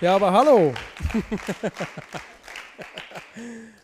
Ja, 0.00 0.14
aber 0.14 0.32
hallo. 0.32 0.72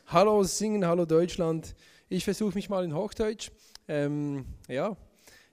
hallo 0.06 0.44
Singen, 0.44 0.86
hallo 0.86 1.06
Deutschland. 1.06 1.74
Ich 2.08 2.22
versuche 2.22 2.54
mich 2.54 2.68
mal 2.68 2.84
in 2.84 2.94
Hochdeutsch. 2.94 3.50
Ähm, 3.88 4.46
ja, 4.68 4.96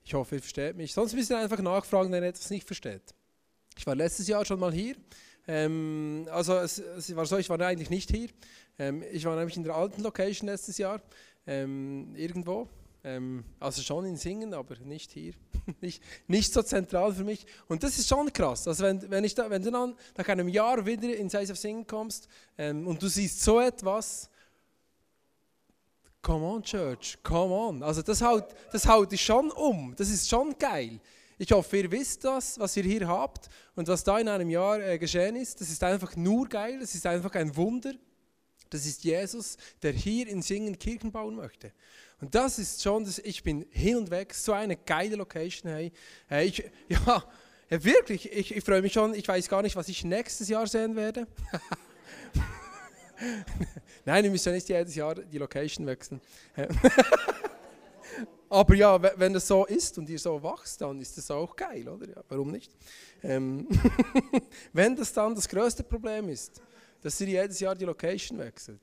ich 0.04 0.14
hoffe, 0.14 0.36
ihr 0.36 0.42
versteht 0.42 0.78
mich. 0.78 0.94
Sonst 0.94 1.16
müsst 1.16 1.32
ihr 1.32 1.40
einfach 1.40 1.58
nachfragen, 1.58 2.12
wenn 2.12 2.24
ihr 2.24 2.30
etwas 2.30 2.52
nicht 2.52 2.68
versteht. 2.68 3.02
Ich 3.76 3.88
war 3.88 3.96
letztes 3.96 4.28
Jahr 4.28 4.46
schon 4.46 4.60
mal 4.60 4.72
hier. 4.72 4.98
Ähm, 5.48 6.28
also 6.30 6.58
es, 6.58 6.78
es, 6.78 7.16
war 7.16 7.26
so, 7.26 7.38
ich 7.38 7.50
war 7.50 7.60
eigentlich 7.60 7.90
nicht 7.90 8.12
hier. 8.12 8.30
Ähm, 8.78 9.04
ich 9.12 9.26
war 9.26 9.36
nämlich 9.36 9.58
in 9.58 9.64
der 9.64 9.74
alten 9.74 10.04
Location 10.04 10.48
letztes 10.48 10.78
Jahr. 10.78 11.02
Ähm, 11.48 12.14
irgendwo. 12.16 12.70
Ähm, 13.04 13.44
also 13.60 13.82
schon 13.82 14.06
in 14.06 14.16
Singen, 14.16 14.54
aber 14.54 14.76
nicht 14.78 15.12
hier. 15.12 15.34
nicht, 15.82 16.04
nicht 16.28 16.54
so 16.54 16.62
zentral 16.62 17.14
für 17.14 17.24
mich. 17.24 17.46
Und 17.68 17.84
das 17.84 17.98
ist 17.98 18.08
schon 18.08 18.32
krass. 18.32 18.68
Also 18.68 18.84
wenn, 18.84 19.10
wenn, 19.10 19.24
ich 19.24 19.34
da, 19.34 19.50
wenn 19.50 19.64
du 19.64 19.72
dann 19.72 19.96
nach 20.16 20.28
einem 20.28 20.48
Jahr 20.48 20.86
wieder 20.86 21.16
in 21.16 21.30
Size 21.30 21.52
of 21.52 21.58
Singen 21.58 21.88
kommst 21.88 22.28
ähm, 22.58 22.88
und 22.88 23.02
du 23.02 23.08
siehst 23.08 23.42
so 23.42 23.60
etwas, 23.60 24.30
come 26.22 26.46
on 26.46 26.62
Church, 26.62 27.18
come 27.24 27.54
on. 27.54 27.84
Also 27.84 28.02
das 28.04 28.22
haut, 28.22 28.46
das 28.72 28.88
haut 28.88 29.12
dich 29.12 29.22
schon 29.22 29.50
um. 29.52 29.96
Das 29.96 30.10
ist 30.10 30.30
schon 30.30 30.56
geil. 30.58 31.00
Ich 31.40 31.52
hoffe, 31.52 31.78
ihr 31.78 31.92
wisst 31.92 32.24
das, 32.24 32.60
was 32.60 32.78
ihr 32.78 32.84
hier 32.84 33.08
habt 33.08 33.50
und 33.76 33.88
was 33.88 34.04
da 34.04 34.20
in 34.20 34.28
einem 34.28 34.52
Jahr 34.52 34.80
äh, 34.80 35.00
geschehen 35.00 35.36
ist. 35.36 35.60
Das 35.60 35.72
ist 35.72 35.84
einfach 35.84 36.16
nur 36.16 36.48
geil. 36.48 36.80
Das 36.80 36.94
ist 36.94 37.08
einfach 37.08 37.34
ein 37.34 37.56
Wunder. 37.56 37.94
Das 38.70 38.86
ist 38.86 39.04
Jesus, 39.04 39.58
der 39.82 39.92
hier 39.92 40.28
in 40.28 40.42
Singen 40.42 40.78
Kirchen 40.78 41.12
bauen 41.12 41.36
möchte. 41.36 41.74
Und 42.22 42.34
das 42.36 42.60
ist 42.60 42.84
schon, 42.84 43.04
das, 43.04 43.18
ich 43.20 43.42
bin 43.42 43.66
hin 43.72 43.98
und 43.98 44.12
weg, 44.12 44.36
so 44.36 44.54
eine 44.54 44.78
geile 44.78 45.16
Location. 45.16 45.72
Hey. 45.72 45.92
ich, 46.46 46.64
ja, 46.88 47.24
wirklich, 47.70 48.32
ich, 48.32 48.56
ich 48.56 48.64
freue 48.64 48.84
mich 48.84 48.94
schon, 48.94 49.16
ich 49.16 49.28
weiß 49.28 49.50
gar 49.50 49.64
nicht, 49.64 49.76
was 49.76 49.90
ich 49.90 50.06
nächstes 50.06 50.48
Jahr 50.48 50.68
sehen 50.68 50.96
werde. 50.96 51.26
Nein, 54.06 54.26
ihr 54.26 54.32
müsst 54.32 54.46
ja 54.46 54.52
nicht 54.52 54.70
jedes 54.70 54.94
Jahr 54.96 55.16
die 55.16 55.40
Location 55.40 55.88
wechseln. 55.88 56.22
Aber 58.50 58.76
ja, 58.76 59.02
wenn 59.18 59.34
das 59.34 59.48
so 59.48 59.66
ist 59.66 59.98
und 59.98 60.08
ihr 60.10 60.20
so 60.20 60.44
wachst, 60.44 60.82
dann 60.82 61.00
ist 61.00 61.18
das 61.18 61.32
auch 61.32 61.56
geil, 61.56 61.88
oder? 61.88 62.06
Ja, 62.08 62.22
warum 62.28 62.52
nicht? 62.52 62.76
Ähm 63.24 63.66
wenn 64.74 64.96
das 64.96 65.14
dann 65.14 65.34
das 65.34 65.48
größte 65.48 65.84
Problem 65.84 66.30
ist, 66.30 66.62
dass 67.02 67.20
ihr 67.22 67.28
jedes 67.28 67.60
Jahr 67.60 67.76
die 67.76 67.86
Location 67.86 68.38
wechselt, 68.40 68.82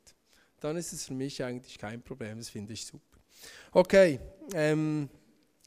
dann 0.60 0.76
ist 0.76 0.92
es 0.92 1.06
für 1.06 1.14
mich 1.14 1.42
eigentlich 1.44 1.78
kein 1.78 2.02
Problem. 2.02 2.38
Das 2.38 2.48
finde 2.48 2.72
ich 2.72 2.86
super. 2.86 3.07
Okay, 3.72 4.18
ähm, 4.54 5.08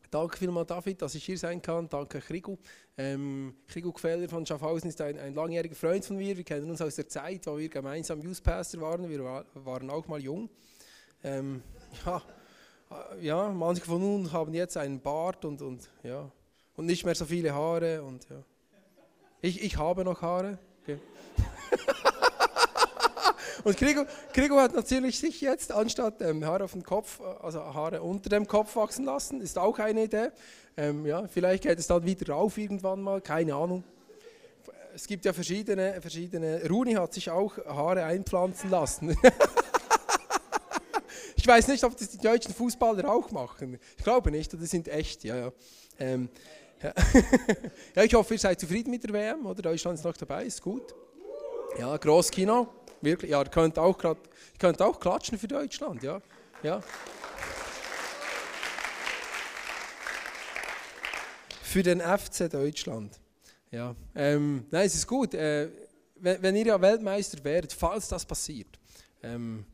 danke 0.10 0.38
vielmals 0.38 0.68
David, 0.68 1.02
dass 1.02 1.16
ich 1.16 1.26
hier 1.26 1.38
sein 1.38 1.62
kann. 1.62 1.88
Danke 1.88 2.20
Krigu. 2.20 2.58
Ähm, 2.98 3.56
Krigu 3.68 3.92
Gefeller 3.92 4.28
von 4.28 4.46
Schaffhausen 4.46 4.90
ist 4.90 5.02
ein, 5.02 5.18
ein, 5.18 5.34
langjähriger 5.34 5.76
Freund 5.76 6.04
von 6.06 6.18
mir. 6.18 6.36
Wir 6.36 6.44
kennen 6.44 6.70
uns 6.70 6.82
aus 6.82 6.96
der 6.96 7.08
Zeit, 7.08 7.48
wo 7.48 7.58
wir 7.58 7.70
gemeinsam 7.70 8.22
Youth 8.22 8.44
Pastor 8.44 8.82
waren. 8.82 9.10
Wir 9.10 9.24
war, 9.24 9.46
waren 9.54 9.90
auch 9.90 10.08
mal 10.08 10.22
jung. 10.22 10.50
Ähm, 11.24 11.62
ja, 12.06 12.22
äh, 12.92 13.26
ja, 13.26 13.50
manche 13.50 13.86
von 13.86 14.02
uns 14.02 14.32
haben 14.32 14.54
jetzt 14.54 14.78
einen 14.78 15.00
Bart 15.00 15.46
und, 15.46 15.62
und, 15.62 15.90
ja, 16.04 16.32
und 16.76 16.86
nicht 16.86 17.06
mehr 17.06 17.16
so 17.16 17.26
viele 17.26 17.54
Haare. 17.54 18.04
Und, 18.04 18.28
ja. 18.30 18.44
ich, 19.42 19.62
ich 19.64 19.78
habe 19.78 20.04
noch 20.04 20.22
Haare. 20.22 20.58
Okay. 20.82 21.00
Und 23.64 23.78
Krigo, 23.78 24.06
Krigo 24.34 24.58
hat 24.58 24.74
natürlich 24.74 25.20
sich 25.20 25.42
jetzt 25.42 25.72
anstatt 25.72 26.22
ähm, 26.22 26.46
Haare 26.46 26.64
auf 26.64 26.72
dem 26.72 26.84
Kopf, 26.84 27.20
äh, 27.20 27.46
also 27.46 27.62
Haare 27.62 28.02
unter 28.02 28.30
dem 28.30 28.48
Kopf 28.48 28.76
wachsen 28.76 29.06
lassen, 29.06 29.42
ist 29.42 29.58
auch 29.58 29.78
eine 29.80 30.04
Idee. 30.04 30.30
Ähm, 30.78 31.06
ja, 31.06 31.28
vielleicht 31.28 31.64
geht 31.64 31.78
es 31.78 31.88
dann 31.88 32.06
wieder 32.06 32.34
rauf 32.34 32.58
irgendwann 32.58 33.02
mal, 33.02 33.22
keine 33.22 33.56
Ahnung. 33.56 33.84
Es 34.94 35.08
gibt 35.08 35.26
ja 35.26 35.34
verschiedene, 35.34 36.02
verschiedene. 36.02 36.62
Runi 36.70 36.94
hat 36.94 37.14
sich 37.14 37.30
auch 37.30 37.58
Haare 37.66 38.04
einpflanzen 38.04 38.70
lassen. 38.70 39.18
ich 41.36 41.48
weiß 41.48 41.68
nicht, 41.70 41.84
ob 41.84 41.98
das 41.98 42.10
die 42.10 42.18
deutschen 42.18 42.54
Fußballer 42.54 43.10
auch 43.10 43.32
machen. 43.32 43.80
Ich 43.98 44.04
glaube 44.04 44.32
nicht, 44.32 44.52
die 44.54 44.66
sind 44.66 44.88
echt, 44.88 45.24
ja, 45.24 45.38
ja. 45.38 45.52
Ähm, 46.00 46.30
ja. 46.82 46.94
ja, 47.96 48.04
ich 48.04 48.14
hoffe, 48.14 48.34
ihr 48.34 48.40
seid 48.40 48.60
zufrieden 48.60 48.92
mit 48.92 49.04
der 49.04 49.14
WM, 49.14 49.46
oder? 49.46 49.62
Deutschland 49.62 50.00
ist 50.00 50.04
noch 50.04 50.18
dabei, 50.18 50.46
ist 50.46 50.62
gut. 50.62 50.96
Ja, 51.80 51.96
Grosskino. 51.98 52.68
Wirklich, 53.02 53.32
ja, 53.32 53.42
ihr 53.42 53.50
könnt 53.50 53.80
auch, 53.80 53.98
grad, 53.98 54.18
ihr 54.18 54.60
könnt 54.60 54.82
auch 54.82 55.00
klatschen 55.00 55.38
für 55.38 55.48
Deutschland, 55.48 56.04
ja. 56.04 56.22
ja. 56.62 56.82
Für 61.64 61.84
den 61.84 62.00
FC 62.00 62.50
Deutschland. 62.50 63.20
Ja, 63.72 63.96
ähm, 64.14 64.66
nein, 64.70 64.86
es 64.86 64.96
ist 64.96 65.08
gut. 65.08 65.34
Äh, 65.34 65.70
wenn, 66.16 66.42
wenn, 66.44 66.56
ihr 66.56 66.68
ja 66.68 66.82
Weltmeister 66.82 67.44
werdet, 67.44 67.74
falls 67.74 68.08
das 68.10 68.26
passiert, 68.26 68.78
ähm, 69.24 69.66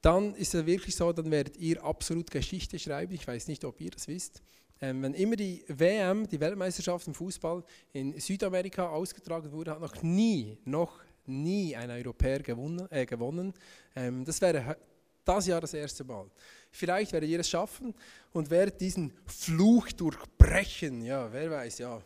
dann 0.00 0.34
ist 0.36 0.54
es 0.54 0.64
wirklich 0.64 0.96
so, 0.96 1.12
dann 1.12 1.30
werdet 1.30 1.56
ihr 1.58 1.84
absolut 1.84 2.30
Geschichte 2.30 2.78
schreiben. 2.78 3.12
Ich 3.12 3.26
weiß 3.26 3.48
nicht, 3.48 3.64
ob 3.64 3.80
ihr 3.80 3.90
das 3.90 4.08
wisst. 4.08 4.42
Ähm, 4.80 5.02
wenn 5.02 5.12
immer 5.12 5.36
die 5.36 5.62
WM, 5.68 6.26
die 6.26 6.40
Weltmeisterschaft 6.40 7.06
im 7.06 7.14
Fußball 7.14 7.62
in 7.92 8.18
Südamerika 8.18 8.88
ausgetragen 8.88 9.52
wurde, 9.52 9.72
hat 9.72 9.80
noch 9.80 10.02
nie, 10.02 10.56
noch 10.64 11.00
nie 11.30 11.76
ein 11.76 11.90
Europäer 11.90 12.40
gewonnen. 12.40 12.86
Äh, 12.90 13.06
gewonnen. 13.06 13.54
Ähm, 13.94 14.24
das 14.24 14.40
wäre 14.40 14.76
das 15.24 15.46
Jahr 15.46 15.60
das 15.60 15.74
erste 15.74 16.04
Mal. 16.04 16.26
Vielleicht 16.70 17.12
werdet 17.12 17.28
ihr 17.28 17.40
es 17.40 17.48
schaffen 17.48 17.94
und 18.32 18.50
werdet 18.50 18.80
diesen 18.80 19.12
Fluch 19.26 19.90
durchbrechen. 19.92 21.02
Ja, 21.02 21.32
wer 21.32 21.50
weiß, 21.50 21.78
ja. 21.78 22.00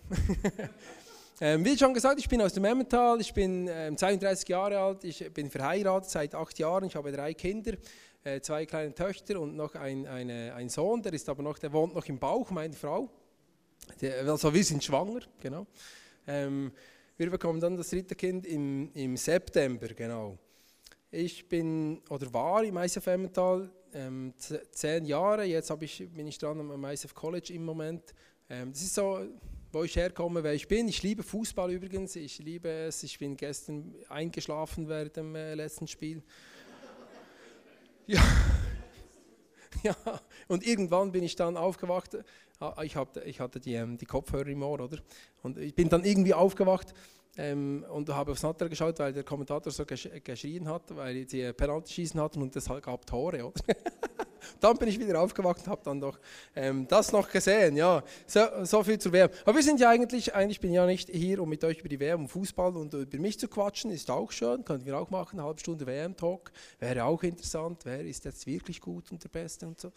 ähm, 1.41 1.65
wie 1.65 1.77
schon 1.77 1.95
gesagt, 1.95 2.19
ich 2.19 2.29
bin 2.29 2.41
aus 2.41 2.53
dem 2.53 2.65
Emmental, 2.65 3.21
ich 3.21 3.33
bin 3.33 3.69
ähm, 3.69 3.97
32 3.97 4.49
Jahre 4.49 4.79
alt, 4.79 5.05
ich 5.05 5.33
bin 5.33 5.51
verheiratet 5.51 6.11
seit 6.11 6.35
acht 6.35 6.59
Jahren, 6.59 6.85
ich 6.85 6.97
habe 6.97 7.13
drei 7.13 7.35
Kinder, 7.35 7.75
äh, 8.25 8.41
zwei 8.41 8.65
kleine 8.67 8.95
Töchter 8.95 9.39
und 9.41 9.55
noch 9.55 9.75
ein, 9.75 10.07
eine, 10.07 10.55
ein 10.55 10.69
Sohn, 10.69 11.03
der 11.03 11.13
ist 11.13 11.29
aber 11.29 11.43
noch, 11.43 11.59
der 11.59 11.73
wohnt 11.73 11.95
noch 11.95 12.07
im 12.07 12.19
Bauch, 12.19 12.51
meine 12.51 12.75
Frau. 12.75 13.11
Der, 14.01 14.27
also 14.27 14.53
wir 14.53 14.65
sind 14.65 14.83
schwanger, 14.83 15.21
genau. 15.41 15.67
Ähm, 16.27 16.73
wir 17.17 17.31
bekommen 17.31 17.61
dann 17.61 17.77
das 17.77 17.91
dritte 17.91 18.15
Kind 18.15 18.47
im, 18.47 18.91
im 18.95 19.17
September, 19.17 19.89
genau. 19.89 20.39
Ich 21.11 21.49
bin 21.49 22.03
oder 22.11 22.33
war 22.33 22.65
im 22.65 22.77
ISF 22.77 23.07
Emmental 23.07 23.71
ähm, 23.93 24.35
zehn 24.39 25.05
Jahre, 25.05 25.45
jetzt 25.45 25.73
ich, 25.81 26.11
bin 26.13 26.27
ich 26.27 26.39
dran 26.39 26.59
am 26.59 26.85
ISF 26.85 27.15
College 27.15 27.53
im 27.53 27.65
Moment. 27.65 28.13
Ähm, 28.51 28.73
das 28.73 28.83
ist 28.83 28.95
so, 28.95 29.21
wo 29.73 29.85
ich 29.85 29.95
herkomme, 29.95 30.43
wer 30.43 30.55
ich 30.55 30.67
bin. 30.67 30.89
Ich 30.89 31.03
liebe 31.03 31.23
Fußball 31.23 31.71
übrigens, 31.71 32.17
ich 32.17 32.39
liebe 32.39 32.69
es. 32.69 33.03
Ich 33.03 33.19
bin 33.19 33.37
gestern 33.37 33.95
eingeschlafen 34.09 34.89
während 34.89 35.17
dem 35.17 35.35
äh, 35.37 35.55
letzten 35.55 35.87
Spiel. 35.87 36.23
ja. 38.07 38.23
ja, 39.89 39.97
und 40.49 40.67
irgendwann 40.67 41.13
bin 41.13 41.23
ich 41.23 41.37
dann 41.37 41.57
aufgewacht 41.57 42.17
Ah, 42.61 42.83
ich, 42.83 42.97
hatte 42.97 43.61
die, 43.61 43.75
ähm, 43.75 43.99
die 43.99 44.07
Kopfhörer 44.07 44.47
im 44.47 44.63
Ohr, 44.63 44.81
oder? 44.81 44.99
Und 45.43 45.59
ich 45.59 45.75
bin 45.75 45.89
dann 45.89 46.05
irgendwie 46.05 46.35
aufgewacht 46.35 46.95
ähm, 47.37 47.85
und 47.91 48.09
habe 48.09 48.33
aufs 48.33 48.43
Natter 48.43 48.69
geschaut, 48.69 48.99
weil 48.99 49.13
der 49.13 49.25
Kommentator 49.25 49.73
so 49.73 49.85
gesch 49.85 50.09
geschrien 50.23 50.69
hat, 50.69 50.95
weil 50.95 51.29
sie 51.29 51.53
Penalty 51.53 51.93
schießen 51.93 52.21
hatten 52.21 52.43
und 52.43 52.55
es 52.57 52.69
gab 52.83 53.07
Tore, 53.07 53.53
dann 54.61 54.77
bin 54.77 54.89
ich 54.89 54.99
wieder 54.99 55.21
aufgewacht 55.21 55.61
und 55.61 55.69
habe 55.69 55.83
dann 55.85 56.01
doch 56.01 56.19
ähm, 56.55 56.87
das 56.89 57.13
noch 57.13 57.31
gesehen. 57.31 57.77
Ja, 57.77 58.03
so, 58.27 58.41
so, 58.63 58.83
viel 58.83 58.99
zur 58.99 59.13
WM. 59.13 59.31
Aber 59.45 59.57
wir 59.57 59.63
sind 59.63 59.81
ja 59.81 59.91
eigentlich, 59.91 60.35
eigentlich 60.35 60.61
bin 60.61 60.71
ich 60.71 60.77
ja 60.77 60.87
nicht 60.87 61.09
hier, 61.11 61.41
um 61.41 61.49
mit 61.49 61.65
euch 61.65 61.81
über 61.81 61.89
die 61.89 62.01
WM 62.01 62.23
und 62.23 62.29
Fußball 62.29 62.77
und 62.77 62.95
über 62.95 63.19
mich 63.19 63.39
zu 63.39 63.49
quatschen. 63.49 63.91
Ist 63.91 64.11
auch 64.11 64.31
schön, 64.33 64.65
können 64.65 64.85
wir 64.85 64.99
auch 64.99 65.11
machen. 65.11 65.39
Eine 65.39 65.49
halbe 65.49 65.61
Stunde 65.61 65.87
WM-Talk 65.87 66.51
wäre 66.79 67.05
auch 67.05 67.23
interessant. 67.23 67.81
Wer 67.85 68.05
ist 68.05 68.25
jetzt 68.25 68.47
wirklich 68.47 68.81
gut 68.81 69.11
und 69.11 69.23
der 69.23 69.29
Beste 69.29 69.67
und 69.67 69.81
so. 69.81 69.93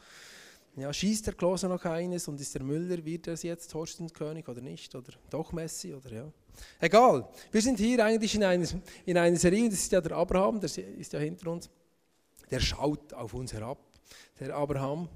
Ja, 0.77 0.93
schießt 0.93 1.25
der 1.25 1.33
Klose 1.33 1.67
noch 1.67 1.83
eines 1.85 2.27
und 2.27 2.39
ist 2.39 2.53
der 2.53 2.61
Müller, 2.61 3.03
wird 3.03 3.27
es 3.27 3.41
jetzt 3.41 3.71
Torstenkönig 3.71 4.47
oder 4.47 4.61
nicht? 4.61 4.93
Oder 4.93 5.11
doch 5.27 5.51
Messi? 5.51 5.91
Oder 5.91 6.11
ja. 6.11 6.31
Egal. 6.79 7.27
Wir 7.51 7.61
sind 7.63 7.79
hier 7.79 8.05
eigentlich 8.05 8.35
in 8.35 8.43
einer, 8.43 8.67
in 9.03 9.17
einer 9.17 9.37
Serie, 9.37 9.69
das 9.69 9.79
ist 9.79 9.91
ja 9.91 10.01
der 10.01 10.15
Abraham, 10.15 10.59
der 10.59 10.69
ist 10.69 11.13
ja 11.13 11.19
hinter 11.19 11.49
uns. 11.49 11.67
Der 12.51 12.59
schaut 12.59 13.11
auf 13.13 13.33
uns 13.33 13.53
herab. 13.53 13.79
Der 14.39 14.55
Abraham, 14.55 15.09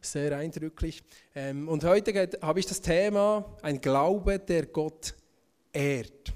sehr 0.00 0.36
eindrücklich. 0.36 1.02
Ähm, 1.34 1.68
und 1.68 1.82
heute 1.82 2.30
habe 2.40 2.60
ich 2.60 2.66
das 2.66 2.80
Thema, 2.80 3.44
ein 3.62 3.80
Glaube, 3.80 4.38
der 4.38 4.66
Gott 4.66 5.14
ehrt. 5.72 6.32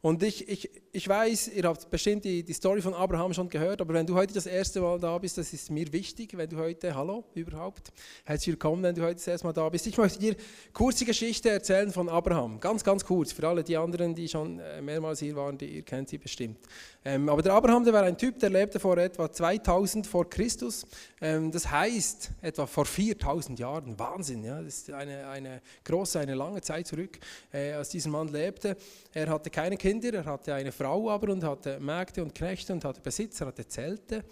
Und 0.00 0.22
ich, 0.22 0.48
ich, 0.48 0.70
ich 0.96 1.08
weiß, 1.08 1.48
ihr 1.48 1.64
habt 1.64 1.90
bestimmt 1.90 2.24
die, 2.24 2.44
die 2.44 2.52
Story 2.52 2.80
von 2.80 2.94
Abraham 2.94 3.34
schon 3.34 3.48
gehört, 3.48 3.80
aber 3.80 3.94
wenn 3.94 4.06
du 4.06 4.14
heute 4.14 4.32
das 4.32 4.46
erste 4.46 4.80
Mal 4.80 5.00
da 5.00 5.18
bist, 5.18 5.36
das 5.36 5.52
ist 5.52 5.68
mir 5.68 5.92
wichtig, 5.92 6.36
wenn 6.36 6.48
du 6.48 6.56
heute, 6.56 6.94
hallo 6.94 7.24
überhaupt, 7.34 7.92
herzlich 8.24 8.54
willkommen, 8.54 8.84
wenn 8.84 8.94
du 8.94 9.02
heute 9.02 9.16
das 9.16 9.26
erste 9.26 9.44
Mal 9.44 9.52
da 9.52 9.68
bist. 9.68 9.88
Ich 9.88 9.98
möchte 9.98 10.20
dir 10.20 10.36
kurz 10.72 10.98
die 10.98 11.04
Geschichte 11.04 11.50
erzählen 11.50 11.90
von 11.90 12.08
Abraham, 12.08 12.60
ganz, 12.60 12.84
ganz 12.84 13.04
kurz, 13.04 13.32
für 13.32 13.48
alle 13.48 13.64
die 13.64 13.76
anderen, 13.76 14.14
die 14.14 14.28
schon 14.28 14.60
äh, 14.60 14.80
mehrmals 14.80 15.18
hier 15.18 15.34
waren, 15.34 15.58
die, 15.58 15.66
ihr 15.66 15.82
kennt 15.82 16.10
sie 16.10 16.18
bestimmt. 16.18 16.58
Ähm, 17.04 17.28
aber 17.28 17.42
der 17.42 17.54
Abraham, 17.54 17.82
der 17.82 17.92
war 17.92 18.04
ein 18.04 18.16
Typ, 18.16 18.38
der 18.38 18.50
lebte 18.50 18.78
vor 18.78 18.96
etwa 18.96 19.30
2000 19.30 20.06
vor 20.06 20.30
Christus, 20.30 20.86
ähm, 21.20 21.50
das 21.50 21.68
heißt 21.68 22.30
etwa 22.40 22.66
vor 22.66 22.86
4000 22.86 23.58
Jahren, 23.58 23.98
Wahnsinn, 23.98 24.44
ja, 24.44 24.62
das 24.62 24.74
ist 24.74 24.92
eine, 24.92 25.26
eine 25.26 25.60
große, 25.82 26.20
eine 26.20 26.36
lange 26.36 26.60
Zeit 26.60 26.86
zurück, 26.86 27.18
äh, 27.52 27.72
als 27.72 27.88
dieser 27.88 28.10
Mann 28.10 28.28
lebte. 28.28 28.76
Er 29.12 29.28
hatte 29.28 29.50
keine 29.50 29.76
Kinder, 29.76 30.14
er 30.14 30.24
hatte 30.24 30.54
eine 30.54 30.70
Frau, 30.70 30.83
Frau 30.84 31.08
aber 31.08 31.32
und 31.32 31.42
hatte 31.42 31.80
Mägde 31.80 32.22
und 32.22 32.34
Knechte 32.34 32.70
und 32.74 32.84
hatte 32.84 33.00
Besitzer, 33.00 33.46
hatte 33.46 33.66
Zelte. 33.66 34.22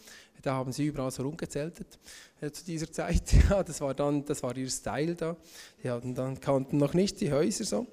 Da 0.42 0.52
haben 0.52 0.70
sie 0.70 0.84
überall 0.84 1.10
so 1.10 1.22
rumgezeltet 1.22 1.98
äh, 2.42 2.50
zu 2.50 2.62
dieser 2.62 2.92
Zeit. 2.92 3.22
Ja, 3.48 3.62
das 3.62 3.80
war 3.80 3.94
dann, 3.94 4.22
das 4.26 4.42
war 4.42 4.54
ihr 4.54 4.68
Style 4.68 5.14
da. 5.14 5.34
Die 5.82 5.88
hatten 5.88 6.14
dann 6.14 6.38
kannten 6.38 6.76
noch 6.76 6.92
nicht 6.92 7.22
die 7.22 7.32
Häuser 7.32 7.64
so. 7.64 7.86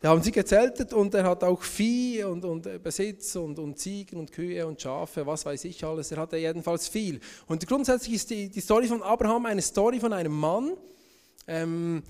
Da 0.00 0.10
haben 0.10 0.22
sie 0.22 0.30
gezeltet 0.30 0.92
und 0.92 1.12
er 1.14 1.24
hat 1.24 1.42
auch 1.42 1.60
Vieh 1.60 2.22
und, 2.22 2.44
und 2.44 2.66
äh, 2.66 2.78
Besitz 2.78 3.34
und, 3.34 3.58
und 3.58 3.80
Ziegen 3.80 4.20
und 4.20 4.30
Kühe 4.30 4.64
und 4.64 4.80
Schafe, 4.80 5.26
was 5.26 5.44
weiß 5.44 5.64
ich 5.64 5.82
alles. 5.82 6.12
Er 6.12 6.18
hatte 6.18 6.36
jedenfalls 6.36 6.86
viel. 6.86 7.18
Und 7.48 7.66
grundsätzlich 7.66 8.14
ist 8.14 8.30
die, 8.30 8.48
die 8.48 8.60
Story 8.60 8.86
von 8.86 9.02
Abraham 9.02 9.46
eine 9.46 9.62
Story 9.62 9.98
von 9.98 10.12
einem 10.12 10.38
Mann, 10.38 10.76
ähm, 11.48 12.04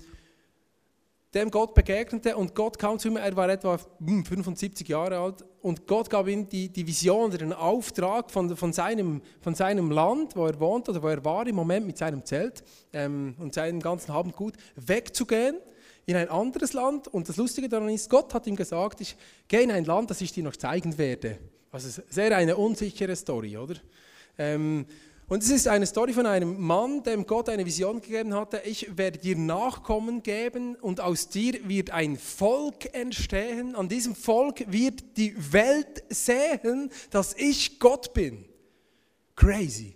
dem 1.35 1.51
Gott 1.51 1.75
begegnete 1.75 2.35
und 2.35 2.55
Gott 2.55 2.79
kam 2.79 2.97
zu 2.97 3.09
ihm, 3.09 3.17
er 3.17 3.35
war 3.35 3.49
etwa 3.49 3.77
75 3.77 4.87
hm, 4.87 4.91
Jahre 4.91 5.19
alt 5.19 5.43
und 5.61 5.85
Gott 5.85 6.09
gab 6.09 6.27
ihm 6.27 6.47
die, 6.47 6.69
die 6.69 6.87
Vision 6.87 7.25
oder 7.25 7.37
den 7.39 7.53
Auftrag 7.53 8.31
von, 8.31 8.55
von, 8.55 8.71
seinem, 8.71 9.21
von 9.41 9.53
seinem 9.53 9.91
Land, 9.91 10.35
wo 10.35 10.47
er 10.47 10.59
wohnt 10.59 10.87
oder 10.87 11.03
wo 11.03 11.07
er 11.09 11.23
war 11.25 11.45
im 11.45 11.55
Moment 11.55 11.85
mit 11.85 11.97
seinem 11.97 12.23
Zelt 12.23 12.63
ähm, 12.93 13.35
und 13.37 13.53
seinem 13.53 13.81
ganzen 13.81 14.13
Habendgut, 14.13 14.55
wegzugehen 14.75 15.57
in 16.05 16.15
ein 16.15 16.29
anderes 16.29 16.73
Land 16.73 17.07
und 17.07 17.27
das 17.27 17.37
Lustige 17.37 17.67
daran 17.67 17.89
ist, 17.89 18.09
Gott 18.09 18.33
hat 18.33 18.47
ihm 18.47 18.55
gesagt, 18.55 19.01
ich 19.01 19.17
gehe 19.47 19.61
in 19.61 19.71
ein 19.71 19.85
Land, 19.85 20.09
das 20.11 20.21
ich 20.21 20.31
dir 20.31 20.43
noch 20.43 20.55
zeigen 20.55 20.97
werde. 20.97 21.37
Also 21.71 22.01
sehr 22.09 22.35
eine 22.37 22.55
unsichere 22.55 23.15
Story, 23.15 23.57
oder? 23.57 23.75
Ähm, 24.37 24.85
und 25.27 25.41
es 25.41 25.49
ist 25.49 25.67
eine 25.67 25.85
Story 25.85 26.13
von 26.13 26.25
einem 26.25 26.61
Mann, 26.61 27.01
dem 27.03 27.25
Gott 27.25 27.49
eine 27.49 27.65
Vision 27.65 27.99
gegeben 27.99 28.33
hatte, 28.33 28.61
ich 28.63 28.95
werde 28.97 29.17
dir 29.17 29.35
Nachkommen 29.35 30.21
geben 30.21 30.75
und 30.75 31.01
aus 31.01 31.29
dir 31.29 31.67
wird 31.67 31.89
ein 31.89 32.17
Volk 32.17 32.93
entstehen. 32.93 33.75
An 33.75 33.89
diesem 33.89 34.15
Volk 34.15 34.71
wird 34.71 35.17
die 35.17 35.35
Welt 35.51 36.03
sehen, 36.09 36.91
dass 37.09 37.33
ich 37.35 37.79
Gott 37.79 38.13
bin. 38.13 38.45
Crazy. 39.35 39.95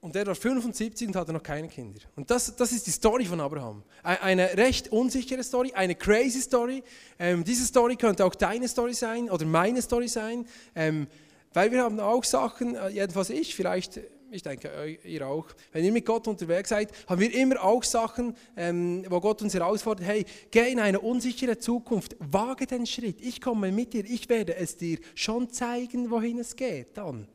Und 0.00 0.16
er 0.16 0.26
war 0.26 0.34
75 0.34 1.08
und 1.08 1.16
hatte 1.16 1.32
noch 1.32 1.42
keine 1.42 1.68
Kinder. 1.68 2.00
Und 2.16 2.30
das, 2.30 2.56
das 2.56 2.72
ist 2.72 2.86
die 2.86 2.90
Story 2.90 3.26
von 3.26 3.38
Abraham. 3.40 3.82
Eine 4.02 4.56
recht 4.56 4.90
unsichere 4.92 5.44
Story, 5.44 5.72
eine 5.74 5.94
crazy 5.94 6.40
Story. 6.40 6.82
Ähm, 7.18 7.44
diese 7.44 7.66
Story 7.66 7.96
könnte 7.96 8.24
auch 8.24 8.34
deine 8.34 8.66
Story 8.66 8.94
sein 8.94 9.28
oder 9.28 9.44
meine 9.44 9.82
Story 9.82 10.08
sein. 10.08 10.46
Ähm, 10.74 11.06
weil 11.52 11.72
wir 11.72 11.82
haben 11.82 11.98
auch 12.00 12.24
Sachen, 12.24 12.74
äh, 12.76 12.88
jedenfalls 12.88 13.30
ich, 13.30 13.54
vielleicht, 13.54 14.00
ich 14.30 14.42
denke 14.42 14.98
ihr 15.04 15.26
auch, 15.26 15.46
wenn 15.72 15.84
ihr 15.84 15.92
mit 15.92 16.06
Gott 16.06 16.28
unterwegs 16.28 16.68
seid, 16.68 16.92
haben 17.08 17.20
wir 17.20 17.34
immer 17.34 17.62
auch 17.62 17.82
Sachen, 17.82 18.36
ähm, 18.56 19.04
wo 19.08 19.20
Gott 19.20 19.42
uns 19.42 19.54
herausfordert, 19.54 20.06
hey, 20.06 20.24
geh 20.50 20.70
in 20.70 20.78
eine 20.78 21.00
unsichere 21.00 21.58
Zukunft, 21.58 22.16
wage 22.20 22.66
den 22.66 22.86
Schritt, 22.86 23.20
ich 23.20 23.40
komme 23.40 23.72
mit 23.72 23.92
dir, 23.92 24.04
ich 24.04 24.28
werde 24.28 24.54
es 24.56 24.76
dir 24.76 24.98
schon 25.14 25.50
zeigen, 25.50 26.10
wohin 26.10 26.38
es 26.38 26.54
geht 26.54 26.96
dann. 26.96 27.26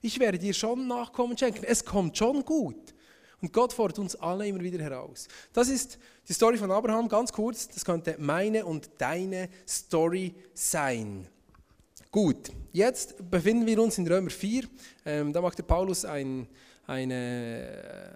Ich 0.00 0.18
werde 0.18 0.38
dir 0.38 0.54
schon 0.54 0.88
Nachkommen 0.88 1.36
schenken, 1.36 1.64
es 1.64 1.84
kommt 1.84 2.16
schon 2.16 2.44
gut. 2.44 2.94
Und 3.40 3.52
Gott 3.52 3.72
fordert 3.72 3.98
uns 3.98 4.14
alle 4.16 4.46
immer 4.46 4.60
wieder 4.60 4.82
heraus. 4.82 5.26
Das 5.52 5.68
ist 5.68 5.98
die 6.28 6.32
Story 6.32 6.56
von 6.56 6.70
Abraham, 6.70 7.08
ganz 7.08 7.32
kurz, 7.32 7.68
das 7.68 7.84
könnte 7.84 8.16
meine 8.18 8.64
und 8.64 8.88
deine 8.98 9.48
Story 9.66 10.34
sein. 10.54 11.28
Gut, 12.12 12.52
jetzt 12.72 13.30
befinden 13.30 13.66
wir 13.66 13.82
uns 13.82 13.96
in 13.96 14.06
Römer 14.06 14.28
4. 14.28 14.64
Ähm, 15.06 15.32
da 15.32 15.40
macht 15.40 15.56
der 15.56 15.62
Paulus 15.62 16.04
ein, 16.04 16.46
eine 16.86 17.14
äh, 17.14 18.10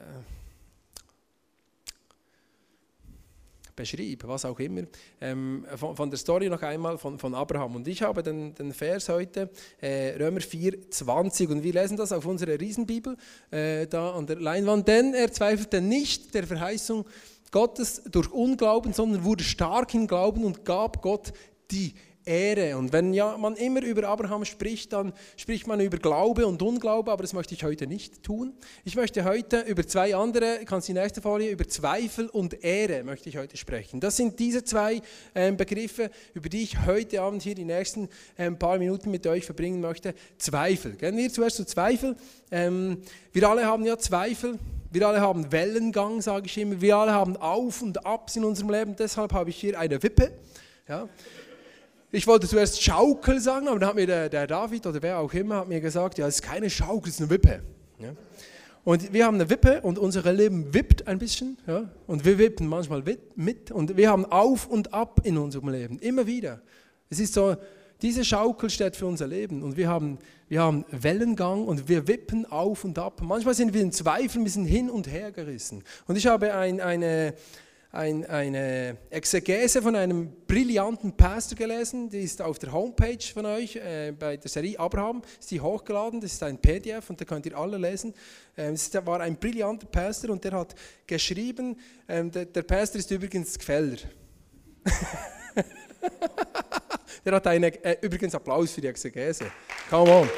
Beschrieb, 3.75 4.25
was 4.29 4.45
auch 4.45 4.61
immer, 4.61 4.83
ähm, 5.19 5.65
von, 5.77 5.97
von, 5.97 6.11
der 6.11 6.19
Story 6.19 6.51
noch 6.51 6.61
einmal 6.61 6.99
von, 6.99 7.19
von 7.19 7.35
Abraham. 7.35 7.77
Und 7.77 7.89
ich 7.89 8.03
habe 8.03 8.23
den, 8.23 8.55
den 8.55 8.75
Vers 8.75 9.09
heute, 9.09 9.49
äh, 9.81 10.23
Römer 10.23 10.43
4, 10.43 10.91
20, 10.91 11.49
und 11.49 11.63
wir 11.63 11.73
lesen 11.73 11.97
das 11.97 12.13
auf 12.13 12.27
unserer 12.27 12.61
Riesenbibel, 12.61 13.17
äh, 13.51 13.87
da 13.87 14.11
an 14.11 14.27
der 14.27 14.37
Leinwand. 14.37 14.87
Denn 14.87 15.15
er 15.15 15.33
zweifelte 15.33 15.81
nicht 15.81 16.35
der 16.35 16.47
Verheißung 16.47 17.07
Gottes 17.51 18.03
durch 18.11 18.31
Unglauben, 18.31 18.93
sondern 18.93 19.25
wurde 19.25 19.43
stark 19.43 19.95
im 19.95 20.07
Glauben 20.07 20.45
und 20.45 20.67
gab 20.67 21.01
Gott 21.01 21.33
die 21.71 21.95
Ehre. 22.27 22.77
Und 22.77 22.93
wenn 22.93 23.15
ja, 23.15 23.37
man 23.39 23.55
immer 23.57 23.83
über 23.83 24.09
Abraham 24.09 24.45
spricht, 24.45 24.93
dann 24.93 25.13
spricht 25.37 25.67
man 25.67 25.81
über 25.81 25.97
Glaube 25.99 26.47
und 26.47 26.61
Unglaube, 26.61 27.11
aber 27.13 27.23
das 27.23 27.33
möchte 27.33 27.55
ich 27.55 27.65
heute 27.65 27.87
nicht 27.87 28.23
tun. 28.23 28.55
Ich 28.85 28.97
möchte 28.97 29.25
heute 29.25 29.61
über 29.61 29.87
zwei 29.87 30.15
andere, 30.15 30.61
kannst 30.65 30.89
die 30.89 30.93
nächste 30.93 31.23
Folie, 31.23 31.51
über 31.51 31.67
Zweifel 31.69 32.29
und 32.29 32.63
Ehre 32.65 33.05
möchte 33.05 33.29
ich 33.29 33.37
heute 33.37 33.57
sprechen. 33.57 34.01
Das 34.01 34.17
sind 34.17 34.39
diese 34.39 34.65
zwei 34.65 35.01
ähm, 35.35 35.57
Begriffe, 35.57 36.11
über 36.35 36.49
die 36.49 36.65
ich 36.65 36.85
heute 36.85 37.21
Abend 37.23 37.43
hier 37.43 37.55
die 37.55 37.65
nächsten 37.65 38.09
ähm, 38.37 38.59
paar 38.59 38.79
Minuten 38.79 39.11
mit 39.11 39.27
euch 39.27 39.45
verbringen 39.45 39.81
möchte. 39.81 40.15
Zweifel. 40.39 40.93
Gehen 40.97 41.17
wir 41.17 41.33
zuerst 41.33 41.57
zu 41.57 41.65
Zweifel. 41.65 42.17
Ähm, 42.51 43.03
wir 43.33 43.49
alle 43.49 43.67
haben 43.67 43.85
ja 43.85 43.97
Zweifel. 43.97 44.59
Wir 44.91 45.07
alle 45.07 45.21
haben 45.21 45.53
Wellengang, 45.53 46.23
sage 46.23 46.47
ich 46.47 46.57
immer. 46.59 46.81
Wir 46.81 46.97
alle 46.97 47.13
haben 47.13 47.37
Auf 47.37 47.83
und 47.83 48.07
Abs 48.07 48.37
in 48.37 48.45
unserem 48.45 48.71
Leben. 48.71 48.97
Deshalb 48.97 49.33
habe 49.33 49.51
ich 49.51 49.57
hier 49.57 49.79
eine 49.79 50.03
Wippe. 50.03 50.33
Ja. 50.89 51.09
Ich 52.13 52.27
wollte 52.27 52.47
zuerst 52.47 52.83
Schaukel 52.83 53.41
sagen, 53.41 53.69
aber 53.69 53.79
dann 53.79 53.89
hat 53.89 53.97
mir 53.97 54.07
der, 54.07 54.29
der 54.29 54.47
David 54.47 54.87
oder 54.87 55.03
wer 55.03 55.19
auch 55.19 55.33
immer 55.35 55.57
hat 55.57 55.69
mir 55.69 55.81
gesagt, 55.81 56.19
ja, 56.19 56.27
es 56.27 56.37
ist 56.37 56.43
keine 56.43 56.71
Schaukel, 56.71 57.09
es 57.09 57.17
ist 57.17 57.21
eine 57.21 57.31
Wippe. 57.31 57.63
Ja. 57.99 58.11
Und 58.85 59.13
wir 59.13 59.27
haben 59.27 59.35
eine 59.35 59.51
Wippe 59.51 59.81
und 59.81 59.99
unser 59.99 60.33
Leben 60.33 60.73
wippt 60.73 61.09
ein 61.09 61.19
bisschen. 61.19 61.59
Ja? 61.67 61.91
Und 62.07 62.25
wir 62.25 62.39
wippen 62.39 62.69
manchmal 62.69 63.03
mit. 63.35 63.73
Und 63.73 63.97
wir 63.97 64.11
haben 64.11 64.25
Auf 64.27 64.69
und 64.69 64.95
Ab 64.95 65.23
in 65.25 65.37
unserem 65.39 65.69
Leben, 65.71 65.99
immer 65.99 66.29
wieder. 66.29 66.63
Es 67.11 67.19
ist 67.19 67.35
so, 67.35 67.57
diese 68.01 68.25
Schaukel 68.25 68.71
steht 68.71 68.95
für 68.95 69.07
unser 69.07 69.27
Leben. 69.27 69.65
Und 69.65 69.77
wir 69.77 69.89
haben, 69.89 70.19
wir 70.49 70.63
haben 70.63 70.85
Wellengang 70.93 71.65
und 71.65 71.89
wir 71.89 72.07
wippen 72.07 72.47
auf 72.47 72.85
und 72.85 72.97
ab. 73.01 73.21
Manchmal 73.25 73.55
sind 73.55 73.75
wir 73.75 73.83
in 73.83 73.91
Zweifeln, 73.91 74.45
wir 74.45 74.53
sind 74.53 74.67
hin 74.67 74.89
und 74.89 75.11
her 75.11 75.33
gerissen. 75.33 75.83
Und 76.07 76.15
ich 76.15 76.29
habe 76.29 76.55
ein, 76.55 76.81
eine, 76.81 77.35
ein, 77.93 78.27
eine 78.27 78.97
Exegese 79.11 79.81
von 79.81 79.97
einem 79.97 80.33
brillanten 80.47 81.17
Pastor 81.17 81.57
gelesen, 81.57 82.11
die 82.11 82.21
ist 82.21 82.43
auf 82.43 82.59
der 82.59 82.73
Homepage 82.73 83.25
von 83.33 83.47
euch, 83.47 83.77
äh, 83.77 84.13
bei 84.19 84.37
der 84.37 84.51
Serie 84.51 84.79
Abraham, 84.79 85.23
ist 85.39 85.51
die 85.51 85.61
hochgeladen, 85.61 86.21
das 86.21 86.33
ist 86.33 86.43
ein 86.43 86.59
PDF 86.59 87.09
und 87.11 87.21
da 87.21 87.25
könnt 87.25 87.47
ihr 87.47 87.57
alle 87.57 87.79
lesen. 87.79 88.13
Ähm, 88.57 88.75
es 88.75 88.93
war 88.95 89.21
ein 89.21 89.37
brillanter 89.37 89.87
Pastor 89.87 90.31
und 90.31 90.45
der 90.45 90.53
hat 90.53 90.75
geschrieben, 91.07 91.79
ähm, 92.09 92.31
der, 92.31 92.45
der 92.47 92.63
Pastor 92.63 92.99
ist 92.99 93.11
übrigens 93.11 93.59
Gfeller. 93.59 93.99
der 97.25 97.35
hat 97.35 97.47
eine, 97.47 97.85
äh, 97.85 97.97
übrigens 98.03 98.35
Applaus 98.35 98.73
für 98.73 98.81
die 98.81 98.89
Exegese. 98.89 99.51
Come 99.89 100.11
on. 100.11 100.29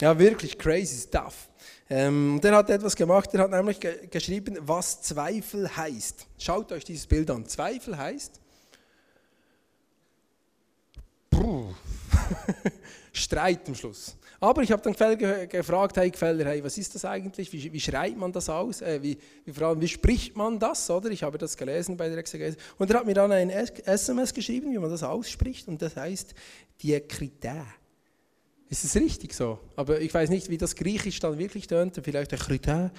Ja, 0.00 0.18
wirklich 0.18 0.58
crazy 0.58 1.00
stuff. 1.00 1.48
Ähm, 1.94 2.40
der 2.42 2.56
hat 2.56 2.70
etwas 2.70 2.96
gemacht, 2.96 3.30
der 3.34 3.42
hat 3.42 3.50
nämlich 3.50 3.78
ge 3.78 4.06
geschrieben, 4.06 4.56
was 4.62 5.02
Zweifel 5.02 5.76
heißt. 5.76 6.26
Schaut 6.38 6.72
euch 6.72 6.84
dieses 6.84 7.06
Bild 7.06 7.30
an. 7.30 7.44
Zweifel 7.44 7.98
heißt 7.98 8.40
Streit 13.12 13.68
am 13.68 13.74
Schluss. 13.74 14.16
Aber 14.40 14.62
ich 14.62 14.72
habe 14.72 14.80
dann 14.80 14.94
Gefäller 14.94 15.46
gefragt, 15.46 15.98
hey 15.98 16.10
Gefäller, 16.10 16.46
hey, 16.46 16.64
was 16.64 16.78
ist 16.78 16.94
das 16.94 17.04
eigentlich? 17.04 17.52
Wie, 17.52 17.70
wie 17.70 17.80
schreibt 17.80 18.16
man 18.16 18.32
das 18.32 18.48
aus? 18.48 18.80
Äh, 18.80 19.02
wie, 19.02 19.18
wie, 19.44 19.52
vor 19.52 19.78
wie 19.78 19.88
spricht 19.88 20.34
man 20.34 20.58
das? 20.58 20.88
Oder? 20.88 21.10
Ich 21.10 21.22
habe 21.22 21.36
das 21.36 21.54
gelesen 21.58 21.98
bei 21.98 22.08
der 22.08 22.16
Exegese. 22.16 22.56
Und 22.78 22.90
er 22.90 23.00
hat 23.00 23.06
mir 23.06 23.12
dann 23.12 23.32
ein 23.32 23.50
SMS 23.50 24.32
geschrieben, 24.32 24.72
wie 24.72 24.78
man 24.78 24.88
das 24.88 25.02
ausspricht. 25.02 25.68
Und 25.68 25.82
das 25.82 25.94
heißt 25.94 26.32
Diakrität. 26.82 27.81
Ist 28.72 28.84
es 28.84 28.96
richtig 28.96 29.34
so? 29.34 29.58
Aber 29.76 30.00
ich 30.00 30.14
weiß 30.14 30.30
nicht, 30.30 30.48
wie 30.48 30.56
das 30.56 30.74
Griechisch 30.74 31.20
dann 31.20 31.36
wirklich 31.36 31.66
tönt. 31.66 32.00
Vielleicht 32.02 32.32
ein 32.32 32.38
Chrytin, 32.38 32.90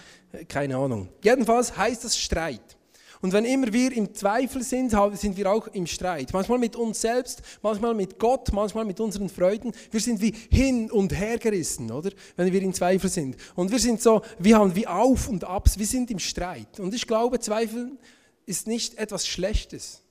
keine 0.47 0.77
Ahnung. 0.77 1.09
Jedenfalls 1.23 1.75
heißt 1.75 2.03
das 2.03 2.15
Streit. 2.15 2.77
Und 3.21 3.33
wenn 3.33 3.43
immer 3.43 3.73
wir 3.73 3.91
im 3.91 4.13
Zweifel 4.13 4.61
sind, 4.61 4.95
sind 5.13 5.35
wir 5.35 5.51
auch 5.51 5.65
im 5.69 5.87
Streit. 5.87 6.31
Manchmal 6.31 6.59
mit 6.59 6.75
uns 6.75 7.01
selbst, 7.01 7.41
manchmal 7.63 7.95
mit 7.95 8.19
Gott, 8.19 8.53
manchmal 8.53 8.85
mit 8.85 8.99
unseren 8.99 9.29
Freuden. 9.29 9.71
Wir 9.89 9.99
sind 9.99 10.21
wie 10.21 10.35
hin 10.51 10.91
und 10.91 11.11
her 11.11 11.39
gerissen, 11.39 11.89
oder? 11.89 12.11
Wenn 12.35 12.53
wir 12.53 12.61
im 12.61 12.75
Zweifel 12.75 13.09
sind. 13.09 13.35
Und 13.55 13.71
wir 13.71 13.79
sind 13.79 13.99
so, 13.99 14.21
wir 14.37 14.59
haben 14.59 14.75
wie 14.75 14.85
Auf 14.85 15.27
und 15.27 15.43
Abs, 15.43 15.79
wir 15.79 15.87
sind 15.87 16.11
im 16.11 16.19
Streit. 16.19 16.79
Und 16.79 16.93
ich 16.93 17.07
glaube, 17.07 17.39
Zweifel 17.39 17.97
ist 18.45 18.67
nicht 18.67 18.99
etwas 18.99 19.25
Schlechtes. 19.25 20.03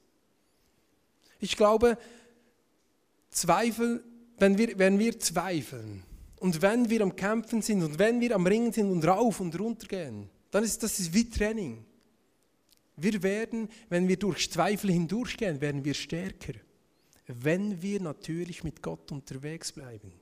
Ich 1.38 1.56
glaube, 1.56 1.98
Zweifel 3.30 4.02
wenn 4.42 4.58
wir, 4.58 4.76
wenn 4.76 4.98
wir 4.98 5.20
zweifeln 5.20 6.02
und 6.40 6.60
wenn 6.60 6.90
wir 6.90 7.02
am 7.02 7.14
Kämpfen 7.14 7.62
sind 7.62 7.80
und 7.84 8.00
wenn 8.00 8.20
wir 8.20 8.34
am 8.34 8.44
Ringen 8.44 8.72
sind 8.72 8.90
und 8.90 9.04
rauf 9.06 9.38
und 9.38 9.56
runter 9.56 9.86
gehen, 9.86 10.28
dann 10.50 10.64
ist 10.64 10.82
das 10.82 11.12
wie 11.14 11.30
Training. 11.30 11.84
Wir 12.96 13.22
werden, 13.22 13.68
wenn 13.88 14.08
wir 14.08 14.18
durch 14.18 14.50
Zweifel 14.50 14.90
hindurchgehen, 14.90 15.60
werden 15.60 15.84
wir 15.84 15.94
stärker, 15.94 16.54
wenn 17.28 17.80
wir 17.80 18.00
natürlich 18.00 18.64
mit 18.64 18.82
Gott 18.82 19.12
unterwegs 19.12 19.70
bleiben. 19.70 20.12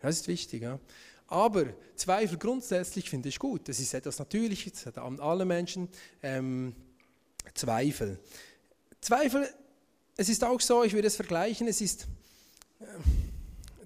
Das 0.00 0.16
ist 0.16 0.28
wichtig. 0.28 0.60
Ja? 0.60 0.78
Aber 1.26 1.64
Zweifel 1.96 2.36
grundsätzlich 2.36 3.08
finde 3.08 3.30
ich 3.30 3.38
gut. 3.38 3.66
Das 3.66 3.80
ist 3.80 3.94
etwas 3.94 4.18
Natürliches, 4.18 4.84
das 4.84 4.96
haben 4.96 5.20
alle 5.20 5.46
Menschen. 5.46 5.88
Ähm, 6.22 6.74
Zweifel. 7.54 8.18
Zweifel, 9.00 9.48
es 10.18 10.28
ist 10.28 10.44
auch 10.44 10.60
so, 10.60 10.84
ich 10.84 10.92
würde 10.92 11.08
es 11.08 11.16
vergleichen, 11.16 11.66
es 11.66 11.80
ist 11.80 12.06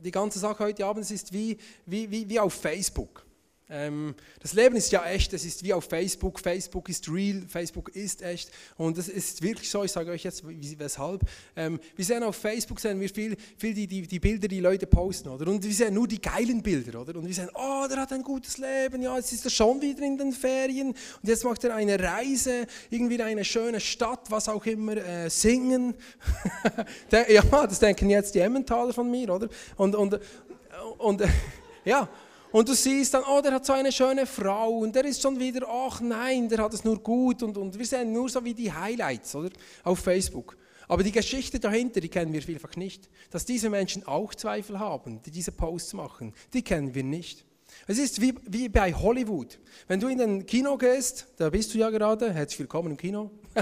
die 0.04 0.11
ganze 0.11 0.38
Sache 0.38 0.64
heute 0.64 0.87
Abend, 0.87 1.11
ist 1.11 1.33
wie, 1.33 1.59
wie, 1.87 2.11
wie, 2.11 2.28
wie 2.28 2.40
auf 2.40 2.54
Facebook. 2.54 3.25
Ähm, 3.70 4.14
das 4.40 4.54
Leben 4.54 4.76
ist 4.76 4.90
ja 4.92 5.04
echt, 5.04 5.32
es 5.34 5.44
ist 5.44 5.62
wie 5.62 5.75
auf 5.75 5.84
Facebook, 5.84 6.40
Facebook 6.40 6.88
ist 6.88 7.10
real, 7.10 7.42
Facebook 7.46 7.94
ist 7.94 8.22
echt 8.22 8.50
und 8.78 8.96
es 8.96 9.08
ist 9.08 9.42
wirklich 9.42 9.68
so, 9.68 9.84
ich 9.84 9.92
sage 9.92 10.10
euch 10.10 10.25
jetzt 10.25 10.42
weshalb. 10.46 11.20
Ähm, 11.54 11.78
wir 11.94 12.04
sehen 12.04 12.22
auf 12.22 12.37
Facebook 12.37 12.80
sehen 12.80 12.98
wir 12.98 13.10
viel, 13.10 13.37
viel 13.58 13.75
die, 13.75 13.87
die, 13.87 14.06
die 14.06 14.20
Bilder, 14.20 14.48
die 14.48 14.60
Leute 14.60 14.87
posten, 14.87 15.28
oder? 15.28 15.50
Und 15.50 15.62
wir 15.62 15.75
sehen 15.75 15.92
nur 15.92 16.08
die 16.08 16.20
geilen 16.20 16.62
Bilder, 16.62 17.02
oder? 17.02 17.18
Und 17.18 17.26
wir 17.26 17.34
sehen, 17.34 17.50
oh, 17.54 17.87
der 17.88 17.98
hat 17.98 18.12
ein 18.12 18.22
gutes 18.22 18.56
Leben, 18.56 19.02
ja, 19.02 19.14
jetzt 19.16 19.32
ist 19.32 19.44
er 19.44 19.50
schon 19.50 19.82
wieder 19.82 20.02
in 20.02 20.16
den 20.16 20.32
Ferien 20.32 20.88
und 20.88 21.28
jetzt 21.28 21.44
macht 21.44 21.62
er 21.64 21.75
eine 21.75 22.00
Reise, 22.00 22.66
irgendwie 22.88 23.16
in 23.16 23.22
eine 23.22 23.44
schöne 23.44 23.80
Stadt, 23.80 24.30
was 24.30 24.48
auch 24.48 24.64
immer, 24.64 24.96
äh, 24.96 25.28
singen. 25.28 25.94
ja, 27.10 27.42
das 27.66 27.80
denken 27.80 28.08
jetzt 28.08 28.34
die 28.34 28.40
Emmentaler 28.40 28.94
von 28.94 29.10
mir, 29.10 29.28
oder? 29.28 29.48
Und, 29.76 29.94
und, 29.94 30.18
und 30.96 31.22
ja, 31.84 32.08
und 32.50 32.69
du 32.69 32.75
siehst 32.75 33.14
dann, 33.14 33.25
oh, 33.28 33.40
der 33.40 33.52
hat 33.52 33.67
so 33.67 33.73
eine 33.73 33.93
schöne 33.93 34.26
Frau 34.26 34.78
und 34.78 34.95
der 34.95 35.05
ist 35.05 35.21
schon 35.21 35.38
wieder, 35.38 35.67
ach 35.69 36.00
nein, 36.00 36.49
der 36.49 36.59
hat 36.59 36.75
es 36.75 36.85
nur 36.85 36.99
gut. 36.99 37.43
Und, 37.43 37.59
und 37.59 37.78
wir 37.78 37.87
sehen 37.87 38.12
nur 38.12 38.28
so 38.28 38.45
wie 38.45 38.55
die 38.55 38.73
Highlights 38.73 39.35
oder? 39.35 39.50
auf 39.85 39.99
Facebook. 40.00 40.57
Aber 40.88 41.02
die 41.02 41.12
Geschichte 41.12 41.61
dahinter, 41.61 42.00
die 42.00 42.09
kennen 42.09 42.33
wir 42.33 42.43
vielfach 42.43 42.75
nicht. 42.76 43.11
Dass 43.31 43.45
diese 43.45 43.69
Menschen 43.69 44.07
auch 44.07 44.35
Zweifel 44.35 44.78
haben, 44.78 45.21
die 45.23 45.31
diese 45.31 45.52
Posts 45.52 45.93
machen, 45.93 46.35
die 46.55 46.62
kennen 46.62 46.95
wir 46.95 47.05
nicht. 47.05 47.45
Es 47.87 47.99
ist 47.99 48.21
wie, 48.23 48.35
wie 48.47 48.71
bei 48.71 48.95
Hollywood. 48.95 49.59
Wenn 49.87 50.00
du 50.00 50.09
in 50.09 50.17
den 50.17 50.47
Kino 50.47 50.78
gehst, 50.78 51.26
da 51.37 51.50
bist 51.50 51.75
du 51.75 51.78
ja 51.78 51.90
gerade, 51.90 52.33
herzlich 52.33 52.61
willkommen 52.61 52.93
im 52.93 52.97
Kino. 52.97 53.31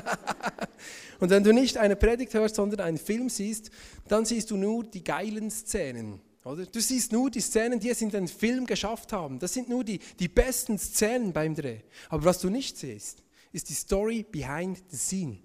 und 1.20 1.30
wenn 1.30 1.42
du 1.42 1.52
nicht 1.52 1.76
eine 1.76 1.96
Predigt 1.96 2.32
hörst, 2.34 2.54
sondern 2.54 2.80
einen 2.80 2.98
Film 2.98 3.28
siehst, 3.28 3.70
dann 4.06 4.24
siehst 4.24 4.52
du 4.52 4.56
nur 4.56 4.84
die 4.84 5.02
geilen 5.02 5.50
Szenen. 5.50 6.20
Oder? 6.46 6.64
Du 6.64 6.80
siehst 6.80 7.10
nur 7.10 7.28
die 7.28 7.40
Szenen, 7.40 7.80
die 7.80 7.90
es 7.90 8.00
in 8.00 8.10
den 8.10 8.28
Film 8.28 8.66
geschafft 8.66 9.12
haben. 9.12 9.40
Das 9.40 9.52
sind 9.52 9.68
nur 9.68 9.82
die, 9.82 9.98
die 10.20 10.28
besten 10.28 10.78
Szenen 10.78 11.32
beim 11.32 11.56
Dreh. 11.56 11.80
Aber 12.08 12.24
was 12.24 12.38
du 12.38 12.48
nicht 12.48 12.78
siehst, 12.78 13.24
ist 13.52 13.68
die 13.68 13.74
Story 13.74 14.24
behind 14.30 14.80
the 14.88 14.96
scene. 14.96 15.38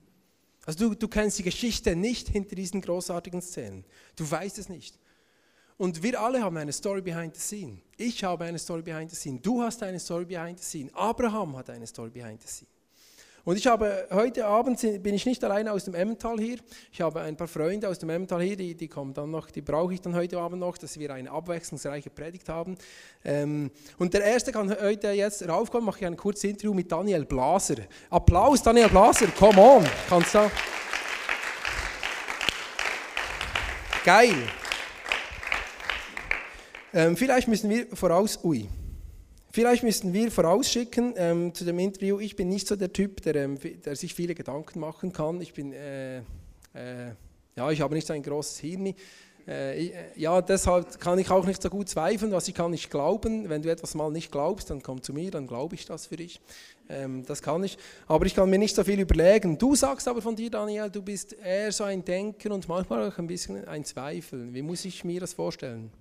Also 0.63 0.89
du, 0.89 0.95
du 0.95 1.07
kennst 1.07 1.39
die 1.39 1.43
Geschichte 1.43 1.95
nicht 1.95 2.29
hinter 2.29 2.55
diesen 2.55 2.81
großartigen 2.81 3.41
Szenen. 3.41 3.83
Du 4.15 4.29
weißt 4.29 4.59
es 4.59 4.69
nicht. 4.69 4.99
Und 5.77 6.03
wir 6.03 6.21
alle 6.21 6.43
haben 6.43 6.57
eine 6.57 6.71
Story 6.71 7.01
behind 7.01 7.35
the 7.35 7.41
scene. 7.41 7.81
Ich 7.97 8.23
habe 8.23 8.45
eine 8.45 8.59
Story 8.59 8.83
behind 8.83 9.09
the 9.09 9.15
scene. 9.15 9.39
Du 9.39 9.59
hast 9.63 9.81
eine 9.81 9.99
Story 9.99 10.25
behind 10.25 10.59
the 10.59 10.65
scene. 10.65 10.93
Abraham 10.93 11.57
hat 11.57 11.71
eine 11.71 11.87
Story 11.87 12.11
behind 12.11 12.43
the 12.43 12.47
scene. 12.47 12.69
Und 13.43 13.57
ich 13.57 13.65
habe 13.65 14.07
heute 14.11 14.45
Abend 14.45 14.79
bin 15.01 15.15
ich 15.15 15.25
nicht 15.25 15.43
alleine 15.43 15.71
aus 15.71 15.85
dem 15.85 15.95
Emmental 15.95 16.37
hier. 16.39 16.57
Ich 16.91 17.01
habe 17.01 17.21
ein 17.21 17.35
paar 17.35 17.47
Freunde 17.47 17.89
aus 17.89 17.97
dem 17.97 18.09
Emmental 18.09 18.41
hier, 18.41 18.55
die, 18.55 18.75
die 18.75 18.87
kommen 18.87 19.13
dann 19.13 19.31
noch, 19.31 19.49
die 19.49 19.61
brauche 19.61 19.93
ich 19.93 20.01
dann 20.01 20.13
heute 20.15 20.39
Abend 20.39 20.59
noch, 20.59 20.77
dass 20.77 20.99
wir 20.99 21.11
eine 21.11 21.31
abwechslungsreiche 21.31 22.11
Predigt 22.11 22.49
haben. 22.49 22.77
Ähm, 23.25 23.71
und 23.97 24.13
der 24.13 24.23
erste 24.23 24.51
kann 24.51 24.69
heute 24.79 25.09
jetzt 25.11 25.47
raufkommen, 25.47 25.85
mache 25.85 26.01
ich 26.01 26.05
ein 26.05 26.17
kurzes 26.17 26.43
Interview 26.43 26.73
mit 26.73 26.91
Daniel 26.91 27.25
Blaser. 27.25 27.77
Applaus, 28.11 28.61
Daniel 28.61 28.89
Blaser, 28.89 29.27
come 29.27 29.59
on, 29.59 29.85
kannst 30.07 30.35
du? 30.35 30.51
Geil. 34.05 34.35
Ähm, 36.93 37.15
vielleicht 37.15 37.47
müssen 37.47 37.69
wir 37.69 37.87
voraus, 37.95 38.37
ui. 38.43 38.67
Vielleicht 39.53 39.83
müssten 39.83 40.13
wir 40.13 40.31
vorausschicken 40.31 41.13
ähm, 41.17 41.53
zu 41.53 41.65
dem 41.65 41.77
Interview, 41.77 42.19
ich 42.19 42.37
bin 42.37 42.47
nicht 42.47 42.67
so 42.67 42.77
der 42.77 42.93
Typ, 42.93 43.21
der, 43.21 43.35
ähm, 43.35 43.57
der 43.83 43.97
sich 43.97 44.13
viele 44.13 44.33
Gedanken 44.33 44.79
machen 44.79 45.11
kann. 45.11 45.41
Ich 45.41 45.53
bin, 45.53 45.73
äh, 45.73 46.19
äh, 46.19 47.11
ja, 47.57 47.69
ich 47.69 47.81
habe 47.81 47.95
nicht 47.95 48.07
so 48.07 48.13
ein 48.13 48.23
großes 48.23 48.59
Hirn. 48.59 48.93
Äh, 49.45 49.87
äh, 49.87 49.91
ja, 50.15 50.41
deshalb 50.41 51.01
kann 51.01 51.19
ich 51.19 51.29
auch 51.29 51.45
nicht 51.45 51.61
so 51.61 51.69
gut 51.69 51.89
zweifeln, 51.89 52.31
was 52.31 52.47
ich 52.47 52.53
kann 52.53 52.71
nicht 52.71 52.89
glauben. 52.89 53.49
Wenn 53.49 53.61
du 53.61 53.69
etwas 53.69 53.93
mal 53.93 54.09
nicht 54.09 54.31
glaubst, 54.31 54.69
dann 54.69 54.81
komm 54.81 55.01
zu 55.01 55.11
mir, 55.11 55.31
dann 55.31 55.47
glaube 55.47 55.75
ich 55.75 55.85
das 55.85 56.05
für 56.05 56.15
dich. 56.15 56.39
Ähm, 56.87 57.25
das 57.25 57.41
kann 57.41 57.61
ich. 57.65 57.77
Aber 58.07 58.25
ich 58.25 58.35
kann 58.35 58.49
mir 58.49 58.59
nicht 58.59 58.75
so 58.75 58.85
viel 58.85 59.01
überlegen. 59.01 59.57
Du 59.57 59.75
sagst 59.75 60.07
aber 60.07 60.21
von 60.21 60.35
dir, 60.35 60.49
Daniel, 60.49 60.89
du 60.89 61.01
bist 61.01 61.33
eher 61.33 61.73
so 61.73 61.83
ein 61.83 62.05
Denker 62.05 62.53
und 62.53 62.69
manchmal 62.69 63.09
auch 63.09 63.17
ein 63.17 63.27
bisschen 63.27 63.67
ein 63.67 63.83
Zweifeln. 63.83 64.53
Wie 64.53 64.61
muss 64.61 64.85
ich 64.85 65.03
mir 65.03 65.19
das 65.19 65.33
vorstellen? 65.33 65.91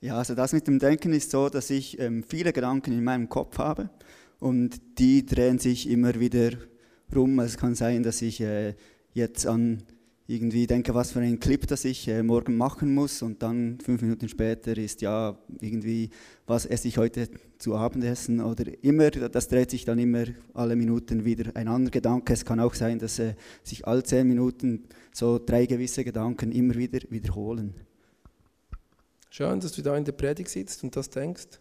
Ja, 0.00 0.16
also 0.16 0.36
das 0.36 0.52
mit 0.52 0.68
dem 0.68 0.78
Denken 0.78 1.12
ist 1.12 1.32
so, 1.32 1.48
dass 1.48 1.70
ich 1.70 1.98
ähm, 1.98 2.22
viele 2.22 2.52
Gedanken 2.52 2.92
in 2.92 3.02
meinem 3.02 3.28
Kopf 3.28 3.58
habe 3.58 3.90
und 4.38 4.80
die 4.98 5.26
drehen 5.26 5.58
sich 5.58 5.90
immer 5.90 6.20
wieder 6.20 6.52
rum. 7.14 7.40
Es 7.40 7.56
kann 7.56 7.74
sein, 7.74 8.04
dass 8.04 8.22
ich 8.22 8.40
äh, 8.40 8.74
jetzt 9.12 9.44
an 9.46 9.82
irgendwie 10.28 10.68
denke, 10.68 10.94
was 10.94 11.10
für 11.10 11.18
einen 11.18 11.40
Clip, 11.40 11.66
das 11.66 11.84
ich 11.84 12.06
äh, 12.06 12.22
morgen 12.22 12.56
machen 12.56 12.94
muss 12.94 13.22
und 13.22 13.42
dann 13.42 13.78
fünf 13.80 14.02
Minuten 14.02 14.28
später 14.28 14.76
ist 14.76 15.00
ja 15.00 15.36
irgendwie, 15.60 16.10
was 16.46 16.64
esse 16.64 16.86
ich 16.86 16.96
heute 16.98 17.28
zu 17.58 17.74
Abendessen 17.74 18.40
oder 18.40 18.66
immer, 18.84 19.10
das 19.10 19.48
dreht 19.48 19.72
sich 19.72 19.84
dann 19.84 19.98
immer 19.98 20.26
alle 20.54 20.76
Minuten 20.76 21.24
wieder 21.24 21.56
ein 21.56 21.66
anderer 21.66 21.90
Gedanke. 21.90 22.34
Es 22.34 22.44
kann 22.44 22.60
auch 22.60 22.74
sein, 22.74 23.00
dass 23.00 23.18
äh, 23.18 23.34
sich 23.64 23.84
alle 23.84 24.04
zehn 24.04 24.28
Minuten 24.28 24.84
so 25.12 25.40
drei 25.44 25.66
gewisse 25.66 26.04
Gedanken 26.04 26.52
immer 26.52 26.76
wieder 26.76 27.00
wiederholen. 27.10 27.87
Schön, 29.38 29.60
dass 29.60 29.70
du 29.70 29.82
da 29.82 29.96
in 29.96 30.04
der 30.04 30.10
Predigt 30.10 30.50
sitzt 30.50 30.82
und 30.82 30.96
das 30.96 31.10
denkst. 31.10 31.60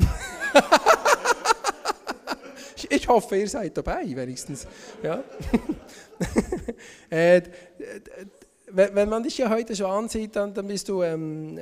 ich 2.90 3.06
hoffe, 3.06 3.36
ihr 3.36 3.48
seid 3.48 3.76
dabei, 3.76 4.02
wenigstens. 4.16 4.66
Ja. 5.00 5.22
äh, 7.10 7.42
wenn 8.66 9.08
man 9.08 9.22
dich 9.22 9.38
ja 9.38 9.48
heute 9.48 9.76
schon 9.76 9.88
ansieht, 9.88 10.34
dann, 10.34 10.52
dann 10.52 10.66
bist 10.66 10.88
du 10.88 11.04
ähm, 11.04 11.60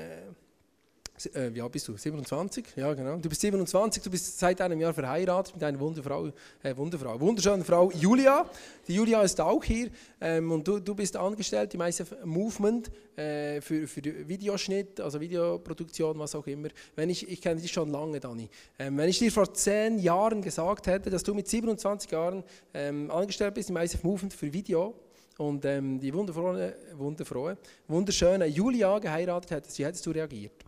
äh, 1.25 1.47
äh, 1.47 1.53
ja, 1.53 1.67
bist 1.69 1.89
du 1.89 1.97
27? 1.97 2.65
Ja, 2.77 2.93
genau. 2.95 3.17
Du 3.17 3.29
bist 3.29 3.41
27, 3.41 4.03
du 4.03 4.11
bist 4.11 4.39
seit 4.39 4.61
einem 4.61 4.81
Jahr 4.81 4.93
verheiratet 4.93 5.55
mit 5.55 5.65
einer 5.65 5.79
Wunderfrau, 5.79 6.31
äh, 6.63 6.77
Wunderfrau, 6.77 7.19
wunderschönen 7.21 7.65
Frau 7.65 7.91
Julia. 7.91 8.49
Die 8.87 8.95
Julia 8.95 9.23
ist 9.23 9.41
auch 9.41 9.63
hier 9.65 9.91
ähm, 10.21 10.51
und 10.53 10.67
du, 10.67 10.79
du 10.79 10.95
bist 10.95 11.17
angestellt 11.17 11.75
im 11.75 11.81
ICF 11.81 12.25
Movement 12.25 12.91
äh, 13.17 13.61
für, 13.61 13.87
für 13.87 14.03
Videoschnitt, 14.29 15.01
also 15.01 15.21
Videoproduktion, 15.21 16.19
was 16.19 16.35
auch 16.35 16.47
immer. 16.47 16.69
Wenn 16.95 17.11
ich, 17.11 17.29
ich 17.29 17.41
kenne 17.41 17.61
dich 17.61 17.73
schon 17.73 17.91
lange, 17.91 18.21
Dani. 18.21 18.49
Ähm, 18.79 18.97
wenn 18.99 19.09
ich 19.09 19.19
dir 19.19 19.33
vor 19.33 19.53
zehn 19.53 19.99
Jahren 19.99 20.43
gesagt 20.43 20.87
hätte, 20.87 21.11
dass 21.11 21.23
du 21.23 21.35
mit 21.35 21.49
27 21.49 22.11
Jahren 22.11 22.45
ähm, 22.75 23.11
angestellt 23.11 23.55
bist 23.55 23.71
im 23.71 23.77
ICF 23.77 24.03
Movement 24.03 24.35
für 24.35 24.53
Video, 24.53 24.95
und 25.39 25.67
ähm, 25.67 26.01
die 26.01 26.15
wunderfrohe, 26.15 26.75
wunderfrohe, 26.95 27.59
wunderschöne 27.89 28.47
Julia 28.47 28.99
geheiratet 28.99 29.51
hättest, 29.51 29.79
wie 29.79 29.85
hättest 29.85 30.07
du 30.07 30.11
reagiert? 30.11 30.65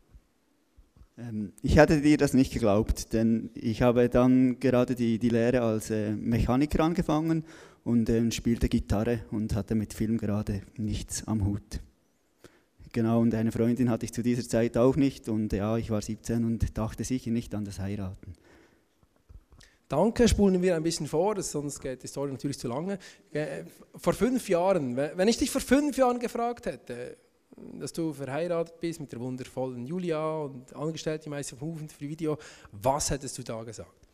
Ähm, 1.19 1.53
ich 1.63 1.77
hätte 1.77 2.01
dir 2.01 2.17
das 2.17 2.33
nicht 2.33 2.53
geglaubt, 2.53 3.13
denn 3.13 3.51
ich 3.55 3.83
habe 3.83 4.09
dann 4.09 4.61
gerade 4.61 4.95
die, 4.95 5.19
die 5.19 5.29
Lehre 5.29 5.63
als 5.63 5.91
äh, 5.91 6.13
Mechaniker 6.13 6.85
angefangen 6.85 7.45
und 7.85 8.09
äh, 8.09 8.31
spielte 8.31 8.69
Gitarre 8.69 9.21
und 9.31 9.55
hatte 9.55 9.75
mit 9.75 9.95
Film 9.95 10.19
gerade 10.19 10.63
nichts 10.77 11.27
am 11.27 11.45
Hut. 11.45 11.81
Genau, 12.93 13.21
und 13.21 13.35
eine 13.35 13.53
Freundin 13.53 13.91
hatte 13.91 14.07
ich 14.07 14.13
zu 14.13 14.23
dieser 14.23 14.49
Zeit 14.49 14.77
auch 14.77 14.97
nicht 14.97 15.29
und 15.29 15.53
ja, 15.53 15.77
ich 15.77 15.91
war 15.91 16.01
17 16.01 16.45
und 16.45 16.79
dachte 16.79 17.05
sicher 17.05 17.31
nicht 17.31 17.55
an 17.55 17.65
das 17.65 17.81
Heiraten. 17.81 18.35
Danke, 19.89 20.29
spulen 20.29 20.61
wir 20.63 20.77
ein 20.77 20.83
bisschen 20.83 21.07
vor, 21.07 21.41
sonst 21.43 21.81
geht 21.81 22.03
die 22.03 22.07
Story 22.07 22.31
natürlich 22.31 22.59
zu 22.59 22.69
lange. 22.69 22.99
Äh, 23.33 23.65
vor 23.97 24.13
fünf 24.13 24.49
Jahren, 24.49 24.97
wenn 24.97 25.29
ich 25.29 25.39
dich 25.39 25.51
vor 25.51 25.63
fünf 25.63 25.97
Jahren 25.97 26.19
gefragt 26.19 26.67
hätte, 26.67 27.17
dass 27.79 27.93
du 27.93 28.13
verheiratet 28.13 28.81
bist 28.81 29.01
mit 29.01 29.13
der 29.13 29.21
wundervollen 29.21 29.87
Julia 29.87 30.39
und 30.39 30.75
angestellt 30.75 31.27
im 31.27 31.33
ICF 31.33 31.61
Movement 31.61 31.93
für 31.93 32.09
Video. 32.09 32.39
Was 32.73 33.11
hättest 33.11 33.39
du 33.39 33.43
da 33.43 33.63
gesagt? 33.63 34.09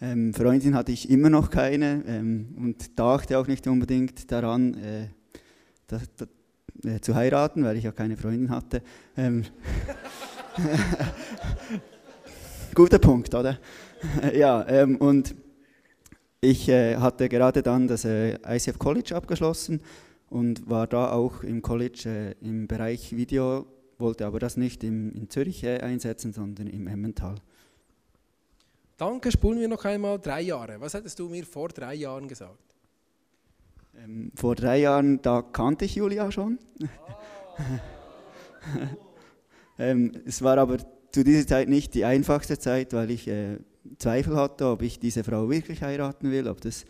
Ähm, 0.00 0.34
Freundin 0.34 0.74
hatte 0.74 0.90
ich 0.90 1.08
immer 1.08 1.30
noch 1.30 1.48
keine 1.48 2.02
ähm, 2.06 2.56
und 2.58 2.98
dachte 2.98 3.38
auch 3.38 3.46
nicht 3.46 3.66
unbedingt 3.68 4.30
daran, 4.32 4.74
äh, 4.74 5.08
das, 5.86 6.02
das, 6.16 6.28
äh, 6.84 7.00
zu 7.00 7.14
heiraten, 7.14 7.64
weil 7.64 7.76
ich 7.76 7.84
ja 7.84 7.92
keine 7.92 8.16
Freundin 8.16 8.50
hatte. 8.50 8.82
Ähm, 9.16 9.44
guter 12.74 12.98
Punkt, 12.98 13.34
oder? 13.34 13.58
ja, 14.34 14.66
ähm, 14.68 14.96
und 14.96 15.34
ich 16.40 16.68
äh, 16.68 16.96
hatte 16.96 17.28
gerade 17.28 17.62
dann 17.62 17.86
das 17.86 18.04
äh, 18.04 18.38
ICF 18.44 18.78
College 18.78 19.14
abgeschlossen 19.14 19.80
und 20.32 20.68
war 20.68 20.86
da 20.86 21.12
auch 21.12 21.42
im 21.42 21.60
College 21.60 22.34
äh, 22.40 22.46
im 22.46 22.66
Bereich 22.66 23.14
Video, 23.14 23.66
wollte 23.98 24.24
aber 24.24 24.38
das 24.38 24.56
nicht 24.56 24.82
im, 24.82 25.12
in 25.12 25.28
Zürich 25.28 25.62
äh, 25.62 25.78
einsetzen, 25.80 26.32
sondern 26.32 26.68
im 26.68 26.86
Emmental. 26.86 27.34
Danke, 28.96 29.30
spulen 29.30 29.60
wir 29.60 29.68
noch 29.68 29.84
einmal 29.84 30.18
drei 30.18 30.40
Jahre. 30.40 30.80
Was 30.80 30.94
hättest 30.94 31.18
du 31.18 31.28
mir 31.28 31.44
vor 31.44 31.68
drei 31.68 31.94
Jahren 31.94 32.28
gesagt? 32.28 32.58
Ähm, 34.02 34.32
vor 34.34 34.54
drei 34.54 34.78
Jahren, 34.78 35.20
da 35.20 35.42
kannte 35.42 35.84
ich 35.84 35.96
Julia 35.96 36.32
schon. 36.32 36.58
Oh. 36.80 36.86
ähm, 39.78 40.12
es 40.24 40.40
war 40.40 40.56
aber 40.56 40.78
zu 41.10 41.24
dieser 41.24 41.46
Zeit 41.46 41.68
nicht 41.68 41.92
die 41.92 42.06
einfachste 42.06 42.58
Zeit, 42.58 42.94
weil 42.94 43.10
ich 43.10 43.28
äh, 43.28 43.58
Zweifel 43.98 44.36
hatte, 44.36 44.66
ob 44.66 44.80
ich 44.80 44.98
diese 44.98 45.24
Frau 45.24 45.50
wirklich 45.50 45.82
heiraten 45.82 46.30
will, 46.30 46.48
ob 46.48 46.62
das, 46.62 46.86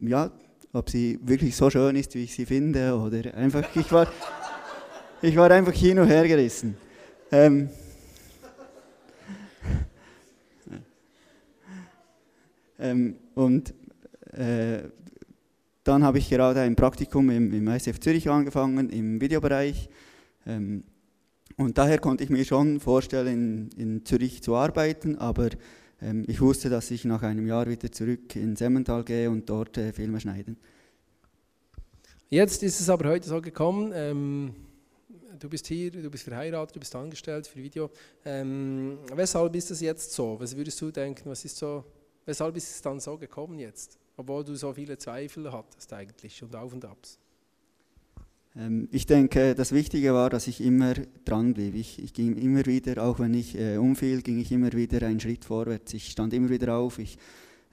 ja, 0.00 0.30
ob 0.72 0.88
sie 0.88 1.18
wirklich 1.22 1.56
so 1.56 1.68
schön 1.70 1.96
ist, 1.96 2.14
wie 2.14 2.24
ich 2.24 2.34
sie 2.34 2.46
finde, 2.46 2.96
oder 2.96 3.34
einfach, 3.34 3.64
ich 3.74 3.90
war, 3.90 4.06
ich 5.20 5.36
war 5.36 5.50
einfach 5.50 5.72
hin 5.72 5.98
und 5.98 6.08
her 6.08 6.26
gerissen. 6.26 6.76
Ähm, 7.32 7.70
ähm, 12.78 13.16
und 13.34 13.74
äh, 14.32 14.82
dann 15.82 16.04
habe 16.04 16.18
ich 16.18 16.28
gerade 16.28 16.60
ein 16.60 16.76
Praktikum 16.76 17.30
im, 17.30 17.52
im 17.52 17.68
ICF 17.68 17.98
Zürich 17.98 18.28
angefangen, 18.28 18.90
im 18.90 19.20
Videobereich. 19.20 19.88
Ähm, 20.46 20.84
und 21.56 21.78
daher 21.78 21.98
konnte 21.98 22.24
ich 22.24 22.30
mir 22.30 22.44
schon 22.44 22.80
vorstellen, 22.80 23.70
in, 23.76 23.82
in 23.82 24.04
Zürich 24.04 24.42
zu 24.42 24.54
arbeiten, 24.54 25.18
aber 25.18 25.50
ähm, 26.02 26.24
ich 26.28 26.40
wusste, 26.40 26.70
dass 26.70 26.90
ich 26.90 27.04
nach 27.04 27.22
einem 27.22 27.46
Jahr 27.46 27.68
wieder 27.68 27.90
zurück 27.92 28.36
in 28.36 28.56
Emmental 28.56 29.04
gehe 29.04 29.30
und 29.30 29.48
dort 29.48 29.76
äh, 29.78 29.92
Filme 29.92 30.20
schneiden. 30.20 30.56
Jetzt 32.28 32.62
ist 32.62 32.80
es 32.80 32.88
aber 32.88 33.08
heute 33.08 33.28
so 33.28 33.40
gekommen, 33.40 33.92
ähm, 33.94 34.54
du 35.38 35.48
bist 35.48 35.66
hier, 35.66 35.90
du 35.90 36.10
bist 36.10 36.24
verheiratet, 36.24 36.76
du 36.76 36.80
bist 36.80 36.94
angestellt 36.94 37.46
für 37.46 37.58
Video. 37.58 37.90
Ähm, 38.24 38.98
weshalb 39.14 39.54
ist 39.56 39.70
das 39.70 39.80
jetzt 39.80 40.12
so? 40.12 40.38
Was 40.38 40.56
würdest 40.56 40.80
du 40.80 40.90
denken, 40.90 41.28
was 41.28 41.44
ist 41.44 41.56
so, 41.56 41.84
weshalb 42.24 42.56
ist 42.56 42.70
es 42.70 42.82
dann 42.82 43.00
so 43.00 43.18
gekommen 43.18 43.58
jetzt? 43.58 43.98
Obwohl 44.16 44.44
du 44.44 44.54
so 44.54 44.72
viele 44.72 44.96
Zweifel 44.96 45.50
hattest 45.50 45.92
eigentlich 45.92 46.42
und 46.42 46.54
Auf 46.54 46.72
und 46.72 46.84
Abs. 46.84 47.18
Ähm, 48.56 48.88
ich 48.90 49.06
denke, 49.06 49.54
das 49.54 49.72
Wichtige 49.72 50.14
war, 50.14 50.30
dass 50.30 50.46
ich 50.46 50.60
immer 50.60 50.94
dran 51.24 51.54
blieb. 51.54 51.74
Ich, 51.74 52.02
ich 52.02 52.12
ging 52.12 52.36
immer 52.36 52.66
wieder, 52.66 53.02
auch 53.02 53.18
wenn 53.20 53.34
ich 53.34 53.58
äh, 53.58 53.76
umfiel, 53.76 54.22
ging 54.22 54.38
ich 54.40 54.50
immer 54.52 54.72
wieder 54.72 55.06
einen 55.06 55.20
Schritt 55.20 55.44
vorwärts. 55.44 55.94
Ich 55.94 56.10
stand 56.10 56.32
immer 56.34 56.48
wieder 56.48 56.74
auf. 56.74 56.98
Ich, 56.98 57.18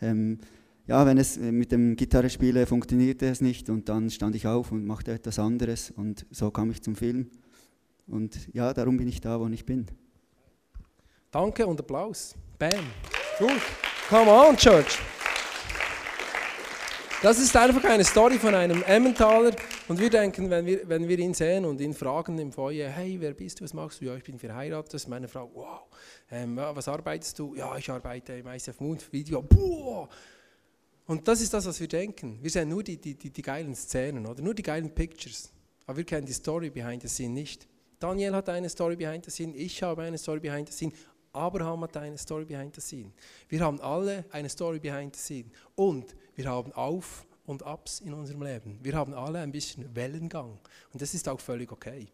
ähm, 0.01 0.39
ja, 0.85 1.05
wenn 1.05 1.17
es 1.17 1.37
äh, 1.37 1.51
mit 1.51 1.71
dem 1.71 1.95
Gitarrespielen 1.95 2.65
funktionierte 2.65 3.27
es 3.27 3.41
nicht 3.41 3.69
und 3.69 3.89
dann 3.89 4.09
stand 4.09 4.35
ich 4.35 4.47
auf 4.47 4.71
und 4.71 4.85
machte 4.85 5.11
etwas 5.11 5.39
anderes 5.39 5.91
und 5.91 6.25
so 6.31 6.51
kam 6.51 6.71
ich 6.71 6.81
zum 6.81 6.95
Film. 6.95 7.29
Und 8.07 8.53
ja, 8.53 8.73
darum 8.73 8.97
bin 8.97 9.07
ich 9.07 9.19
da, 9.19 9.39
wo 9.39 9.47
ich 9.47 9.65
bin. 9.65 9.85
Danke 11.31 11.67
und 11.67 11.79
Applaus. 11.79 12.35
Bam. 12.57 12.85
Gut. 13.37 13.61
Come 14.09 14.31
on, 14.31 14.55
Church. 14.55 14.97
Das 17.21 17.39
ist 17.39 17.55
einfach 17.57 17.83
eine 17.83 18.05
Story 18.05 18.39
von 18.39 18.55
einem 18.55 18.81
Emmentaler 18.83 19.51
und 19.87 19.99
wir 19.99 20.09
denken, 20.09 20.49
wenn 20.49 20.65
wir, 20.65 20.87
wenn 20.89 21.07
wir 21.07 21.19
ihn 21.19 21.33
sehen 21.33 21.65
und 21.65 21.79
ihn 21.81 21.93
fragen 21.93 22.37
im 22.39 22.51
Feuer, 22.51 22.89
hey, 22.89 23.17
wer 23.19 23.33
bist 23.33 23.59
du, 23.59 23.63
was 23.63 23.73
machst 23.73 24.01
du? 24.01 24.05
Ja, 24.05 24.15
ich 24.15 24.23
bin 24.23 24.37
verheiratet. 24.37 25.07
Meine 25.07 25.27
Frau, 25.27 25.49
wow. 25.53 25.81
Ähm, 26.29 26.57
was 26.57 26.87
arbeitest 26.87 27.39
du? 27.39 27.55
Ja, 27.55 27.77
ich 27.77 27.89
arbeite 27.89 28.33
im 28.33 28.47
ICF 28.47 28.79
Mund 28.79 29.11
Video. 29.11 29.41
Boah. 29.41 30.09
Und 31.05 31.27
das 31.27 31.41
ist 31.41 31.53
das, 31.53 31.65
was 31.65 31.79
wir 31.79 31.87
denken. 31.87 32.37
Wir 32.41 32.49
sehen 32.49 32.67
nur 32.69 32.83
die, 32.83 32.97
die, 32.97 33.15
die, 33.15 33.29
die 33.29 33.41
geilen 33.41 33.75
Szenen 33.75 34.25
oder 34.25 34.41
nur 34.41 34.53
die 34.53 34.63
geilen 34.63 34.93
Pictures. 34.93 35.51
Aber 35.85 35.97
wir 35.97 36.03
kennen 36.03 36.25
die 36.25 36.33
Story 36.33 36.69
behind 36.69 37.01
the 37.01 37.07
scene 37.07 37.33
nicht. 37.33 37.67
Daniel 37.99 38.35
hat 38.35 38.49
eine 38.49 38.69
Story 38.69 38.95
behind 38.95 39.25
the 39.25 39.31
scene, 39.31 39.55
ich 39.55 39.81
habe 39.81 40.03
eine 40.03 40.17
Story 40.17 40.39
behind 40.39 40.69
the 40.69 40.73
scene, 40.73 40.91
Abraham 41.33 41.83
hat 41.83 41.95
eine 41.97 42.17
Story 42.17 42.45
behind 42.45 42.75
the 42.75 42.81
scene. 42.81 43.11
Wir 43.47 43.61
haben 43.61 43.79
alle 43.81 44.25
eine 44.31 44.49
Story 44.49 44.79
behind 44.79 45.15
the 45.15 45.21
scene. 45.21 45.49
Und 45.75 46.15
wir 46.35 46.45
haben 46.45 46.71
Auf 46.73 47.26
und 47.47 47.63
Abs 47.63 48.01
in 48.01 48.13
unserem 48.13 48.43
Leben. 48.43 48.77
Wir 48.83 48.93
haben 48.93 49.13
alle 49.13 49.39
ein 49.39 49.51
bisschen 49.51 49.95
Wellengang. 49.95 50.59
Und 50.93 51.01
das 51.01 51.15
ist 51.15 51.27
auch 51.27 51.39
völlig 51.39 51.71
okay. 51.71 52.07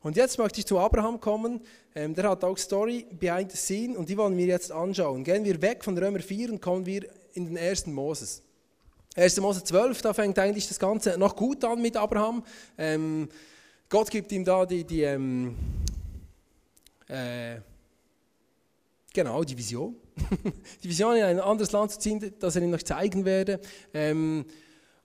Und 0.00 0.16
jetzt 0.16 0.38
möchte 0.38 0.60
ich 0.60 0.66
zu 0.66 0.78
Abraham 0.78 1.18
kommen. 1.18 1.60
Ähm, 1.94 2.14
der 2.14 2.30
hat 2.30 2.44
auch 2.44 2.56
Story 2.56 3.04
behind 3.18 3.50
the 3.50 3.56
scene 3.56 3.98
und 3.98 4.08
die 4.08 4.16
wollen 4.16 4.36
wir 4.36 4.46
jetzt 4.46 4.70
anschauen. 4.70 5.24
Gehen 5.24 5.44
wir 5.44 5.60
weg 5.60 5.82
von 5.82 5.98
Römer 5.98 6.20
4 6.20 6.52
und 6.52 6.60
kommen 6.60 6.86
wir 6.86 7.08
in 7.32 7.46
den 7.46 7.56
ersten 7.56 7.92
Moses. 7.92 8.42
1. 9.16 9.40
Mose 9.40 9.64
12, 9.64 10.02
da 10.02 10.14
fängt 10.14 10.38
eigentlich 10.38 10.68
das 10.68 10.78
Ganze 10.78 11.18
noch 11.18 11.34
gut 11.34 11.64
an 11.64 11.82
mit 11.82 11.96
Abraham. 11.96 12.44
Ähm, 12.76 13.28
Gott 13.88 14.10
gibt 14.10 14.30
ihm 14.30 14.44
da 14.44 14.64
die, 14.64 14.84
die 14.84 15.02
ähm, 15.02 15.56
äh, 17.08 17.56
genau, 19.12 19.42
die 19.42 19.56
Vision. 19.56 19.96
Die 20.82 20.88
Vision, 20.88 21.16
in 21.16 21.24
ein 21.24 21.40
anderes 21.40 21.72
Land 21.72 21.92
zu 21.92 21.98
ziehen, 21.98 22.34
das 22.38 22.56
er 22.56 22.62
ihm 22.62 22.70
noch 22.70 22.82
zeigen 22.82 23.24
werde. 23.24 23.60
Ähm, 23.94 24.44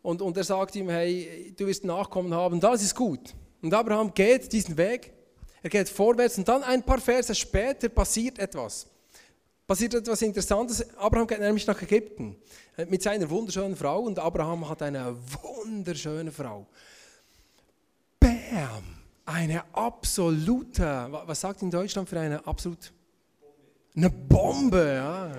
und, 0.01 0.21
und 0.21 0.35
er 0.35 0.43
sagt 0.43 0.75
ihm, 0.75 0.89
hey, 0.89 1.53
du 1.57 1.65
wirst 1.65 1.85
Nachkommen 1.85 2.33
haben, 2.33 2.59
das 2.59 2.83
ist 2.83 2.95
gut. 2.95 3.33
Und 3.61 3.73
Abraham 3.73 4.13
geht 4.13 4.51
diesen 4.51 4.75
Weg, 4.77 5.13
er 5.61 5.69
geht 5.69 5.87
vorwärts 5.87 6.37
und 6.37 6.47
dann 6.47 6.61
ein 6.63 6.83
paar 6.83 6.99
Verse 6.99 7.33
später 7.33 7.87
passiert 7.87 8.37
etwas. 8.37 8.85
Passiert 9.65 9.93
etwas 9.93 10.21
Interessantes. 10.21 10.85
Abraham 10.97 11.25
geht 11.25 11.39
nämlich 11.39 11.65
nach 11.65 11.81
Ägypten 11.81 12.35
äh, 12.75 12.85
mit 12.85 13.01
seiner 13.01 13.29
wunderschönen 13.29 13.77
Frau 13.77 14.01
und 14.01 14.19
Abraham 14.19 14.67
hat 14.67 14.81
eine 14.81 15.15
wunderschöne 15.41 16.31
Frau. 16.31 16.67
Bam! 18.19 18.83
Eine 19.25 19.63
absolute, 19.73 21.07
was 21.25 21.39
sagt 21.39 21.61
in 21.61 21.71
Deutschland 21.71 22.09
für 22.09 22.19
eine 22.19 22.45
absolut 22.45 22.91
eine 23.95 24.09
Bombe, 24.09 24.93
ja. 24.95 25.31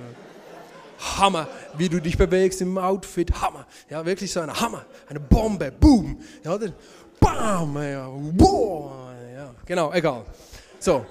Hammer, 1.18 1.48
wie 1.76 1.88
du 1.88 2.00
dich 2.00 2.16
bewegst 2.16 2.60
im 2.60 2.78
Outfit, 2.78 3.30
Hammer. 3.40 3.66
Ja, 3.90 4.04
wirklich 4.04 4.32
so 4.32 4.40
eine 4.40 4.58
Hammer, 4.58 4.86
eine 5.08 5.20
Bombe, 5.20 5.70
boom. 5.70 6.20
Ja? 6.42 6.58
Bam, 7.20 7.76
ja, 7.82 8.08
boah, 8.08 9.14
ja, 9.34 9.54
genau, 9.64 9.92
egal. 9.92 10.24
So. 10.78 11.04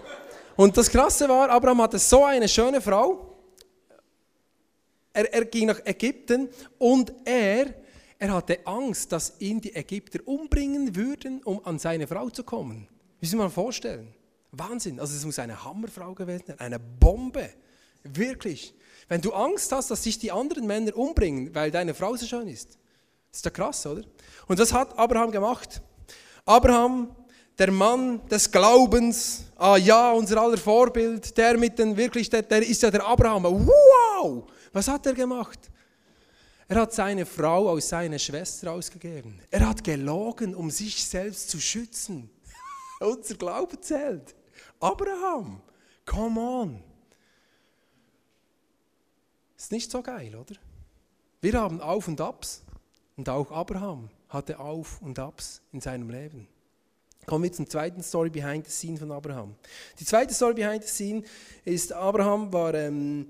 Und 0.56 0.78
das 0.78 0.90
Krasse 0.90 1.28
war, 1.28 1.50
Abraham 1.50 1.82
hatte 1.82 2.00
so 2.00 2.24
eine 2.24 2.48
schöne 2.48 2.82
Frau. 2.82 3.38
Er, 5.12 5.32
er 5.34 5.46
ging 5.46 5.68
nach 5.68 5.80
Ägypten 5.86 6.50
und 6.78 7.14
er, 7.26 7.74
er 8.20 8.34
hatte 8.34 8.60
Angst, 8.66 9.12
dass 9.12 9.40
ihn 9.40 9.62
die 9.62 9.76
Ägypter 9.76 10.20
umbringen 10.26 10.96
würden, 10.96 11.42
um 11.44 11.64
an 11.66 11.80
seine 11.80 12.08
Frau 12.08 12.30
zu 12.30 12.44
kommen. 12.44 12.88
Wie 13.20 13.26
Sie 13.26 13.36
mal 13.36 13.50
vorstellen. 13.50 14.14
Wahnsinn. 14.54 15.00
Also 15.00 15.16
es 15.16 15.26
muss 15.26 15.40
eine 15.40 15.64
Hammerfrau 15.64 16.14
gewesen 16.14 16.46
sein, 16.48 16.60
eine 16.60 16.80
Bombe. 16.80 17.50
Wirklich. 18.04 18.74
Wenn 19.08 19.22
du 19.22 19.34
Angst 19.34 19.72
hast, 19.72 19.92
dass 19.92 20.04
sich 20.04 20.20
die 20.20 20.32
anderen 20.32 20.66
Männer 20.68 20.96
umbringen, 20.96 21.54
weil 21.54 21.72
deine 21.72 21.94
Frau 21.94 22.16
so 22.16 22.26
schön 22.26 22.48
ist. 22.48 22.78
ist 23.32 23.46
ja 23.46 23.52
krass, 23.52 23.86
oder? 23.86 24.04
Und 24.48 24.60
das 24.60 24.72
hat 24.72 24.98
Abraham 24.98 25.32
gemacht. 25.32 25.82
Abraham, 26.46 27.16
der 27.58 27.72
Mann 27.72 28.26
des 28.28 28.50
Glaubens, 28.52 29.46
ah 29.58 29.78
ja, 29.78 30.12
unser 30.12 30.42
aller 30.42 30.58
Vorbild, 30.58 31.36
der 31.38 31.58
mit 31.58 31.80
den 31.80 31.96
wirklich, 31.96 32.30
der, 32.30 32.42
der 32.42 32.68
ist 32.68 32.82
ja 32.82 32.92
der 32.92 33.06
Abraham. 33.06 33.44
Wow! 33.44 34.44
Was 34.72 34.88
hat 34.88 35.06
er 35.06 35.14
gemacht? 35.14 35.60
Er 36.68 36.82
hat 36.82 36.94
seine 36.94 37.26
Frau 37.26 37.70
aus 37.70 37.90
seiner 37.90 38.20
Schwester 38.20 38.72
ausgegeben. 38.72 39.40
Er 39.52 39.68
hat 39.68 39.84
gelogen, 39.84 40.56
um 40.56 40.72
sich 40.72 41.06
selbst 41.06 41.50
zu 41.50 41.60
schützen. 41.60 42.30
Unser 43.00 43.36
Glaube 43.36 43.80
zählt. 43.80 44.36
Abraham, 44.84 45.62
come 46.06 46.40
on. 46.42 46.84
Ist 49.56 49.72
nicht 49.72 49.90
so 49.90 50.02
geil, 50.02 50.36
oder? 50.36 50.56
Wir 51.40 51.54
haben 51.54 51.80
Auf 51.80 52.10
und 52.10 52.20
Abs 52.20 52.64
und 53.16 53.30
auch 53.30 53.50
Abraham 53.50 54.10
hatte 54.28 54.60
Auf 54.60 55.02
und 55.02 55.18
Abs 55.20 55.62
in 55.72 55.80
seinem 55.80 56.10
Leben. 56.10 56.50
Kommen 57.26 57.46
wir 57.46 57.54
zum 57.54 57.70
zweiten 57.70 58.04
Story 58.04 58.30
behind 58.30 58.68
the 58.68 58.72
scene 58.74 58.98
von 58.98 59.10
Abraham. 59.14 59.56
Die 60.02 60.04
zweite 60.04 60.34
Story 60.34 60.56
behind 60.56 60.84
the 60.84 60.90
scene 60.90 61.24
ist, 61.64 61.94
Abraham 61.94 62.52
war 62.52 62.74
ähm, 62.74 63.28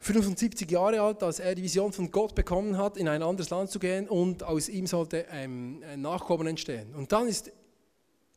75 0.00 0.70
Jahre 0.70 1.00
alt, 1.00 1.22
als 1.22 1.40
er 1.40 1.54
die 1.54 1.62
Vision 1.62 1.90
von 1.90 2.10
Gott 2.10 2.34
bekommen 2.34 2.76
hat, 2.76 2.98
in 2.98 3.08
ein 3.08 3.22
anderes 3.22 3.48
Land 3.48 3.70
zu 3.70 3.78
gehen 3.78 4.06
und 4.06 4.42
aus 4.42 4.68
ihm 4.68 4.86
sollte 4.86 5.24
ähm, 5.30 5.82
ein 5.90 6.02
Nachkommen 6.02 6.48
entstehen. 6.48 6.94
Und 6.94 7.12
dann 7.12 7.28
ist, 7.28 7.50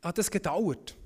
hat 0.02 0.18
es 0.18 0.30
gedauert. 0.30 0.96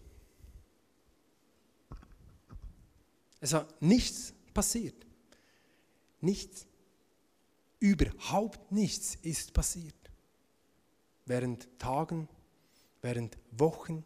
Es 3.41 3.53
hat 3.53 3.81
nichts 3.83 4.33
passiert. 4.55 5.07
Nichts. 6.21 6.67
Überhaupt 7.79 8.73
nichts 8.73 9.17
ist 9.23 9.53
passiert. 9.53 9.95
Während 11.27 11.69
Tagen, 11.79 12.29
während 13.03 13.37
Wochen, 13.53 14.05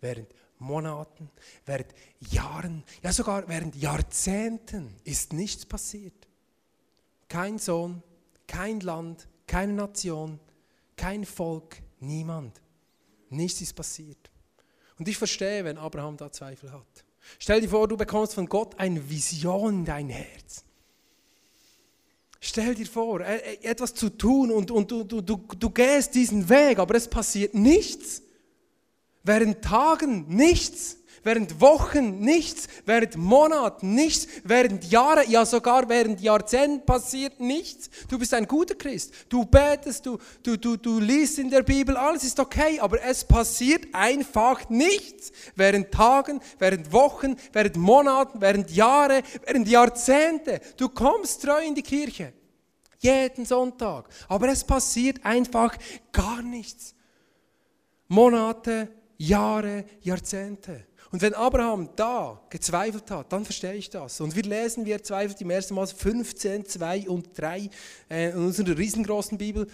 während 0.00 0.32
Monaten, 0.58 1.30
während 1.64 1.94
Jahren, 2.20 2.84
ja 3.02 3.12
sogar 3.12 3.48
während 3.48 3.74
Jahrzehnten 3.76 4.94
ist 5.04 5.32
nichts 5.32 5.66
passiert. 5.66 6.28
Kein 7.28 7.58
Sohn, 7.58 8.02
kein 8.46 8.80
Land, 8.80 9.26
keine 9.46 9.72
Nation, 9.72 10.38
kein 10.96 11.24
Volk, 11.24 11.82
niemand. 11.98 12.60
Nichts 13.30 13.60
ist 13.60 13.74
passiert. 13.74 14.30
Und 14.98 15.08
ich 15.08 15.16
verstehe, 15.16 15.64
wenn 15.64 15.78
Abraham 15.78 16.16
da 16.16 16.30
Zweifel 16.30 16.72
hat. 16.72 17.04
Stell 17.38 17.60
dir 17.60 17.68
vor, 17.68 17.88
du 17.88 17.96
bekommst 17.96 18.34
von 18.34 18.46
Gott 18.46 18.78
eine 18.78 19.08
Vision 19.08 19.80
in 19.80 19.84
dein 19.84 20.08
Herz. 20.08 20.64
Stell 22.40 22.74
dir 22.74 22.86
vor, 22.86 23.20
äh, 23.20 23.36
äh, 23.36 23.64
etwas 23.64 23.94
zu 23.94 24.08
tun 24.08 24.50
und, 24.50 24.70
und 24.70 24.90
du, 24.90 25.04
du, 25.04 25.20
du, 25.20 25.36
du 25.36 25.70
gehst 25.70 26.14
diesen 26.14 26.48
Weg, 26.48 26.78
aber 26.78 26.94
es 26.94 27.06
passiert 27.06 27.54
nichts. 27.54 28.22
Während 29.22 29.62
Tagen 29.62 30.26
nichts. 30.28 30.96
Während 31.22 31.60
Wochen 31.60 32.20
nichts, 32.20 32.68
während 32.86 33.16
Monaten 33.16 33.94
nichts, 33.94 34.26
während 34.44 34.90
Jahre, 34.90 35.26
ja 35.26 35.44
sogar 35.44 35.88
während 35.88 36.20
Jahrzehnten 36.20 36.84
passiert 36.84 37.40
nichts. 37.40 37.90
Du 38.08 38.18
bist 38.18 38.34
ein 38.34 38.46
guter 38.46 38.74
Christ, 38.74 39.12
du 39.28 39.44
betest, 39.44 40.06
du, 40.06 40.18
du, 40.42 40.56
du, 40.56 40.76
du 40.76 40.98
liest 40.98 41.38
in 41.38 41.50
der 41.50 41.62
Bibel, 41.62 41.96
alles 41.96 42.24
ist 42.24 42.40
okay, 42.40 42.80
aber 42.80 43.02
es 43.02 43.24
passiert 43.24 43.86
einfach 43.92 44.68
nichts. 44.68 45.32
Während 45.56 45.92
Tagen, 45.92 46.40
während 46.58 46.92
Wochen, 46.92 47.36
während 47.52 47.76
Monaten, 47.76 48.40
während 48.40 48.70
Jahre, 48.70 49.22
während 49.46 49.68
Jahrzehnte. 49.68 50.60
Du 50.76 50.88
kommst 50.88 51.42
treu 51.42 51.62
in 51.64 51.74
die 51.74 51.82
Kirche. 51.82 52.32
Jeden 52.98 53.46
Sonntag. 53.46 54.08
Aber 54.28 54.48
es 54.48 54.62
passiert 54.62 55.24
einfach 55.24 55.76
gar 56.12 56.42
nichts. 56.42 56.94
Monate, 58.08 58.88
Jahre, 59.16 59.84
Jahrzehnte. 60.00 60.86
Und 61.12 61.22
wenn 61.22 61.34
Abraham 61.34 61.88
da 61.96 62.40
gezweifelt 62.50 63.10
hat, 63.10 63.32
dann 63.32 63.44
verstehe 63.44 63.74
ich 63.74 63.90
das. 63.90 64.20
Und 64.20 64.36
wir 64.36 64.44
lesen, 64.44 64.86
wie 64.86 64.92
er 64.92 65.02
zweifelt 65.02 65.40
im 65.40 65.50
ersten 65.50 65.74
Mal 65.74 65.86
15, 65.86 66.66
2 66.66 67.08
und 67.08 67.36
3 67.36 67.68
äh, 68.08 68.30
in 68.30 68.36
unserer 68.36 68.78
riesengroßen 68.78 69.36
Bibel. 69.36 69.66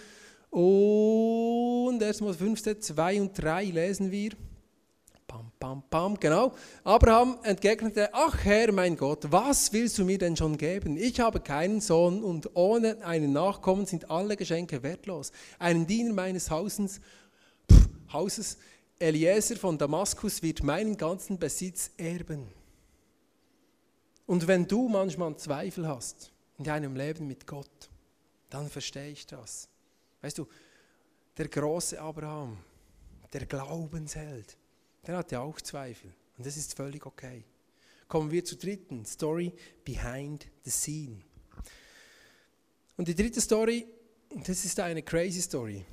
Und 0.49 2.01
erstmal 2.01 2.33
15, 2.33 2.81
2 2.81 3.21
und 3.21 3.37
3 3.37 3.65
lesen 3.65 4.11
wir. 4.11 4.31
Pam, 5.27 5.51
pam, 5.59 5.83
pam, 5.89 6.19
genau. 6.19 6.53
Abraham 6.85 7.37
entgegnete, 7.43 8.09
ach 8.13 8.45
Herr, 8.45 8.71
mein 8.71 8.95
Gott, 8.95 9.29
was 9.29 9.73
willst 9.73 9.97
du 9.97 10.05
mir 10.05 10.17
denn 10.17 10.37
schon 10.37 10.57
geben? 10.57 10.95
Ich 10.95 11.19
habe 11.19 11.41
keinen 11.41 11.81
Sohn 11.81 12.23
und 12.23 12.55
ohne 12.55 13.05
einen 13.05 13.33
Nachkommen 13.33 13.85
sind 13.85 14.09
alle 14.09 14.37
Geschenke 14.37 14.81
wertlos. 14.83 15.33
Einen 15.59 15.85
Diener 15.85 16.13
meines 16.13 16.49
Hausens, 16.49 17.01
pff, 17.69 17.89
Hauses, 18.13 18.57
Eliezer 18.99 19.55
von 19.55 19.77
Damaskus, 19.77 20.41
wird 20.41 20.63
meinen 20.63 20.97
ganzen 20.97 21.37
Besitz 21.37 21.91
erben. 21.97 22.47
Und 24.25 24.47
wenn 24.47 24.67
du 24.67 24.89
manchmal 24.89 25.37
Zweifel 25.37 25.87
hast 25.87 26.31
in 26.57 26.65
deinem 26.65 26.95
Leben 26.95 27.27
mit 27.27 27.47
Gott, 27.47 27.89
dann 28.49 28.69
verstehe 28.69 29.11
ich 29.11 29.25
das. 29.25 29.69
Weißt 30.21 30.37
du, 30.37 30.47
der 31.37 31.47
große 31.47 31.99
Abraham, 31.99 32.57
der 33.31 33.45
Glaubensheld, 33.45 34.57
der 35.05 35.17
hatte 35.17 35.39
auch 35.39 35.61
Zweifel. 35.61 36.13
Und 36.37 36.45
das 36.45 36.57
ist 36.57 36.75
völlig 36.75 37.05
okay. 37.05 37.45
Kommen 38.07 38.31
wir 38.31 38.43
zur 38.43 38.57
dritten 38.57 39.05
Story 39.05 39.53
behind 39.83 40.47
the 40.63 40.71
scene. 40.71 41.21
Und 42.95 43.07
die 43.07 43.15
dritte 43.15 43.41
Story, 43.41 43.85
das 44.45 44.65
ist 44.65 44.79
eine 44.79 45.03
crazy 45.03 45.41
Story. 45.41 45.85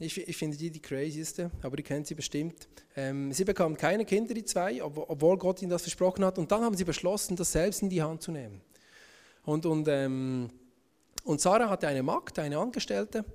Ich, 0.00 0.16
ich 0.16 0.36
finde 0.36 0.56
die 0.56 0.70
die 0.70 0.80
crazyste, 0.80 1.50
aber 1.62 1.76
ihr 1.76 1.84
kennt 1.84 2.06
sie 2.06 2.14
bestimmt. 2.14 2.68
Ähm, 2.96 3.32
sie 3.32 3.44
bekamen 3.44 3.76
keine 3.76 4.06
Kinder, 4.06 4.32
die 4.32 4.44
zwei, 4.44 4.82
obwohl 4.82 5.36
Gott 5.36 5.60
ihnen 5.60 5.70
das 5.70 5.82
versprochen 5.82 6.24
hat. 6.24 6.38
Und 6.38 6.50
dann 6.50 6.62
haben 6.62 6.74
sie 6.74 6.84
beschlossen, 6.84 7.36
das 7.36 7.52
selbst 7.52 7.82
in 7.82 7.90
die 7.90 8.02
Hand 8.02 8.22
zu 8.22 8.32
nehmen. 8.32 8.62
Und, 9.44 9.66
und, 9.66 9.86
ähm, 9.88 10.48
und 11.24 11.40
Sarah 11.42 11.68
hatte 11.68 11.86
eine 11.86 12.02
Magd, 12.02 12.38
eine 12.38 12.56
Angestellte. 12.58 13.26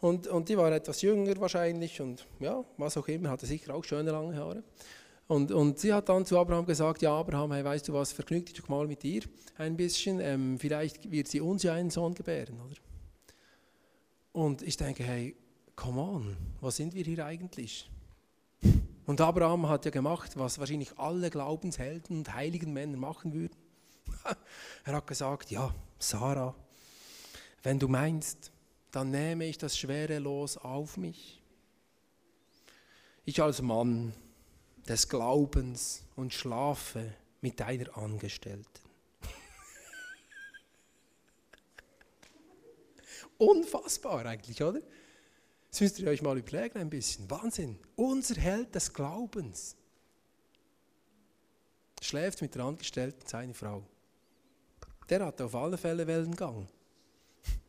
Und, 0.00 0.26
und 0.28 0.48
die 0.48 0.56
war 0.56 0.72
etwas 0.72 1.02
jünger 1.02 1.38
wahrscheinlich 1.40 2.00
und 2.00 2.26
ja, 2.40 2.64
was 2.78 2.96
auch 2.96 3.08
immer, 3.08 3.28
hatte 3.30 3.44
sicher 3.46 3.74
auch 3.74 3.84
schöne 3.84 4.10
lange 4.10 4.34
Haare. 4.34 4.62
Und, 5.26 5.52
und 5.52 5.78
sie 5.78 5.92
hat 5.92 6.08
dann 6.08 6.24
zu 6.24 6.38
Abraham 6.38 6.64
gesagt, 6.64 7.02
ja 7.02 7.12
Abraham, 7.12 7.52
hey, 7.52 7.64
weißt 7.64 7.86
du 7.86 7.92
was, 7.92 8.12
vergnüg 8.12 8.46
dich 8.46 8.54
doch 8.54 8.68
mal 8.68 8.86
mit 8.86 9.04
ihr 9.04 9.22
ein 9.58 9.76
bisschen, 9.76 10.20
ähm, 10.20 10.58
vielleicht 10.58 11.10
wird 11.10 11.28
sie 11.28 11.42
uns 11.42 11.64
ja 11.64 11.74
einen 11.74 11.90
Sohn 11.90 12.14
gebären, 12.14 12.58
oder? 12.64 12.76
Und 14.32 14.62
ich 14.62 14.76
denke, 14.76 15.02
hey, 15.02 15.36
come 15.78 16.00
on, 16.00 16.36
was 16.60 16.76
sind 16.76 16.92
wir 16.92 17.04
hier 17.04 17.24
eigentlich? 17.24 17.88
Und 19.06 19.20
Abraham 19.20 19.68
hat 19.68 19.84
ja 19.84 19.92
gemacht, 19.92 20.36
was 20.36 20.58
wahrscheinlich 20.58 20.98
alle 20.98 21.30
Glaubenshelden 21.30 22.18
und 22.18 22.34
heiligen 22.34 22.72
Männer 22.72 22.98
machen 22.98 23.32
würden. 23.32 23.56
er 24.84 24.96
hat 24.96 25.06
gesagt, 25.06 25.52
ja, 25.52 25.72
Sarah, 25.98 26.54
wenn 27.62 27.78
du 27.78 27.86
meinst, 27.86 28.50
dann 28.90 29.12
nehme 29.12 29.44
ich 29.46 29.56
das 29.56 29.78
schwere 29.78 30.18
Los 30.18 30.56
auf 30.56 30.96
mich. 30.96 31.40
Ich 33.24 33.40
als 33.40 33.62
Mann 33.62 34.12
des 34.88 35.08
Glaubens 35.08 36.02
und 36.16 36.34
schlafe 36.34 37.14
mit 37.40 37.60
deiner 37.60 37.96
Angestellten. 37.96 38.66
Unfassbar 43.38 44.26
eigentlich, 44.26 44.60
oder? 44.62 44.80
Das 45.70 45.80
müsst 45.80 45.98
ihr 45.98 46.08
euch 46.08 46.22
mal 46.22 46.38
überlegen 46.38 46.78
ein 46.78 46.90
bisschen. 46.90 47.30
Wahnsinn. 47.30 47.78
Unser 47.96 48.36
Held 48.40 48.74
des 48.74 48.92
Glaubens 48.92 49.76
schläft 52.00 52.40
mit 52.40 52.54
der 52.54 52.62
Angestellten 52.64 53.26
seiner 53.26 53.54
Frau. 53.54 53.84
Der 55.08 55.24
hat 55.24 55.40
auf 55.40 55.54
alle 55.54 55.76
Fälle 55.76 56.06
Wellengang. 56.06 56.68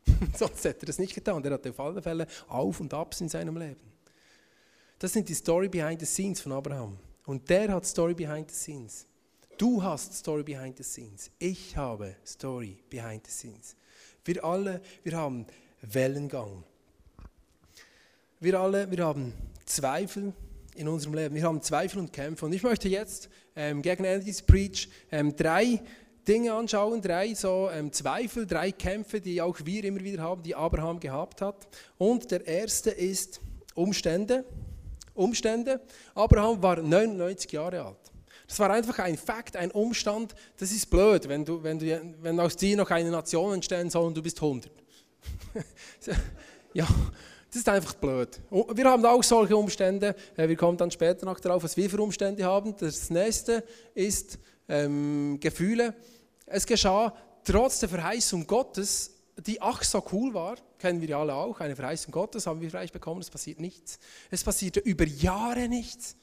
Sonst 0.38 0.64
hätte 0.64 0.84
er 0.84 0.88
das 0.88 1.00
nicht 1.00 1.14
getan. 1.14 1.42
Der 1.44 1.54
hatte 1.54 1.70
auf 1.70 1.80
alle 1.80 2.02
Fälle 2.02 2.28
Auf 2.48 2.80
und 2.80 2.94
Abs 2.94 3.22
in 3.22 3.30
seinem 3.30 3.58
Leben. 3.58 3.90
Das 4.98 5.14
sind 5.14 5.30
die 5.30 5.34
Story 5.34 5.70
behind 5.70 6.00
the 6.02 6.06
scenes 6.06 6.42
von 6.42 6.52
Abraham. 6.52 6.98
Und 7.26 7.50
der 7.50 7.72
hat 7.74 7.86
Story 7.86 8.14
behind 8.14 8.52
the 8.52 8.58
scenes. 8.58 9.06
Du 9.58 9.82
hast 9.84 10.14
Story 10.14 10.44
behind 10.44 10.78
the 10.78 10.84
scenes. 10.84 11.32
Ich 11.38 11.76
habe 11.76 12.16
Story 12.26 12.82
behind 12.90 13.26
the 13.28 13.32
scenes. 13.32 13.76
Wir 14.26 14.44
alle, 14.44 14.82
wir 15.04 15.14
haben 15.14 15.46
Wellengang. 15.82 16.64
Wir 18.42 18.58
alle, 18.58 18.90
wir 18.90 19.04
haben 19.04 19.34
Zweifel 19.66 20.32
in 20.76 20.88
unserem 20.88 21.14
Leben. 21.14 21.36
Wir 21.36 21.44
haben 21.44 21.62
Zweifel 21.62 22.00
und 22.00 22.14
Kämpfe. 22.14 22.46
Und 22.46 22.54
ich 22.54 22.64
möchte 22.64 22.88
jetzt 22.88 23.28
ähm, 23.54 23.82
gegen 23.82 24.04
dieses 24.22 24.42
Preach 24.42 24.88
ähm, 25.12 25.36
drei 25.36 25.82
Dinge 26.26 26.54
anschauen, 26.54 27.02
drei 27.02 27.34
so 27.34 27.70
ähm, 27.70 27.92
Zweifel, 27.92 28.48
drei 28.48 28.72
Kämpfe, 28.72 29.20
die 29.20 29.42
auch 29.42 29.58
wir 29.66 29.84
immer 29.84 30.00
wieder 30.00 30.24
haben, 30.24 30.42
die 30.42 30.56
Abraham 30.56 31.02
gehabt 31.02 31.42
hat. 31.42 31.68
Und 31.98 32.32
der 32.32 32.48
erste 32.48 32.92
ist 32.92 33.42
Umstände. 33.76 34.46
Umstände. 35.14 35.82
Abraham 36.16 36.64
war 36.64 36.82
99 36.82 37.52
Jahre 37.52 37.84
alt. 37.84 37.98
Das 38.48 38.58
war 38.58 38.72
einfach 38.72 39.00
ein 39.00 39.18
Fakt, 39.18 39.58
ein 39.58 39.70
Umstand. 39.72 40.34
Das 40.58 40.72
ist 40.72 40.90
blöd, 40.90 41.28
wenn, 41.28 41.44
du, 41.44 41.62
wenn, 41.62 41.78
du, 41.78 42.16
wenn 42.22 42.40
aus 42.40 42.56
dir 42.56 42.78
noch 42.78 42.90
eine 42.90 43.12
Nation 43.12 43.56
entstehen 43.56 43.90
soll 43.90 44.06
und 44.06 44.16
du 44.16 44.24
bist 44.24 44.42
100. 44.42 44.72
ja, 46.74 46.88
das 47.50 47.58
ist 47.58 47.70
einfach 47.70 47.96
blöd. 47.96 48.40
Wir 48.74 48.86
haben 48.86 49.04
auch 49.06 49.24
solche 49.24 49.58
Umstände. 49.58 50.16
Äh, 50.38 50.48
wir 50.48 50.56
kommen 50.56 50.78
dann 50.78 50.92
später 50.92 51.26
noch 51.26 51.40
darauf, 51.40 51.64
was 51.64 51.76
wir 51.76 51.90
für 51.90 52.02
Umstände 52.02 52.44
haben. 52.44 52.76
Das 52.78 53.10
nächste 53.10 53.64
ist 53.96 54.38
ähm, 54.68 55.38
Gefühle. 55.40 55.96
Es 56.46 56.66
geschah 56.66 57.14
trotz 57.44 57.80
der 57.80 57.90
Verheißung 57.90 58.46
Gottes, 58.46 59.12
die 59.46 59.62
ach 59.62 59.84
so 59.84 60.04
cool 60.12 60.34
war, 60.34 60.58
kennen 60.78 61.02
wir 61.02 61.10
ja 61.10 61.20
alle 61.20 61.34
auch, 61.34 61.60
eine 61.60 61.76
Verheißung 61.76 62.12
Gottes 62.12 62.46
haben 62.46 62.62
wir 62.62 62.70
vielleicht 62.70 62.94
bekommen, 62.94 63.22
es 63.22 63.30
passiert 63.30 63.60
nichts. 63.60 64.00
Es 64.30 64.44
passierte 64.44 64.80
über 64.80 65.06
Jahre 65.06 65.68
nichts. 65.68 66.16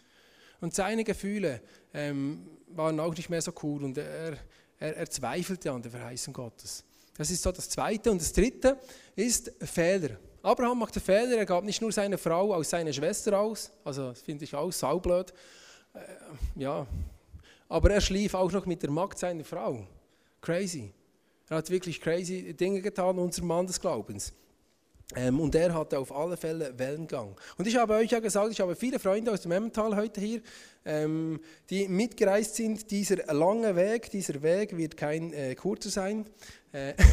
Und 0.60 0.74
seine 0.74 1.04
Gefühle 1.04 1.60
ähm, 1.92 2.46
waren 2.68 2.98
auch 3.00 3.14
nicht 3.14 3.28
mehr 3.28 3.42
so 3.42 3.52
cool 3.62 3.84
und 3.84 3.98
er, 3.98 4.38
er, 4.78 4.96
er 4.96 5.10
zweifelte 5.10 5.72
an 5.72 5.82
der 5.82 5.90
Verheißung 5.90 6.32
Gottes. 6.32 6.84
Das 7.16 7.30
ist 7.30 7.42
so 7.42 7.52
das 7.52 7.68
Zweite. 7.68 8.10
Und 8.10 8.20
das 8.20 8.32
Dritte 8.32 8.78
ist 9.14 9.52
Fehler. 9.60 10.18
Abraham 10.46 10.78
machte 10.78 11.00
Fehler, 11.00 11.38
er 11.38 11.44
gab 11.44 11.64
nicht 11.64 11.82
nur 11.82 11.90
seine 11.90 12.16
Frau 12.16 12.54
aus 12.54 12.70
seiner 12.70 12.92
Schwester 12.92 13.36
aus, 13.36 13.72
also 13.82 14.10
das 14.10 14.22
finde 14.22 14.44
ich 14.44 14.54
auch 14.54 14.70
saublöd. 14.70 15.34
Äh, 15.92 15.98
ja, 16.54 16.86
aber 17.68 17.90
er 17.90 18.00
schlief 18.00 18.32
auch 18.34 18.52
noch 18.52 18.64
mit 18.64 18.80
der 18.80 18.92
Magd 18.92 19.18
seiner 19.18 19.42
Frau. 19.42 19.84
Crazy. 20.40 20.92
Er 21.48 21.56
hat 21.56 21.68
wirklich 21.68 22.00
crazy 22.00 22.54
Dinge 22.54 22.80
getan, 22.80 23.18
unser 23.18 23.42
Mann 23.42 23.66
des 23.66 23.80
Glaubens. 23.80 24.32
Ähm, 25.16 25.40
und 25.40 25.52
er 25.56 25.74
hatte 25.74 25.98
auf 25.98 26.14
alle 26.14 26.36
Fälle 26.36 26.78
Wellengang. 26.78 27.34
Und 27.58 27.66
ich 27.66 27.74
habe 27.74 27.94
euch 27.94 28.12
ja 28.12 28.20
gesagt, 28.20 28.52
ich 28.52 28.60
habe 28.60 28.76
viele 28.76 29.00
Freunde 29.00 29.32
aus 29.32 29.40
dem 29.40 29.50
Emmental 29.50 29.96
heute 29.96 30.20
hier, 30.20 30.42
ähm, 30.84 31.40
die 31.70 31.88
mitgereist 31.88 32.54
sind. 32.54 32.88
Dieser 32.92 33.16
lange 33.34 33.74
Weg, 33.74 34.12
dieser 34.12 34.40
Weg 34.42 34.76
wird 34.76 34.96
kein 34.96 35.32
äh, 35.32 35.56
kurzer 35.56 35.90
sein. 35.90 36.24
Äh 36.70 36.94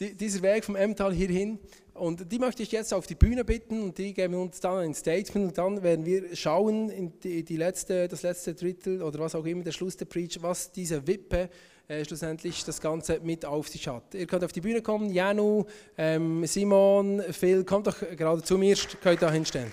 dieser 0.00 0.42
Weg 0.42 0.64
vom 0.64 0.76
Emmental 0.76 1.12
hierhin. 1.12 1.58
Und 1.94 2.32
die 2.32 2.38
möchte 2.38 2.62
ich 2.62 2.72
jetzt 2.72 2.94
auf 2.94 3.06
die 3.06 3.14
Bühne 3.14 3.44
bitten 3.44 3.82
und 3.82 3.98
die 3.98 4.14
geben 4.14 4.34
uns 4.34 4.60
dann 4.60 4.78
ein 4.78 4.94
Statement 4.94 5.48
und 5.48 5.58
dann 5.58 5.82
werden 5.82 6.06
wir 6.06 6.34
schauen 6.34 6.88
in 6.88 7.20
die, 7.20 7.44
die 7.44 7.56
letzte, 7.56 8.08
das 8.08 8.22
letzte 8.22 8.54
Drittel 8.54 9.02
oder 9.02 9.18
was 9.18 9.34
auch 9.34 9.44
immer, 9.44 9.62
der 9.62 9.72
Schluss 9.72 9.98
der 9.98 10.06
Preach, 10.06 10.38
was 10.40 10.72
diese 10.72 11.06
Wippe 11.06 11.50
äh, 11.88 12.02
schlussendlich 12.04 12.64
das 12.64 12.80
Ganze 12.80 13.20
mit 13.20 13.44
auf 13.44 13.68
sich 13.68 13.86
hat. 13.86 14.14
Ihr 14.14 14.26
könnt 14.26 14.44
auf 14.44 14.52
die 14.52 14.62
Bühne 14.62 14.80
kommen, 14.80 15.10
Janu, 15.10 15.64
ähm, 15.98 16.46
Simon, 16.46 17.22
Phil, 17.32 17.64
kommt 17.64 17.86
doch 17.86 17.98
gerade 18.16 18.42
zu 18.42 18.56
mir, 18.56 18.76
könnt 19.02 19.20
da 19.20 19.30
hinstellen. 19.30 19.72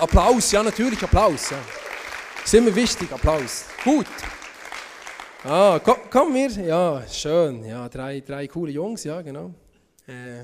Applaus, 0.00 0.50
ja 0.50 0.62
natürlich, 0.62 1.00
Applaus. 1.02 1.50
Ja. 1.50 1.58
Ist 2.44 2.54
immer 2.54 2.74
wichtig, 2.74 3.12
Applaus. 3.12 3.66
Gut. 3.84 4.06
Ah, 5.44 5.80
komm, 5.82 5.96
komm 6.10 6.32
mir, 6.32 6.50
ja, 6.50 7.02
schön, 7.08 7.64
ja, 7.64 7.88
drei, 7.88 8.20
drei 8.20 8.46
coole 8.46 8.72
Jungs, 8.72 9.04
ja, 9.04 9.20
genau. 9.22 9.52
Äh, 10.06 10.42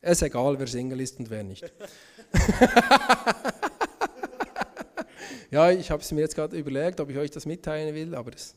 es 0.00 0.12
ist 0.18 0.22
egal, 0.22 0.58
wer 0.58 0.66
Single 0.66 1.00
ist 1.00 1.18
und 1.18 1.28
wer 1.28 1.44
nicht. 1.44 1.64
Ja, 5.50 5.70
ich 5.70 5.90
habe 5.90 6.02
es 6.02 6.12
mir 6.12 6.20
jetzt 6.20 6.34
gerade 6.34 6.56
überlegt, 6.58 7.00
ob 7.00 7.08
ich 7.08 7.16
euch 7.16 7.30
das 7.30 7.46
mitteilen 7.46 7.94
will, 7.94 8.14
aber 8.14 8.30
das, 8.32 8.54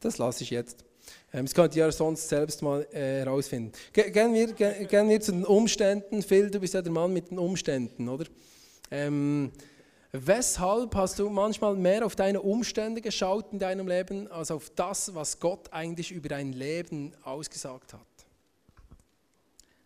das 0.00 0.18
lasse 0.18 0.44
ich 0.44 0.50
jetzt. 0.50 0.84
Ähm, 1.32 1.46
das 1.46 1.54
könnt 1.54 1.74
ihr 1.74 1.86
ja 1.86 1.92
sonst 1.92 2.28
selbst 2.28 2.60
mal 2.60 2.86
äh, 2.92 3.20
herausfinden. 3.20 3.72
Gehen 3.94 4.34
wir, 4.34 4.52
gehen 4.52 5.08
wir 5.08 5.20
zu 5.22 5.32
den 5.32 5.44
Umständen. 5.46 6.22
Phil, 6.22 6.50
du 6.50 6.60
bist 6.60 6.74
ja 6.74 6.82
der 6.82 6.92
Mann 6.92 7.14
mit 7.14 7.30
den 7.30 7.38
Umständen, 7.38 8.10
oder? 8.10 8.26
Ähm, 8.90 9.52
weshalb 10.12 10.94
hast 10.94 11.18
du 11.18 11.28
manchmal 11.30 11.74
mehr 11.74 12.04
auf 12.04 12.14
deine 12.14 12.40
Umstände 12.40 13.00
geschaut 13.00 13.52
in 13.52 13.58
deinem 13.58 13.88
Leben, 13.88 14.30
als 14.30 14.50
auf 14.50 14.70
das, 14.70 15.14
was 15.14 15.40
Gott 15.40 15.72
eigentlich 15.72 16.12
über 16.12 16.28
dein 16.28 16.52
Leben 16.52 17.12
ausgesagt 17.24 17.94
hat? 17.94 18.00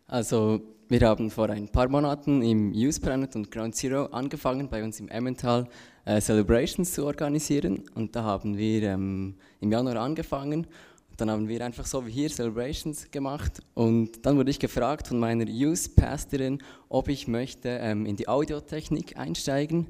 Also, 0.08 0.60
wir 0.88 1.00
haben 1.00 1.30
vor 1.30 1.50
ein 1.50 1.68
paar 1.68 1.88
Monaten 1.88 2.42
im 2.42 2.72
Youth 2.72 3.00
Planet 3.02 3.34
und 3.34 3.50
Ground 3.50 3.74
Zero 3.74 4.06
angefangen, 4.06 4.68
bei 4.68 4.84
uns 4.84 5.00
im 5.00 5.08
Emmental 5.08 5.66
äh, 6.04 6.20
Celebrations 6.20 6.92
zu 6.92 7.04
organisieren. 7.04 7.82
Und 7.94 8.14
da 8.14 8.22
haben 8.22 8.56
wir 8.56 8.82
ähm, 8.84 9.34
im 9.60 9.72
Januar 9.72 9.96
angefangen 9.96 10.66
dann 11.16 11.30
haben 11.30 11.48
wir 11.48 11.64
einfach 11.64 11.86
so 11.86 12.06
wie 12.06 12.10
hier 12.10 12.28
Celebrations 12.28 13.10
gemacht 13.10 13.60
und 13.74 14.24
dann 14.26 14.36
wurde 14.36 14.50
ich 14.50 14.58
gefragt 14.58 15.08
von 15.08 15.18
meiner 15.18 15.48
Youth 15.48 15.96
Pastorin, 15.96 16.62
ob 16.88 17.08
ich 17.08 17.26
möchte 17.26 17.68
ähm, 17.68 18.06
in 18.06 18.16
die 18.16 18.28
Audiotechnik 18.28 19.16
einsteigen 19.16 19.88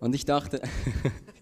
und 0.00 0.14
ich 0.14 0.24
dachte, 0.24 0.60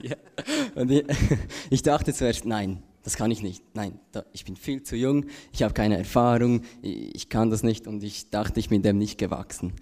und 0.75 0.91
ich, 0.91 1.05
ich, 1.71 1.83
dachte 1.83 2.15
zuerst, 2.15 2.47
nein, 2.47 2.83
das 3.03 3.17
kann 3.17 3.31
ich 3.31 3.43
nicht. 3.43 3.63
Nein, 3.75 4.01
da, 4.13 4.25
ich 4.33 4.45
bin 4.45 4.57
viel 4.57 4.83
zu 4.83 4.97
jung, 4.97 5.27
ich 5.53 5.63
habe 5.63 5.75
keine 5.75 5.99
Erfahrung, 5.99 6.63
ich, 6.83 7.15
ich, 7.15 7.29
kann 7.29 7.51
das 7.51 7.63
nicht 7.63 7.87
und 7.87 8.03
ich 8.03 8.31
dachte, 8.31 8.59
ich 8.61 8.69
bin 8.69 8.83
dem 8.83 8.99
nicht 8.99 9.19
gewachsen. 9.19 9.75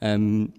Ähm, 0.00 0.52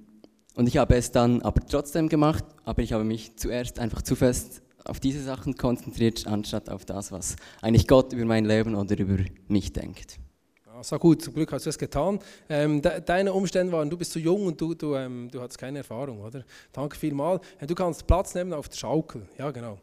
und 0.55 0.67
ich 0.67 0.77
habe 0.77 0.95
es 0.95 1.11
dann 1.11 1.41
aber 1.43 1.65
trotzdem 1.65 2.09
gemacht, 2.09 2.43
aber 2.65 2.81
ich 2.81 2.93
habe 2.93 3.03
mich 3.03 3.37
zuerst 3.37 3.79
einfach 3.79 4.01
zu 4.01 4.15
fest 4.15 4.61
auf 4.85 4.99
diese 4.99 5.23
Sachen 5.23 5.55
konzentriert, 5.55 6.25
anstatt 6.27 6.69
auf 6.69 6.85
das, 6.85 7.11
was 7.11 7.35
eigentlich 7.61 7.87
Gott 7.87 8.13
über 8.13 8.25
mein 8.25 8.45
Leben 8.45 8.75
oder 8.75 8.97
über 8.97 9.17
mich 9.47 9.73
denkt. 9.73 10.19
Ja, 10.65 10.83
so 10.83 10.97
gut, 10.97 11.21
zum 11.21 11.33
Glück 11.33 11.51
hast 11.51 11.65
du 11.65 11.69
es 11.69 11.77
getan. 11.77 12.19
Ähm, 12.49 12.81
de 12.81 13.01
deine 13.01 13.33
Umstände 13.33 13.71
waren, 13.73 13.89
du 13.89 13.97
bist 13.97 14.11
zu 14.11 14.19
jung 14.19 14.45
und 14.45 14.59
du, 14.59 14.73
du, 14.73 14.95
ähm, 14.95 15.29
du 15.31 15.41
hattest 15.41 15.59
keine 15.59 15.79
Erfahrung, 15.79 16.21
oder? 16.21 16.43
Danke 16.71 16.97
vielmals. 16.97 17.41
Du 17.65 17.75
kannst 17.75 18.07
Platz 18.07 18.33
nehmen 18.33 18.53
auf 18.53 18.69
der 18.69 18.77
Schaukel, 18.77 19.27
ja 19.37 19.51
genau. 19.51 19.77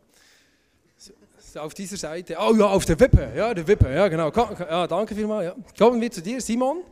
Auf 1.55 1.73
dieser 1.73 1.97
Seite, 1.97 2.37
oh 2.39 2.55
ja, 2.55 2.67
auf 2.67 2.85
der 2.85 2.99
Wippe, 3.01 3.33
ja, 3.35 3.55
der 3.55 3.67
Wippe, 3.67 3.93
ja 3.93 4.09
genau. 4.09 4.31
Ja, 4.31 4.87
danke 4.87 5.15
vielmals. 5.15 5.47
Ja. 5.47 5.57
Kommen 5.79 6.01
wir 6.01 6.11
zu 6.11 6.21
dir, 6.21 6.41
Simon. 6.41 6.83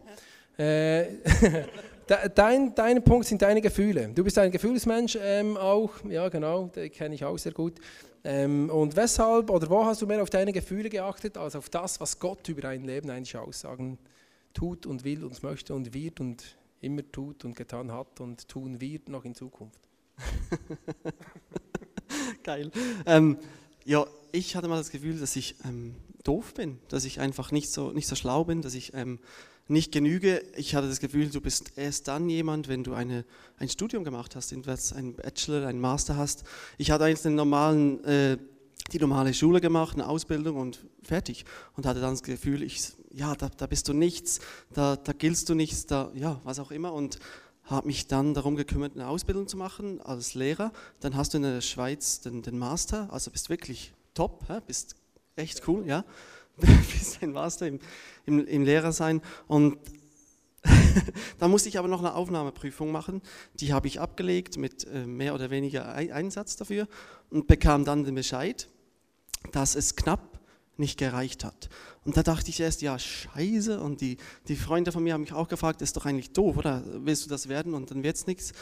Äh, 0.56 1.04
Dein, 2.06 2.72
dein 2.76 3.02
Punkt 3.02 3.26
sind 3.26 3.42
deine 3.42 3.60
Gefühle. 3.60 4.08
Du 4.14 4.22
bist 4.22 4.38
ein 4.38 4.52
Gefühlsmensch 4.52 5.18
ähm, 5.20 5.56
auch, 5.56 5.90
ja 6.08 6.28
genau, 6.28 6.68
den 6.68 6.92
kenne 6.92 7.16
ich 7.16 7.24
auch 7.24 7.36
sehr 7.36 7.50
gut. 7.50 7.80
Ähm, 8.22 8.70
und 8.70 8.94
weshalb 8.94 9.50
oder 9.50 9.68
wo 9.68 9.84
hast 9.84 10.02
du 10.02 10.06
mehr 10.06 10.22
auf 10.22 10.30
deine 10.30 10.52
Gefühle 10.52 10.88
geachtet, 10.88 11.36
als 11.36 11.56
auf 11.56 11.68
das, 11.68 12.00
was 12.00 12.20
Gott 12.20 12.48
über 12.48 12.60
dein 12.60 12.84
Leben 12.84 13.10
eigentlich 13.10 13.36
aussagen 13.36 13.98
tut 14.54 14.86
und 14.86 15.02
will 15.02 15.24
und 15.24 15.42
möchte 15.42 15.74
und 15.74 15.94
wird 15.94 16.20
und 16.20 16.56
immer 16.80 17.02
tut 17.10 17.44
und 17.44 17.56
getan 17.56 17.90
hat 17.90 18.20
und 18.20 18.46
tun 18.46 18.80
wird 18.80 19.08
noch 19.08 19.24
in 19.24 19.34
Zukunft? 19.34 19.80
Geil. 22.44 22.70
Ähm, 23.04 23.36
ja, 23.84 24.06
ich 24.30 24.54
hatte 24.54 24.68
mal 24.68 24.78
das 24.78 24.90
Gefühl, 24.90 25.18
dass 25.18 25.34
ich 25.34 25.56
ähm, 25.64 25.96
doof 26.22 26.54
bin, 26.54 26.78
dass 26.88 27.04
ich 27.04 27.18
einfach 27.18 27.50
nicht 27.50 27.72
so, 27.72 27.90
nicht 27.90 28.06
so 28.06 28.14
schlau 28.14 28.44
bin, 28.44 28.62
dass 28.62 28.74
ich 28.74 28.94
ähm, 28.94 29.18
nicht 29.68 29.92
genüge. 29.92 30.42
Ich 30.56 30.74
hatte 30.74 30.88
das 30.88 31.00
Gefühl, 31.00 31.28
du 31.28 31.40
bist 31.40 31.72
erst 31.76 32.08
dann 32.08 32.28
jemand, 32.28 32.68
wenn 32.68 32.84
du 32.84 32.94
eine, 32.94 33.24
ein 33.58 33.68
Studium 33.68 34.04
gemacht 34.04 34.36
hast, 34.36 34.52
ein 34.52 34.62
Bachelor, 35.14 35.66
ein 35.66 35.80
Master 35.80 36.16
hast. 36.16 36.44
Ich 36.78 36.90
hatte 36.90 37.04
eigentlich 37.04 37.22
den 37.22 37.34
normalen, 37.34 38.02
äh, 38.04 38.38
die 38.92 38.98
normale 38.98 39.34
Schule 39.34 39.60
gemacht, 39.60 39.94
eine 39.94 40.08
Ausbildung 40.08 40.56
und 40.56 40.84
fertig. 41.02 41.44
Und 41.76 41.86
hatte 41.86 42.00
dann 42.00 42.12
das 42.12 42.22
Gefühl, 42.22 42.62
ich, 42.62 42.92
ja, 43.12 43.34
da, 43.34 43.48
da 43.48 43.66
bist 43.66 43.88
du 43.88 43.92
nichts, 43.92 44.40
da, 44.72 44.96
da 44.96 45.12
giltst 45.12 45.48
du 45.48 45.54
nichts, 45.54 45.86
da, 45.86 46.12
ja, 46.14 46.40
was 46.44 46.60
auch 46.60 46.70
immer. 46.70 46.92
Und 46.92 47.18
habe 47.64 47.88
mich 47.88 48.06
dann 48.06 48.32
darum 48.32 48.54
gekümmert, 48.54 48.94
eine 48.94 49.08
Ausbildung 49.08 49.48
zu 49.48 49.56
machen 49.56 50.00
als 50.00 50.34
Lehrer. 50.34 50.72
Dann 51.00 51.16
hast 51.16 51.34
du 51.34 51.38
in 51.38 51.42
der 51.42 51.60
Schweiz 51.60 52.20
den, 52.20 52.42
den 52.42 52.58
Master, 52.58 53.12
also 53.12 53.30
bist 53.32 53.50
wirklich 53.50 53.92
top, 54.14 54.44
bist 54.66 54.94
echt 55.34 55.66
cool, 55.66 55.84
ja. 55.86 56.04
Bist 56.56 57.22
ein 57.22 57.32
Master 57.32 57.66
im, 57.66 57.80
im, 58.24 58.46
im 58.46 58.62
Lehrer 58.64 58.92
sein. 58.92 59.20
Und 59.46 59.78
da 61.38 61.48
musste 61.48 61.68
ich 61.68 61.78
aber 61.78 61.88
noch 61.88 62.00
eine 62.00 62.14
Aufnahmeprüfung 62.14 62.90
machen. 62.90 63.22
Die 63.54 63.72
habe 63.72 63.86
ich 63.86 64.00
abgelegt 64.00 64.56
mit 64.56 64.86
äh, 64.86 65.06
mehr 65.06 65.34
oder 65.34 65.50
weniger 65.50 65.94
Einsatz 65.94 66.56
dafür 66.56 66.88
und 67.30 67.46
bekam 67.46 67.84
dann 67.84 68.04
den 68.04 68.14
Bescheid, 68.14 68.68
dass 69.52 69.74
es 69.74 69.96
knapp 69.96 70.40
nicht 70.78 70.98
gereicht 70.98 71.44
hat. 71.44 71.68
Und 72.04 72.16
da 72.16 72.22
dachte 72.22 72.50
ich 72.50 72.60
erst, 72.60 72.82
ja, 72.82 72.98
scheiße. 72.98 73.80
Und 73.80 74.00
die, 74.00 74.18
die 74.48 74.56
Freunde 74.56 74.92
von 74.92 75.02
mir 75.02 75.14
haben 75.14 75.22
mich 75.22 75.32
auch 75.32 75.48
gefragt, 75.48 75.82
ist 75.82 75.96
doch 75.96 76.06
eigentlich 76.06 76.32
doof, 76.32 76.56
oder 76.56 76.84
willst 76.86 77.24
du 77.24 77.30
das 77.30 77.48
werden 77.48 77.74
und 77.74 77.90
dann 77.90 78.02
wird 78.02 78.16
es 78.16 78.26
nichts. 78.26 78.52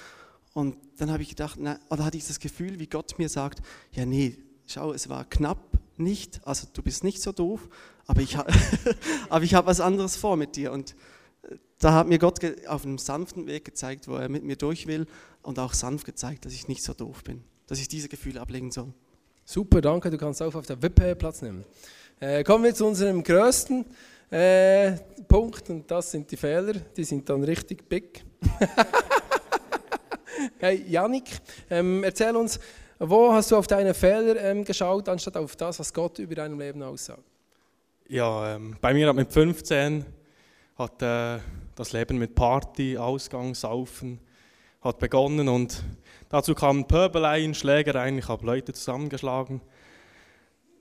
Und 0.53 0.77
dann 0.99 1.11
habe 1.11 1.23
ich 1.23 1.31
gedacht, 1.31 1.59
na, 1.61 1.79
oder 1.91 2.05
hatte 2.05 2.17
ich 2.17 2.27
das 2.27 2.39
Gefühl, 2.39 2.79
wie 2.79 2.87
Gott 2.87 3.19
mir 3.19 3.29
sagt, 3.29 3.61
ja, 3.93 4.07
nee, 4.07 4.39
schau, 4.67 4.93
es 4.93 5.09
war 5.09 5.25
knapp, 5.25 5.79
nicht, 5.99 6.41
also 6.45 6.67
du 6.73 6.83
bist 6.83 7.05
nicht 7.05 7.23
so 7.23 7.33
doof, 7.33 7.69
aber 8.07 8.21
ich, 8.21 8.37
aber 9.29 9.45
ich 9.45 9.55
habe 9.55 9.67
was 9.67 9.81
anderes 9.81 10.17
vor 10.17 10.37
mit 10.37 10.57
dir. 10.57 10.73
Und 10.73 10.95
äh, 11.43 11.57
da 11.79 11.95
hat 11.95 12.07
mir 12.07 12.19
Gott 12.19 12.41
auf 12.67 12.85
einem 12.85 12.99
sanften 12.99 13.47
Weg 13.47 13.65
gezeigt, 13.65 14.09
wo 14.09 14.17
er 14.17 14.29
mit 14.29 14.45
mir 14.45 14.57
durch 14.57 14.87
will 14.87 15.07
und 15.43 15.59
auch 15.59 15.75
sanft 15.75 16.07
gezeigt, 16.07 16.45
dass 16.45 16.53
ich 16.53 16.69
nicht 16.69 16.83
so 16.83 16.95
doof 16.95 17.25
bin, 17.25 17.45
dass 17.67 17.79
ich 17.79 17.89
diese 17.89 18.09
Gefühle 18.09 18.41
ablegen 18.41 18.71
soll. 18.71 18.93
Super, 19.45 19.81
danke, 19.81 20.11
du 20.11 20.17
kannst 20.17 20.41
auch 20.41 20.55
auf 20.55 20.67
der 20.67 20.81
Wippe 20.81 21.15
Platz 21.17 21.43
nehmen. 21.43 21.65
Äh, 22.19 22.45
kommen 22.45 22.65
wir 22.65 22.75
zu 22.75 22.87
unserem 22.87 23.23
größten 23.23 23.85
äh, 24.31 24.93
Punkt 25.29 25.69
und 25.69 25.91
das 25.91 26.11
sind 26.11 26.31
die 26.31 26.37
Fehler, 26.37 26.73
die 26.73 27.05
sind 27.05 27.29
dann 27.29 27.45
richtig 27.45 27.87
big. 27.89 28.25
hey, 30.59 30.83
Janik, 30.89 31.25
ähm, 31.69 32.03
erzähl 32.03 32.35
uns, 32.37 32.59
wo 33.09 33.33
hast 33.33 33.51
du 33.51 33.57
auf 33.57 33.67
deine 33.67 33.95
Fehler 33.95 34.37
ähm, 34.43 34.65
geschaut, 34.65 35.09
anstatt 35.09 35.37
auf 35.37 35.57
das, 35.57 35.79
was 35.79 35.93
Gott 35.93 36.19
über 36.19 36.35
deinem 36.35 36.59
Leben 36.59 36.83
aussagt? 36.83 37.23
Ja, 38.09 38.55
ähm, 38.55 38.77
bei 38.81 38.93
mir 38.93 39.09
hat 39.09 39.17
mit 39.17 39.33
15 39.33 40.05
hat 40.77 41.03
äh, 41.03 41.39
das 41.75 41.93
Leben 41.93 42.19
mit 42.19 42.35
Party, 42.35 42.99
Ausgang, 42.99 43.55
Saufen 43.55 44.21
hat 44.81 44.99
begonnen 44.99 45.49
und 45.49 45.83
dazu 46.29 46.55
kamen 46.55 46.87
Pöbeleien, 46.87 47.55
Schlägereien, 47.55 48.19
ich 48.19 48.29
habe 48.29 48.45
Leute 48.45 48.75
zusammengeschlagen. 48.75 49.63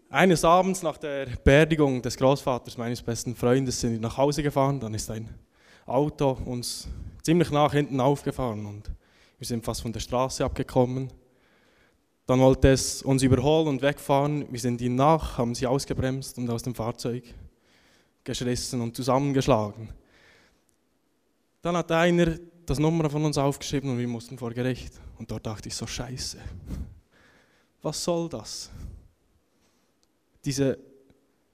Eines 0.10 0.44
Abends 0.44 0.84
nach 0.84 0.98
der 0.98 1.28
Beerdigung 1.44 2.02
des 2.02 2.18
Großvaters 2.18 2.78
meines 2.78 3.02
besten 3.02 3.36
Freundes 3.36 3.80
sind 3.80 3.94
wir 3.94 4.00
nach 4.00 4.18
Hause 4.18 4.44
gefahren, 4.44 4.80
dann 4.80 4.94
ist 4.94 5.10
ein 5.10 5.30
Auto 5.86 6.38
uns 6.46 6.88
ziemlich 7.22 7.50
nach 7.50 7.72
hinten 7.72 8.00
aufgefahren 8.00 8.66
und 8.66 8.92
wir 9.40 9.48
sind 9.48 9.64
fast 9.64 9.82
von 9.82 9.94
der 9.94 10.02
Straße 10.02 10.44
abgekommen. 10.44 11.12
Dann 12.26 12.40
wollte 12.40 12.70
es 12.70 13.04
uns 13.04 13.22
überholen 13.22 13.68
und 13.68 13.82
wegfahren. 13.82 14.46
Wir 14.52 14.60
sind 14.60 14.80
ihnen 14.82 14.96
nach, 14.96 15.38
haben 15.38 15.56
sie 15.56 15.68
ausgebremst 15.68 16.38
und 16.38 16.50
aus 16.50 16.64
dem 16.64 16.74
Fahrzeug 16.74 17.24
geschrissen 18.24 18.80
und 18.80 18.96
zusammengeschlagen. 18.96 19.90
Dann 21.62 21.76
hat 21.76 21.92
einer 21.92 22.38
das 22.66 22.80
Nummer 22.80 23.10
von 23.10 23.26
uns 23.26 23.38
aufgeschrieben 23.38 23.90
und 23.90 23.98
wir 23.98 24.08
mussten 24.08 24.38
vor 24.38 24.52
Gericht. 24.52 24.94
Und 25.18 25.32
dort 25.32 25.46
dachte 25.46 25.68
ich 25.68 25.76
so, 25.76 25.86
scheiße, 25.86 26.38
was 27.82 28.04
soll 28.04 28.30
das? 28.30 28.70
Diese 30.46 30.80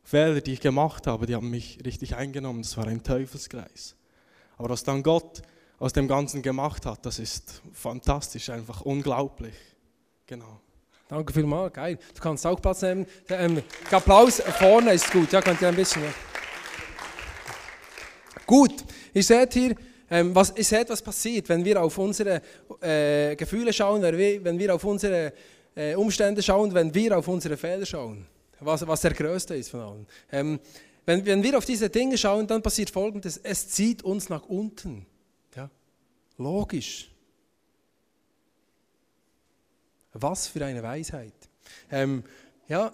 Fehler, 0.04 0.42
die 0.42 0.54
ich 0.54 0.62
gemacht 0.62 1.08
habe, 1.08 1.26
die 1.26 1.36
haben 1.36 1.50
mich 1.50 1.80
richtig 1.84 2.16
eingenommen. 2.16 2.62
Das 2.62 2.78
war 2.78 2.88
ein 2.88 3.04
Teufelskreis. 3.04 3.96
Aber 4.58 4.70
was 4.70 4.84
dann 4.84 5.04
Gott 5.04 5.42
aus 5.80 5.94
dem 5.94 6.08
Ganzen 6.08 6.42
gemacht 6.42 6.86
hat, 6.86 7.06
das 7.06 7.20
ist 7.20 7.62
fantastisch, 7.74 8.50
einfach 8.50 8.82
unglaublich. 8.82 9.56
Genau. 10.30 10.60
Danke 11.08 11.34
vielmals, 11.34 11.74
geil. 11.74 11.98
Du 12.14 12.22
kannst 12.22 12.46
auch 12.46 12.62
Platz 12.62 12.84
nehmen. 12.84 13.08
Ähm, 13.30 13.64
Applaus 13.90 14.40
vorne 14.60 14.94
ist 14.94 15.12
gut. 15.12 15.32
Ja, 15.32 15.42
könnt 15.42 15.60
ihr 15.60 15.70
ein 15.70 15.76
bisschen. 15.76 16.04
Ja. 16.04 16.10
Gut, 18.46 18.86
ihr 19.12 19.24
seht 19.24 19.54
hier, 19.54 19.76
ähm, 20.08 20.36
was, 20.36 20.54
ihr 20.56 20.64
seht, 20.64 20.88
was 20.92 21.02
passiert, 21.02 21.50
wenn 21.50 21.66
wir 21.66 21.82
auf 21.82 21.98
unsere 21.98 22.44
äh, 22.80 23.36
Gefühle 23.36 23.74
schauen, 23.74 24.04
wenn 24.04 24.16
wir, 24.16 24.44
wenn 24.44 24.60
wir 24.60 24.76
auf 24.76 24.84
unsere 24.84 25.34
äh, 25.76 25.96
Umstände 25.96 26.44
schauen, 26.44 26.72
wenn 26.76 26.94
wir 26.94 27.18
auf 27.18 27.28
unsere 27.28 27.58
Fehler 27.58 27.88
schauen. 27.88 28.28
Was, 28.60 28.86
was 28.86 29.02
der 29.02 29.16
größte 29.16 29.56
ist 29.56 29.72
von 29.72 29.80
allen. 29.80 30.08
Ähm, 30.32 30.60
wenn, 31.08 31.26
wenn 31.26 31.42
wir 31.42 31.58
auf 31.58 31.66
diese 31.66 31.90
Dinge 31.90 32.20
schauen, 32.20 32.46
dann 32.46 32.62
passiert 32.62 32.92
Folgendes: 32.92 33.38
Es 33.38 33.68
zieht 33.70 34.04
uns 34.04 34.30
nach 34.30 34.46
unten. 34.46 35.08
Ja? 35.56 35.72
Logisch. 36.38 37.09
Was 40.14 40.48
für 40.48 40.66
eine 40.66 40.82
Weisheit. 40.84 41.34
Ähm, 41.92 42.24
Ja, 42.70 42.92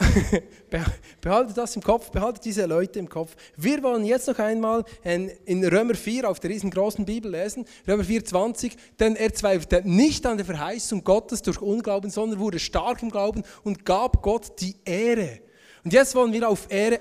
behaltet 1.22 1.58
das 1.58 1.76
im 1.76 1.84
Kopf, 1.84 2.10
behaltet 2.10 2.46
diese 2.46 2.66
Leute 2.66 2.98
im 2.98 3.10
Kopf. 3.10 3.36
Wir 3.58 3.84
wollen 3.84 4.06
jetzt 4.06 4.26
noch 4.30 4.40
einmal 4.40 4.86
in 5.04 5.66
Römer 5.66 5.96
4 5.96 6.30
auf 6.30 6.40
der 6.40 6.52
riesengroßen 6.52 7.04
Bibel 7.04 7.30
lesen, 7.30 7.66
Römer 7.86 8.06
4, 8.06 8.24
20, 8.24 8.78
denn 8.98 9.18
er 9.18 9.34
zweifelte 9.34 9.82
nicht 9.84 10.26
an 10.26 10.38
der 10.38 10.46
Verheißung 10.46 11.04
Gottes 11.04 11.42
durch 11.42 11.62
Unglauben, 11.62 12.10
sondern 12.10 12.40
wurde 12.40 12.58
stark 12.58 13.04
im 13.04 13.12
Glauben 13.12 13.44
und 13.66 13.84
gab 13.84 14.22
Gott 14.22 14.62
die 14.62 14.78
Ehre. 14.86 15.42
Und 15.84 15.92
jetzt 15.92 16.16
wollen 16.16 16.32
wir 16.32 16.48
auf 16.48 16.72
Ehre, 16.72 17.00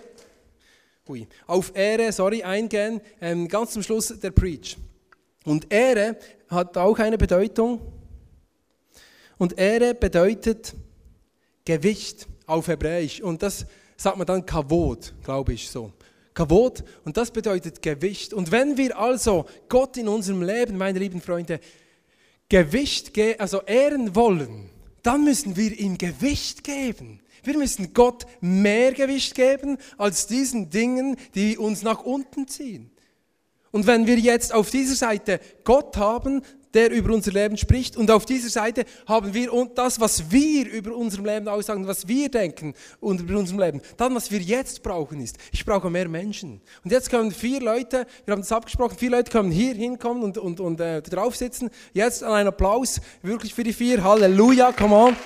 ui, 1.09 1.29
auf 1.47 1.77
Ehre, 1.77 2.11
sorry, 2.11 2.43
eingehen, 2.43 3.01
ähm, 3.21 3.47
ganz 3.47 3.71
zum 3.71 3.85
Schluss 3.85 4.09
der 4.19 4.33
Preach. 4.33 4.77
Und 5.45 5.73
Ehre 5.73 6.17
hat 6.49 6.77
auch 6.77 6.99
eine 6.99 7.19
Bedeutung. 7.19 7.94
Und 9.39 9.59
Ehre 9.59 9.95
bedeutet 9.95 10.75
Gewicht 11.65 12.27
auf 12.47 12.69
Hebräisch. 12.69 13.21
Und 13.21 13.43
das 13.43 13.67
sagt 13.97 14.17
man 14.17 14.27
dann 14.27 14.45
Kavod, 14.45 15.15
glaube 15.25 15.55
ich 15.55 15.71
so. 15.71 15.93
Kavod, 16.35 16.83
und 17.05 17.17
das 17.17 17.31
bedeutet 17.31 17.81
Gewicht. 17.81 18.35
Und 18.35 18.51
wenn 18.51 18.77
wir 18.77 18.99
also 18.99 19.47
Gott 19.69 19.97
in 19.97 20.09
unserem 20.09 20.43
Leben, 20.43 20.77
meine 20.77 20.99
lieben 20.99 21.21
Freunde, 21.21 21.61
Gewicht, 22.49 23.13
also 23.39 23.63
ehren 23.63 24.15
wollen, 24.15 24.71
dann 25.03 25.25
müssen 25.25 25.57
wir 25.57 25.79
ihm 25.79 25.97
Gewicht 25.97 26.65
geben. 26.65 27.21
Wir 27.45 27.57
müssen 27.57 27.95
Gott 27.95 28.27
mehr 28.41 28.93
Gewicht 28.93 29.35
geben 29.35 29.79
als 29.99 30.27
diesen 30.27 30.71
Dingen, 30.71 31.17
die 31.35 31.59
uns 31.59 31.83
nach 31.83 32.03
unten 32.03 32.49
ziehen. 32.49 32.91
Und 33.71 33.87
wenn 33.87 34.07
wir 34.07 34.19
jetzt 34.19 34.53
auf 34.53 34.71
dieser 34.71 34.95
Seite 34.95 35.41
Gott 35.63 35.97
haben, 35.97 36.43
der 36.75 36.91
über 36.91 37.15
unser 37.15 37.33
Leben 37.33 37.57
spricht. 37.57 37.97
Und 37.97 38.11
auf 38.11 38.27
dieser 38.27 38.51
Seite 38.51 38.85
haben 39.07 39.33
wir 39.33 39.51
das, 39.75 40.01
was 40.01 40.31
wir 40.31 40.71
über 40.71 40.95
unserem 40.95 41.25
Leben 41.25 41.49
aussagen, 41.49 41.87
was 41.87 42.07
wir 42.09 42.29
denken 42.29 42.75
und 43.01 43.21
über 43.21 43.39
unserem 43.39 43.61
Leben. 43.61 43.81
Dann, 43.97 44.15
was 44.15 44.31
wir 44.31 44.41
jetzt 44.41 44.83
brauchen, 44.83 45.21
ist, 45.21 45.39
ich 45.53 45.65
brauche 45.65 45.89
mehr 45.89 46.09
Menschen. 46.09 46.61
Und 46.85 46.91
jetzt 46.91 47.11
können 47.11 47.31
vier 47.31 47.61
Leute, 47.61 48.07
wir 48.25 48.33
haben 48.33 48.43
das 48.43 48.53
abgesprochen, 48.53 48.99
vier 48.99 49.11
Leute 49.11 49.31
können 49.31 49.51
hier 49.51 49.75
hinkommen 49.75 50.23
und, 50.23 50.39
und, 50.39 50.61
und 50.61 50.81
äh, 50.81 51.01
drauf 51.03 51.37
sitzen. 51.37 51.71
Jetzt 51.93 52.23
einen 52.23 52.49
Applaus 52.49 53.01
wirklich 53.23 53.55
für 53.55 53.65
die 53.65 53.73
vier. 53.73 54.03
Halleluja, 54.03 54.73
come 54.73 54.95
on. 54.95 55.17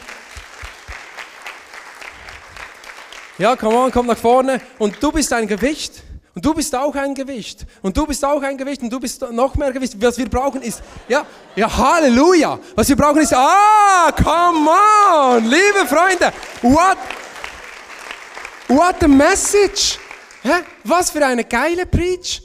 Ja, 3.38 3.54
come 3.54 3.76
on, 3.76 3.90
komm 3.92 4.06
nach 4.06 4.18
vorne. 4.18 4.60
Und 4.78 5.00
du 5.00 5.12
bist 5.12 5.32
ein 5.32 5.46
Gewicht. 5.46 6.02
Und 6.38 6.44
du 6.44 6.54
bist 6.54 6.72
auch 6.72 6.94
ein 6.94 7.16
Gewicht. 7.16 7.66
Und 7.82 7.96
du 7.96 8.06
bist 8.06 8.24
auch 8.24 8.40
ein 8.40 8.56
Gewicht. 8.56 8.80
Und 8.80 8.92
du 8.92 9.00
bist 9.00 9.20
noch 9.32 9.56
mehr 9.56 9.72
Gewicht. 9.72 10.00
Was 10.00 10.16
wir 10.16 10.28
brauchen 10.28 10.62
ist, 10.62 10.80
ja, 11.08 11.26
ja, 11.56 11.76
Halleluja. 11.76 12.60
Was 12.76 12.88
wir 12.88 12.94
brauchen 12.94 13.22
ist, 13.22 13.34
ah, 13.34 14.12
come 14.12 14.70
on, 14.70 15.42
liebe 15.42 15.84
Freunde. 15.88 16.32
What, 16.62 16.96
what 18.68 19.02
a 19.02 19.08
message. 19.08 19.98
Hä? 20.44 20.62
Was 20.84 21.10
für 21.10 21.26
eine 21.26 21.42
geile 21.42 21.86
Preach. 21.86 22.40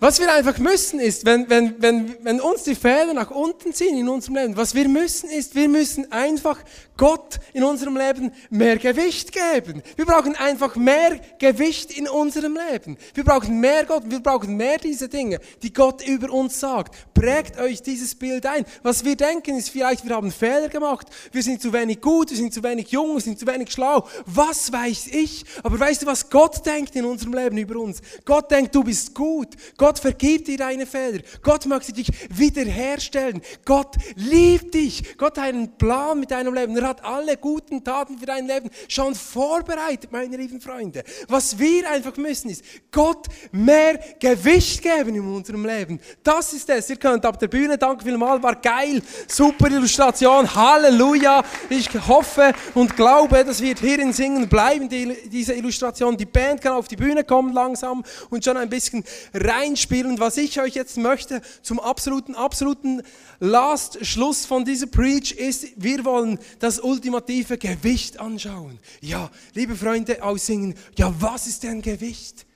Was 0.00 0.18
wir 0.18 0.32
einfach 0.32 0.56
müssen 0.56 0.98
ist, 0.98 1.26
wenn, 1.26 1.50
wenn, 1.50 1.82
wenn, 1.82 2.16
wenn 2.24 2.40
uns 2.40 2.62
die 2.62 2.74
Fehler 2.74 3.12
nach 3.12 3.30
unten 3.30 3.74
ziehen 3.74 3.98
in 3.98 4.08
unserem 4.08 4.36
Leben, 4.36 4.56
was 4.56 4.74
wir 4.74 4.88
müssen 4.88 5.28
ist, 5.28 5.54
wir 5.54 5.68
müssen 5.68 6.10
einfach 6.10 6.58
Gott 6.96 7.40
in 7.52 7.64
unserem 7.64 7.96
Leben 7.96 8.32
mehr 8.50 8.76
Gewicht 8.76 9.32
geben. 9.32 9.82
Wir 9.96 10.06
brauchen 10.06 10.36
einfach 10.36 10.76
mehr 10.76 11.20
Gewicht 11.38 11.96
in 11.96 12.08
unserem 12.08 12.56
Leben. 12.70 12.96
Wir 13.14 13.24
brauchen 13.24 13.60
mehr 13.60 13.84
Gott, 13.84 14.04
wir 14.06 14.20
brauchen 14.20 14.56
mehr 14.56 14.78
diese 14.78 15.08
Dinge, 15.08 15.40
die 15.62 15.72
Gott 15.72 16.06
über 16.06 16.32
uns 16.32 16.60
sagt. 16.60 16.94
Prägt 17.14 17.58
euch 17.58 17.82
dieses 17.82 18.14
Bild 18.14 18.46
ein. 18.46 18.64
Was 18.82 19.04
wir 19.04 19.16
denken 19.16 19.56
ist 19.56 19.70
vielleicht, 19.70 20.06
wir 20.06 20.14
haben 20.14 20.30
Fehler 20.30 20.68
gemacht, 20.68 21.08
wir 21.32 21.42
sind 21.42 21.60
zu 21.60 21.72
wenig 21.72 22.00
gut, 22.00 22.30
wir 22.30 22.36
sind 22.36 22.54
zu 22.54 22.62
wenig 22.62 22.88
jung, 22.88 23.14
wir 23.14 23.20
sind 23.20 23.38
zu 23.38 23.46
wenig 23.46 23.72
schlau. 23.72 24.06
Was 24.26 24.72
weiß 24.72 25.08
ich? 25.08 25.44
Aber 25.62 25.78
weißt 25.78 26.02
du, 26.02 26.06
was 26.06 26.30
Gott 26.30 26.64
denkt 26.64 26.94
in 26.96 27.04
unserem 27.04 27.34
Leben 27.34 27.56
über 27.58 27.80
uns? 27.80 28.00
Gott 28.24 28.50
denkt, 28.50 28.74
du 28.74 28.84
bist 28.84 29.14
gut. 29.14 29.48
Gott 29.76 29.98
vergibt 29.98 30.48
dir 30.48 30.58
deine 30.58 30.86
Fehler. 30.86 31.20
Gott 31.42 31.66
möchte 31.66 31.92
dich 31.92 32.08
wiederherstellen. 32.30 33.42
Gott 33.64 33.96
liebt 34.14 34.74
dich. 34.74 35.16
Gott 35.16 35.38
hat 35.38 35.44
einen 35.44 35.76
Plan 35.76 36.20
mit 36.20 36.30
deinem 36.30 36.54
Leben. 36.54 36.74
Er 36.84 36.90
hat 36.90 37.02
alle 37.02 37.38
guten 37.38 37.82
Taten 37.82 38.18
für 38.18 38.26
dein 38.26 38.46
Leben 38.46 38.68
schon 38.88 39.14
vorbereitet, 39.14 40.12
meine 40.12 40.36
lieben 40.36 40.60
Freunde. 40.60 41.02
Was 41.28 41.58
wir 41.58 41.90
einfach 41.90 42.14
müssen 42.18 42.50
ist, 42.50 42.62
Gott 42.92 43.26
mehr 43.52 43.98
Gewicht 44.20 44.82
geben 44.82 45.14
in 45.14 45.22
unserem 45.22 45.64
Leben. 45.64 45.98
Das 46.22 46.52
ist 46.52 46.68
es. 46.68 46.90
Ihr 46.90 46.96
könnt 46.96 47.24
ab 47.24 47.38
der 47.38 47.48
Bühne, 47.48 47.78
danke 47.78 48.04
vielmals, 48.04 48.42
war 48.42 48.56
geil, 48.56 49.00
super 49.26 49.68
Illustration, 49.68 50.54
Halleluja. 50.54 51.42
Ich 51.70 51.88
hoffe 52.06 52.52
und 52.74 52.94
glaube, 52.94 53.42
dass 53.46 53.62
wir 53.62 53.74
hierin 53.74 54.12
singen 54.12 54.46
bleiben, 54.46 54.86
die, 54.90 55.16
diese 55.30 55.54
Illustration. 55.54 56.18
Die 56.18 56.26
Band 56.26 56.60
kann 56.60 56.72
auf 56.72 56.86
die 56.86 56.96
Bühne 56.96 57.24
kommen 57.24 57.54
langsam 57.54 58.04
und 58.28 58.44
schon 58.44 58.58
ein 58.58 58.68
bisschen 58.68 59.04
reinspielen. 59.32 60.18
Was 60.18 60.36
ich 60.36 60.60
euch 60.60 60.74
jetzt 60.74 60.98
möchte 60.98 61.40
zum 61.62 61.80
absoluten, 61.80 62.34
absoluten 62.34 63.00
Last 63.40 64.04
Schluss 64.04 64.44
von 64.44 64.66
dieser 64.66 64.86
Preach 64.86 65.32
ist, 65.32 65.66
wir 65.76 66.04
wollen 66.04 66.38
das 66.58 66.73
ultimative 66.80 67.58
Gewicht 67.58 68.18
anschauen. 68.20 68.78
Ja, 69.00 69.30
liebe 69.54 69.76
Freunde, 69.76 70.22
aussingen, 70.22 70.74
ja, 70.96 71.14
was 71.20 71.46
ist 71.46 71.62
denn 71.62 71.82
Gewicht? 71.82 72.46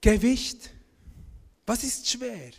Gewicht. 0.00 0.70
Was 1.66 1.84
ist 1.84 2.08
schwer? 2.08 2.50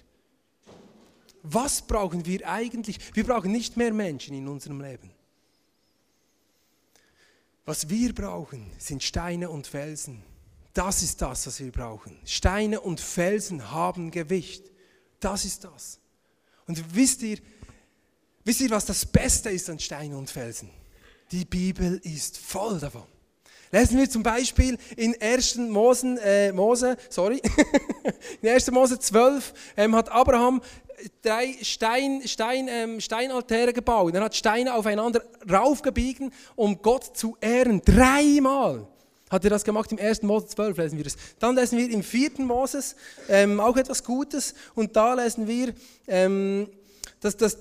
Was 1.43 1.81
brauchen 1.81 2.25
wir 2.25 2.47
eigentlich? 2.47 2.99
Wir 3.13 3.23
brauchen 3.23 3.51
nicht 3.51 3.77
mehr 3.77 3.93
Menschen 3.93 4.35
in 4.35 4.47
unserem 4.47 4.81
Leben. 4.81 5.11
Was 7.65 7.89
wir 7.89 8.13
brauchen, 8.13 8.71
sind 8.77 9.03
Steine 9.03 9.49
und 9.49 9.67
Felsen. 9.67 10.23
Das 10.73 11.01
ist 11.03 11.21
das, 11.21 11.47
was 11.47 11.59
wir 11.59 11.71
brauchen. 11.71 12.17
Steine 12.25 12.81
und 12.81 12.99
Felsen 12.99 13.71
haben 13.71 14.11
Gewicht. 14.11 14.71
Das 15.19 15.45
ist 15.45 15.63
das. 15.63 15.99
Und 16.67 16.95
wisst 16.95 17.21
ihr, 17.21 17.39
wisst 18.43 18.61
ihr, 18.61 18.69
was 18.69 18.85
das 18.85 19.05
Beste 19.05 19.49
ist 19.49 19.69
an 19.69 19.79
Steinen 19.79 20.17
und 20.17 20.29
Felsen? 20.29 20.69
Die 21.31 21.45
Bibel 21.45 21.99
ist 22.03 22.37
voll 22.37 22.79
davon. 22.79 23.03
Lesen 23.71 23.99
wir 23.99 24.09
zum 24.09 24.23
Beispiel 24.23 24.77
in 24.97 25.15
1. 25.21 25.57
Mosen, 25.57 26.17
äh, 26.17 26.51
Mose, 26.51 26.97
sorry, 27.09 27.39
in 28.41 28.49
1. 28.49 28.71
Mose 28.71 28.97
12 28.97 29.53
ähm, 29.77 29.95
hat 29.95 30.09
Abraham 30.09 30.61
drei 31.21 31.55
Stein, 31.61 32.21
Stein, 32.25 32.67
ähm, 32.67 32.99
Steinaltäre 32.99 33.73
gebaut. 33.73 34.13
Er 34.15 34.23
hat 34.23 34.35
Steine 34.35 34.73
aufeinander 34.73 35.21
raufgebiegen, 35.49 36.33
um 36.55 36.81
Gott 36.81 37.15
zu 37.15 37.37
ehren. 37.41 37.81
Dreimal 37.85 38.87
hat 39.29 39.43
er 39.43 39.49
das 39.51 39.63
gemacht. 39.63 39.91
Im 39.91 39.99
1. 39.99 40.23
Mose 40.23 40.47
12 40.47 40.77
lesen 40.77 40.97
wir 40.97 41.03
das. 41.03 41.15
Dann 41.39 41.55
lesen 41.55 41.77
wir 41.77 41.89
im 41.89 42.03
4. 42.03 42.31
Moses 42.39 42.95
ähm, 43.27 43.59
auch 43.59 43.77
etwas 43.77 44.03
Gutes. 44.03 44.55
Und 44.75 44.95
da 44.95 45.13
lesen 45.13 45.47
wir, 45.47 45.73
ähm, 46.07 46.67
dass, 47.21 47.37
dass, 47.37 47.57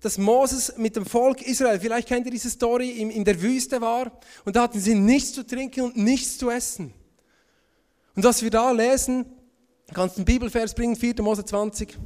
dass 0.00 0.16
Moses 0.16 0.74
mit 0.76 0.96
dem 0.96 1.04
Volk 1.04 1.42
Israel, 1.42 1.78
vielleicht 1.78 2.08
kennt 2.08 2.24
ihr 2.26 2.32
diese 2.32 2.50
Story, 2.50 2.90
in, 2.90 3.24
der 3.24 3.40
Wüste 3.40 3.80
war. 3.80 4.10
Und 4.44 4.56
da 4.56 4.62
hatten 4.62 4.80
sie 4.80 4.94
nichts 4.94 5.32
zu 5.34 5.46
trinken 5.46 5.82
und 5.82 5.96
nichts 5.96 6.38
zu 6.38 6.50
essen. 6.50 6.92
Und 8.16 8.24
was 8.24 8.42
wir 8.42 8.50
da 8.50 8.70
lesen, 8.70 9.26
kannst 9.92 10.16
du 10.16 10.20
einen 10.20 10.24
Bibelvers 10.24 10.74
bringen, 10.74 10.96
4. 10.96 11.22
Mose 11.22 11.44
20. 11.44 11.96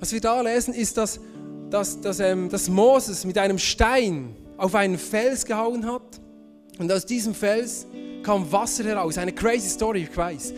Was 0.00 0.12
wir 0.12 0.20
da 0.20 0.40
lesen, 0.40 0.74
ist, 0.74 0.96
dass, 0.96 1.20
dass, 1.70 2.00
dass, 2.00 2.18
ähm, 2.18 2.48
dass 2.48 2.68
Moses 2.68 3.24
mit 3.24 3.38
einem 3.38 3.58
Stein 3.58 4.36
auf 4.56 4.74
einen 4.74 4.98
Fels 4.98 5.44
gehauen 5.44 5.86
hat 5.86 6.20
und 6.78 6.90
aus 6.90 7.06
diesem 7.06 7.34
Fels 7.34 7.86
kam 8.22 8.50
Wasser 8.50 8.84
heraus. 8.84 9.18
Eine 9.18 9.32
crazy 9.32 9.68
Story, 9.68 10.08
ich 10.10 10.16
weiß. 10.16 10.52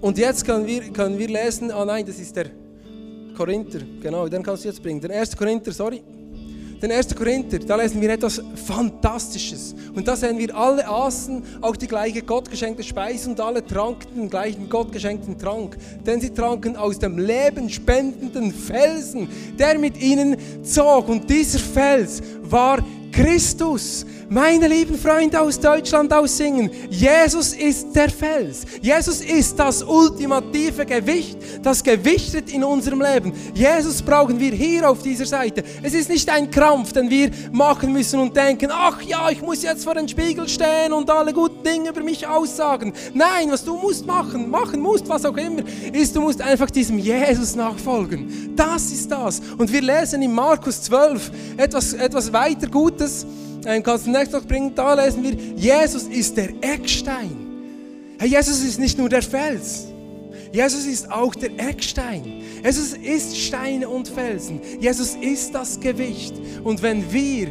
Und 0.00 0.18
jetzt 0.18 0.44
können 0.44 0.66
wir, 0.66 0.90
können 0.90 1.18
wir 1.18 1.28
lesen, 1.28 1.70
oh 1.70 1.84
nein, 1.84 2.06
das 2.06 2.18
ist 2.18 2.34
der 2.34 2.61
Korinther, 3.34 3.80
genau, 4.00 4.28
den 4.28 4.42
kannst 4.42 4.64
du 4.64 4.68
jetzt 4.68 4.82
bringen. 4.82 5.00
Der 5.00 5.20
1. 5.20 5.36
Korinther, 5.36 5.72
sorry. 5.72 6.02
Den 6.82 6.90
1. 6.90 7.14
Korinther, 7.14 7.60
da 7.60 7.76
lesen 7.76 8.00
wir 8.00 8.10
etwas 8.10 8.42
Fantastisches. 8.66 9.72
Und 9.94 10.08
da 10.08 10.16
sehen 10.16 10.36
wir, 10.36 10.52
alle 10.56 10.84
aßen 10.88 11.42
auch 11.60 11.76
die 11.76 11.86
gleiche 11.86 12.22
gottgeschenkte 12.22 12.82
Speise 12.82 13.30
und 13.30 13.40
alle 13.40 13.64
tranken 13.64 14.22
den 14.22 14.28
gleichen 14.28 14.68
gottgeschenkten 14.68 15.38
Trank. 15.38 15.76
Denn 16.04 16.20
sie 16.20 16.30
tranken 16.30 16.76
aus 16.76 16.98
dem 16.98 17.18
lebenspendenden 17.18 18.52
Felsen, 18.52 19.28
der 19.56 19.78
mit 19.78 19.96
ihnen 20.02 20.36
zog. 20.64 21.08
Und 21.08 21.30
dieser 21.30 21.60
Fels 21.60 22.20
war 22.42 22.84
Christus. 23.12 24.04
Meine 24.28 24.66
lieben 24.66 24.96
Freunde 24.98 25.38
aus 25.38 25.60
Deutschland 25.60 26.10
aussingen, 26.10 26.70
Jesus 26.88 27.52
ist 27.52 27.94
der 27.94 28.08
Fels. 28.08 28.64
Jesus 28.80 29.20
ist 29.20 29.58
das 29.58 29.82
ultimative 29.82 30.86
Gewicht, 30.86 31.36
das 31.62 31.82
gewichtet 31.82 32.50
in 32.50 32.64
unserem 32.64 33.02
Leben. 33.02 33.34
Jesus 33.52 34.00
brauchen 34.00 34.40
wir 34.40 34.52
hier 34.52 34.88
auf 34.88 35.02
dieser 35.02 35.26
Seite. 35.26 35.62
Es 35.82 35.92
ist 35.92 36.08
nicht 36.08 36.30
ein 36.30 36.50
Krampf, 36.50 36.94
den 36.94 37.10
wir 37.10 37.30
machen 37.52 37.92
müssen 37.92 38.20
und 38.20 38.34
denken, 38.34 38.70
ach 38.72 39.02
ja, 39.02 39.28
ich 39.28 39.42
muss 39.42 39.62
jetzt 39.62 39.84
vor 39.84 39.94
den 39.94 40.08
Spiegel 40.08 40.48
stehen 40.48 40.94
und 40.94 41.10
alle 41.10 41.34
guten 41.34 41.62
Dinge 41.62 41.90
über 41.90 42.02
mich 42.02 42.26
aussagen. 42.26 42.94
Nein, 43.12 43.50
was 43.50 43.62
du 43.62 43.76
musst 43.76 44.06
machen, 44.06 44.48
machen 44.48 44.80
musst, 44.80 45.06
was 45.10 45.26
auch 45.26 45.36
immer, 45.36 45.62
ist, 45.92 46.16
du 46.16 46.22
musst 46.22 46.40
einfach 46.40 46.70
diesem 46.70 46.98
Jesus 46.98 47.54
nachfolgen. 47.54 48.54
Das 48.56 48.90
ist 48.90 49.10
das. 49.10 49.42
Und 49.58 49.70
wir 49.70 49.82
lesen 49.82 50.22
in 50.22 50.32
Markus 50.32 50.80
12 50.84 51.30
etwas, 51.58 51.92
etwas 51.92 52.32
weiter 52.32 52.68
Gutes. 52.68 53.01
Ähm, 53.64 53.82
kannst 53.82 54.06
du 54.06 54.10
nächstes 54.10 54.40
noch 54.40 54.46
bringen, 54.46 54.74
da 54.74 54.94
lesen 54.94 55.22
wir, 55.22 55.32
Jesus 55.56 56.04
ist 56.04 56.36
der 56.36 56.50
Eckstein. 56.60 57.36
Hey, 58.18 58.28
Jesus 58.28 58.62
ist 58.62 58.78
nicht 58.78 58.98
nur 58.98 59.08
der 59.08 59.22
Fels. 59.22 59.86
Jesus 60.52 60.84
ist 60.84 61.10
auch 61.10 61.34
der 61.34 61.50
Eckstein. 61.58 62.42
Jesus 62.62 62.92
ist 62.92 63.36
Steine 63.36 63.88
und 63.88 64.08
Felsen. 64.08 64.60
Jesus 64.80 65.16
ist 65.20 65.54
das 65.54 65.80
Gewicht. 65.80 66.34
Und 66.62 66.82
wenn 66.82 67.10
wir 67.12 67.50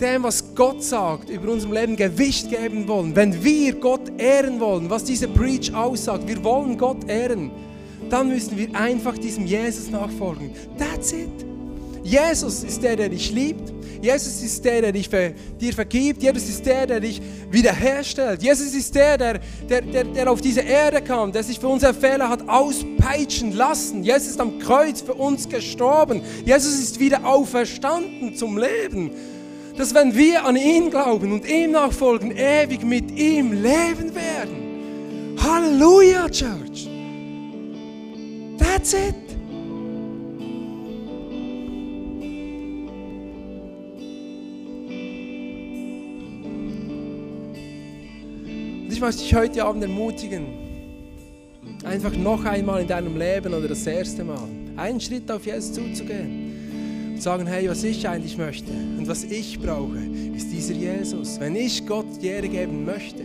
dem, 0.00 0.22
was 0.22 0.54
Gott 0.54 0.82
sagt, 0.82 1.28
über 1.28 1.50
unserem 1.50 1.72
Leben 1.72 1.96
Gewicht 1.96 2.48
geben 2.48 2.86
wollen, 2.86 3.16
wenn 3.16 3.42
wir 3.42 3.74
Gott 3.74 4.12
ehren 4.18 4.60
wollen, 4.60 4.88
was 4.88 5.04
diese 5.04 5.26
Preach 5.26 5.74
aussagt, 5.74 6.28
wir 6.28 6.42
wollen 6.44 6.78
Gott 6.78 7.08
ehren, 7.08 7.50
dann 8.08 8.28
müssen 8.28 8.56
wir 8.56 8.74
einfach 8.74 9.18
diesem 9.18 9.44
Jesus 9.44 9.90
nachfolgen. 9.90 10.52
That's 10.78 11.12
it. 11.12 11.28
Jesus 12.04 12.62
ist 12.62 12.82
der, 12.82 12.96
der 12.96 13.08
dich 13.08 13.32
liebt. 13.32 13.72
Jesus 14.00 14.42
ist 14.42 14.64
der, 14.64 14.82
der 14.82 14.92
dich 14.92 15.08
ver, 15.08 15.30
dir 15.30 15.72
vergibt. 15.72 16.22
Jesus 16.22 16.48
ist 16.48 16.64
der, 16.64 16.86
der 16.86 17.00
dich 17.00 17.20
wiederherstellt. 17.50 18.42
Jesus 18.42 18.74
ist 18.74 18.94
der 18.94 19.18
der, 19.18 19.40
der, 19.68 19.82
der, 19.82 20.04
der 20.04 20.30
auf 20.30 20.40
diese 20.40 20.60
Erde 20.60 21.02
kam, 21.02 21.32
der 21.32 21.42
sich 21.42 21.58
für 21.58 21.68
unsere 21.68 21.94
Fehler 21.94 22.28
hat 22.28 22.48
auspeitschen 22.48 23.56
lassen. 23.56 24.02
Jesus 24.02 24.28
ist 24.28 24.40
am 24.40 24.58
Kreuz 24.58 25.00
für 25.00 25.14
uns 25.14 25.48
gestorben. 25.48 26.22
Jesus 26.44 26.78
ist 26.78 27.00
wieder 27.00 27.24
auferstanden 27.24 28.34
zum 28.34 28.58
Leben. 28.58 29.10
Dass 29.76 29.94
wenn 29.94 30.14
wir 30.14 30.44
an 30.44 30.56
ihn 30.56 30.90
glauben 30.90 31.32
und 31.32 31.48
ihm 31.48 31.72
nachfolgen, 31.72 32.32
ewig 32.36 32.82
mit 32.82 33.10
ihm 33.12 33.52
leben 33.52 34.14
werden. 34.14 35.36
Halleluja, 35.40 36.28
Church. 36.28 36.88
That's 38.58 38.92
it. 38.92 39.27
Ich 48.98 49.02
möchte 49.02 49.22
dich 49.22 49.32
heute 49.32 49.64
Abend 49.64 49.84
ermutigen, 49.84 50.44
einfach 51.84 52.16
noch 52.16 52.44
einmal 52.44 52.82
in 52.82 52.88
deinem 52.88 53.16
Leben 53.16 53.54
oder 53.54 53.68
das 53.68 53.86
erste 53.86 54.24
Mal 54.24 54.48
einen 54.74 55.00
Schritt 55.00 55.30
auf 55.30 55.46
Jesus 55.46 55.72
zuzugehen 55.72 57.12
und 57.12 57.22
sagen, 57.22 57.46
hey, 57.46 57.70
was 57.70 57.84
ich 57.84 58.08
eigentlich 58.08 58.36
möchte 58.36 58.72
und 58.72 59.06
was 59.06 59.22
ich 59.22 59.60
brauche, 59.60 59.98
ist 60.36 60.50
dieser 60.50 60.74
Jesus. 60.74 61.38
Wenn 61.38 61.54
ich 61.54 61.86
Gott 61.86 62.06
die 62.20 62.26
Ehre 62.26 62.48
geben 62.48 62.84
möchte, 62.84 63.22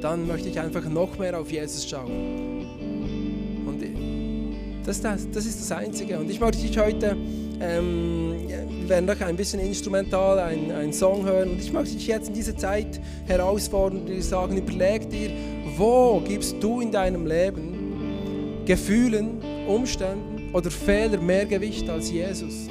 dann 0.00 0.26
möchte 0.26 0.48
ich 0.48 0.58
einfach 0.58 0.84
noch 0.88 1.16
mehr 1.16 1.38
auf 1.38 1.52
Jesus 1.52 1.88
schauen. 1.88 2.10
Und 3.68 3.84
das, 4.84 5.00
das, 5.00 5.30
das 5.30 5.46
ist 5.46 5.60
das 5.60 5.70
Einzige. 5.70 6.18
Und 6.18 6.28
ich 6.28 6.40
möchte 6.40 6.66
dich 6.66 6.76
heute, 6.76 7.16
ähm, 7.60 8.48
wir 8.48 8.88
werden 8.88 9.06
noch 9.06 9.20
ein 9.20 9.36
bisschen 9.36 9.60
instrumental 9.60 10.38
einen, 10.38 10.70
einen 10.72 10.92
Song 10.92 11.24
hören. 11.24 11.50
Und 11.50 11.60
ich 11.60 11.72
möchte 11.72 11.94
dich 11.94 12.06
jetzt 12.06 12.28
in 12.28 12.34
dieser 12.34 12.56
Zeit 12.56 13.00
herausfordern 13.26 14.02
und 14.06 14.22
sagen, 14.22 14.56
überleg 14.56 15.08
dir, 15.10 15.30
wo 15.76 16.20
gibst 16.20 16.56
du 16.60 16.80
in 16.80 16.90
deinem 16.90 17.26
Leben 17.26 18.62
Gefühlen, 18.64 19.40
Umständen 19.66 20.50
oder 20.52 20.70
Fehler 20.70 21.18
mehr 21.18 21.44
Gewicht 21.44 21.88
als 21.88 22.10
Jesus? 22.10 22.68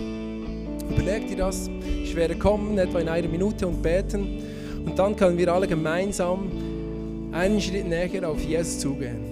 Überleg 0.89 1.27
dir 1.27 1.37
das. 1.37 1.69
Ich 2.03 2.15
werde 2.15 2.35
kommen, 2.35 2.77
etwa 2.77 2.99
in 2.99 3.09
einer 3.09 3.27
Minute 3.27 3.67
und 3.67 3.81
beten. 3.81 4.43
Und 4.85 4.97
dann 4.97 5.15
können 5.15 5.37
wir 5.37 5.53
alle 5.53 5.67
gemeinsam 5.67 6.51
einen 7.31 7.61
Schritt 7.61 7.87
näher 7.87 8.27
auf 8.27 8.41
Jesus 8.41 8.79
zugehen. 8.79 9.28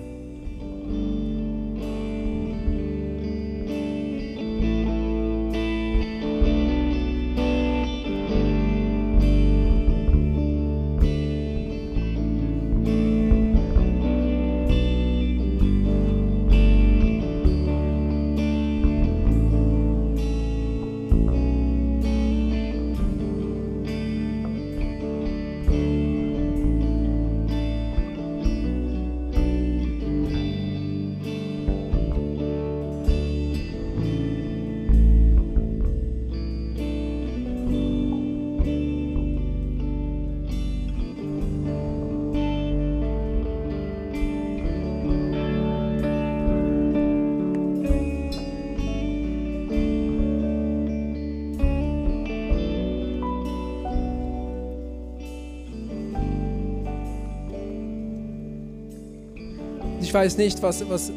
Weiß 60.17 60.37
nicht, 60.37 60.63
was, 60.63 60.83
was, 60.89 61.11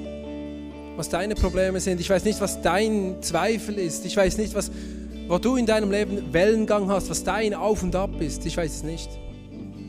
was 0.94 1.09
deine 1.09 1.34
Probleme 1.34 1.80
sind. 1.80 2.03
Ich 2.03 2.11
weiß 2.11 2.22
nicht, 2.24 2.38
was 2.38 2.61
dein 2.61 3.16
Zweifel 3.22 3.78
ist. 3.78 4.05
Ich 4.05 4.14
weiß 4.14 4.36
nicht, 4.36 4.55
was, 4.55 4.70
wo 5.26 5.38
du 5.38 5.57
in 5.57 5.64
deinem 5.64 5.90
Leben 5.90 6.34
Wellengang 6.34 6.90
hast, 6.90 7.09
was 7.09 7.24
dein 7.24 7.55
Auf 7.55 7.82
und 7.82 7.96
Ab 7.96 8.20
ist. 8.20 8.44
Ich 8.44 8.59
weiß 8.59 8.74
es 8.74 8.82
nicht. 8.82 9.09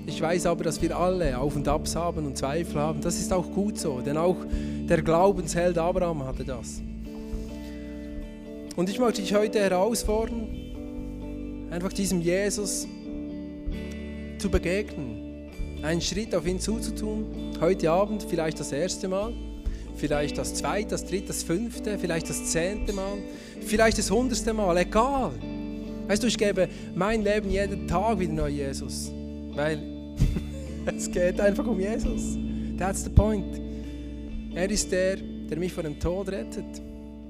Ich 0.06 0.22
weiß 0.22 0.46
aber, 0.46 0.64
dass 0.64 0.82
wir 0.82 0.98
alle 0.98 1.38
Auf 1.38 1.58
und 1.58 1.68
Abs 1.68 1.94
haben 1.94 2.26
und 2.26 2.38
Zweifel 2.38 2.80
haben. 2.80 3.02
Das 3.02 3.20
ist 3.20 3.34
auch 3.34 3.52
gut 3.52 3.78
so, 3.78 4.00
denn 4.00 4.16
auch 4.16 4.38
der 4.88 5.02
Glaubensheld 5.02 5.78
Abraham 5.78 6.24
hatte 6.24 6.46
das. 6.46 6.80
Und 8.78 8.90
ich 8.90 8.98
möchte 8.98 9.22
dich 9.22 9.36
heute 9.36 9.60
herausfordern, 9.60 10.48
einfach 11.70 11.92
diesem 11.92 12.22
Jesus 12.22 12.88
zu 14.38 14.50
begegnen 14.50 15.32
einen 15.84 16.02
Schritt 16.02 16.34
auf 16.34 16.46
ihn 16.46 16.60
zuzutun. 16.60 17.51
Heute 17.62 17.92
Abend 17.92 18.26
vielleicht 18.28 18.60
das 18.60 18.72
erste 18.72 19.08
Mal, 19.08 19.34
vielleicht 19.96 20.36
das 20.36 20.56
zweite, 20.56 20.90
das 20.90 21.06
dritte, 21.06 21.28
das 21.28 21.44
fünfte, 21.44 22.00
vielleicht 22.00 22.28
das 22.28 22.46
zehnte 22.46 22.92
Mal, 22.92 23.20
vielleicht 23.62 24.00
das 24.00 24.10
hundertste 24.10 24.52
Mal, 24.52 24.76
egal. 24.78 25.32
Weißt 26.08 26.24
du, 26.24 26.28
ich 26.28 26.40
gebe 26.40 26.68
mein 26.96 27.22
Leben 27.24 27.52
jeden 27.52 27.88
Tag 27.88 28.18
wieder 28.18 28.34
neu 28.34 28.48
Jesus, 28.48 29.12
weil 29.54 29.78
es 30.98 31.12
geht 31.12 31.40
einfach 31.40 31.68
um 31.68 31.80
Jesus. 31.80 32.36
That's 32.80 33.04
the 33.04 33.12
point. 33.12 33.62
Er 34.56 34.68
ist 34.68 34.92
der, 34.92 35.18
der 35.18 35.60
mich 35.60 35.72
von 35.72 35.84
dem 35.84 36.00
Tod 36.00 36.30
rettet. 36.30 36.82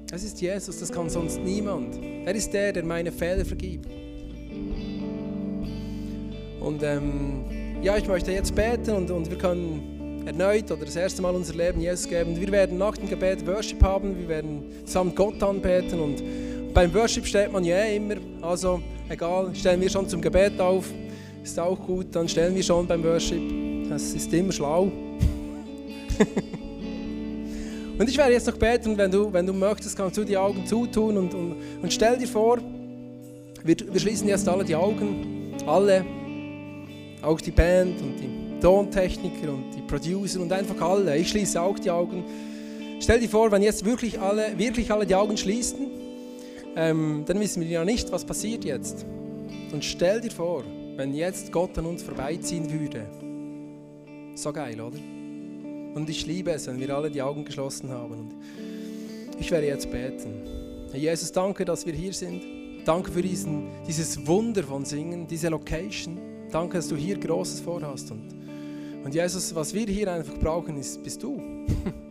Das 0.06 0.24
ist 0.24 0.40
Jesus, 0.40 0.80
das 0.80 0.90
kann 0.90 1.10
sonst 1.10 1.40
niemand. 1.40 2.02
Er 2.24 2.34
ist 2.34 2.54
der, 2.54 2.72
der 2.72 2.86
meine 2.86 3.12
Fehler 3.12 3.44
vergibt. 3.44 3.86
Und 6.58 6.82
ähm, 6.82 7.44
ja, 7.82 7.98
ich 7.98 8.08
möchte 8.08 8.32
jetzt 8.32 8.54
beten 8.54 8.92
und, 8.92 9.10
und 9.10 9.28
wir 9.28 9.36
können 9.36 9.92
erneut 10.24 10.70
oder 10.70 10.84
das 10.84 10.96
erste 10.96 11.22
Mal 11.22 11.34
unser 11.34 11.54
Leben 11.54 11.80
Jesus 11.80 12.08
geben. 12.08 12.38
Wir 12.40 12.50
werden 12.52 12.78
nach 12.78 12.96
dem 12.96 13.08
Gebet 13.08 13.46
Worship 13.46 13.82
haben, 13.82 14.18
wir 14.18 14.28
werden 14.28 14.64
zusammen 14.84 15.14
Gott 15.14 15.42
anbeten 15.42 16.00
und 16.00 16.22
beim 16.72 16.92
Worship 16.94 17.26
steht 17.26 17.52
man 17.52 17.64
ja 17.64 17.84
immer, 17.84 18.14
also 18.40 18.80
egal, 19.08 19.54
stellen 19.54 19.80
wir 19.80 19.90
schon 19.90 20.08
zum 20.08 20.20
Gebet 20.20 20.60
auf, 20.60 20.86
ist 21.42 21.58
auch 21.58 21.78
gut, 21.78 22.06
dann 22.12 22.28
stellen 22.28 22.54
wir 22.54 22.62
schon 22.62 22.86
beim 22.86 23.02
Worship, 23.04 23.88
das 23.88 24.12
ist 24.14 24.32
immer 24.32 24.52
schlau. 24.52 24.84
und 27.98 28.08
ich 28.08 28.16
werde 28.16 28.32
jetzt 28.32 28.46
noch 28.46 28.56
beten, 28.56 28.96
wenn 28.96 29.10
du, 29.10 29.32
wenn 29.32 29.46
du 29.46 29.52
möchtest, 29.52 29.96
kannst 29.96 30.16
du 30.16 30.24
die 30.24 30.36
Augen 30.36 30.64
zutun 30.66 31.16
und, 31.16 31.34
und, 31.34 31.56
und 31.82 31.92
stell 31.92 32.16
dir 32.16 32.28
vor, 32.28 32.58
wir, 33.64 33.76
wir 33.92 34.00
schließen 34.00 34.28
jetzt 34.28 34.48
alle 34.48 34.64
die 34.64 34.74
Augen, 34.74 35.54
alle, 35.66 36.04
auch 37.22 37.40
die 37.40 37.50
Band 37.50 38.00
und 38.00 38.18
die 38.18 38.41
Tontechniker 38.62 39.52
und 39.52 39.72
die 39.74 39.82
Producer 39.82 40.40
und 40.40 40.52
einfach 40.52 40.80
alle. 40.80 41.18
Ich 41.18 41.30
schließe 41.30 41.60
auch 41.60 41.78
die 41.78 41.90
Augen. 41.90 42.24
Stell 43.00 43.18
dir 43.18 43.28
vor, 43.28 43.50
wenn 43.50 43.62
jetzt 43.62 43.84
wirklich 43.84 44.20
alle, 44.20 44.56
wirklich 44.56 44.90
alle 44.92 45.04
die 45.04 45.16
Augen 45.16 45.36
schließen, 45.36 45.90
ähm, 46.76 47.24
dann 47.26 47.40
wissen 47.40 47.60
wir 47.60 47.68
ja 47.68 47.84
nicht, 47.84 48.12
was 48.12 48.24
passiert 48.24 48.64
jetzt. 48.64 49.04
Und 49.72 49.84
stell 49.84 50.20
dir 50.20 50.30
vor, 50.30 50.62
wenn 50.96 51.12
jetzt 51.12 51.50
Gott 51.50 51.76
an 51.76 51.86
uns 51.86 52.04
vorbeiziehen 52.04 52.70
würde. 52.70 53.04
So 54.36 54.52
geil, 54.52 54.80
oder? 54.80 54.98
Und 55.94 56.08
ich 56.08 56.24
liebe 56.26 56.52
es, 56.52 56.68
wenn 56.68 56.78
wir 56.78 56.94
alle 56.94 57.10
die 57.10 57.20
Augen 57.20 57.44
geschlossen 57.44 57.90
haben. 57.90 58.12
Und 58.12 58.36
ich 59.40 59.50
werde 59.50 59.66
jetzt 59.66 59.90
beten. 59.90 60.88
Herr 60.92 61.00
Jesus, 61.00 61.32
danke, 61.32 61.64
dass 61.64 61.84
wir 61.84 61.92
hier 61.92 62.12
sind. 62.12 62.42
Danke 62.84 63.10
für 63.10 63.22
diesen, 63.22 63.68
dieses 63.88 64.24
Wunder 64.26 64.62
von 64.62 64.84
Singen, 64.84 65.26
diese 65.26 65.48
Location. 65.48 66.18
Danke, 66.50 66.78
dass 66.78 66.88
du 66.88 66.96
hier 66.96 67.18
Großes 67.18 67.60
vorhast. 67.60 68.10
Und, 68.10 68.41
und 69.04 69.14
Jesus, 69.14 69.54
was 69.54 69.74
wir 69.74 69.86
hier 69.86 70.12
einfach 70.12 70.38
brauchen, 70.38 70.76
ist, 70.78 71.02
bist 71.02 71.22
du. 71.22 71.40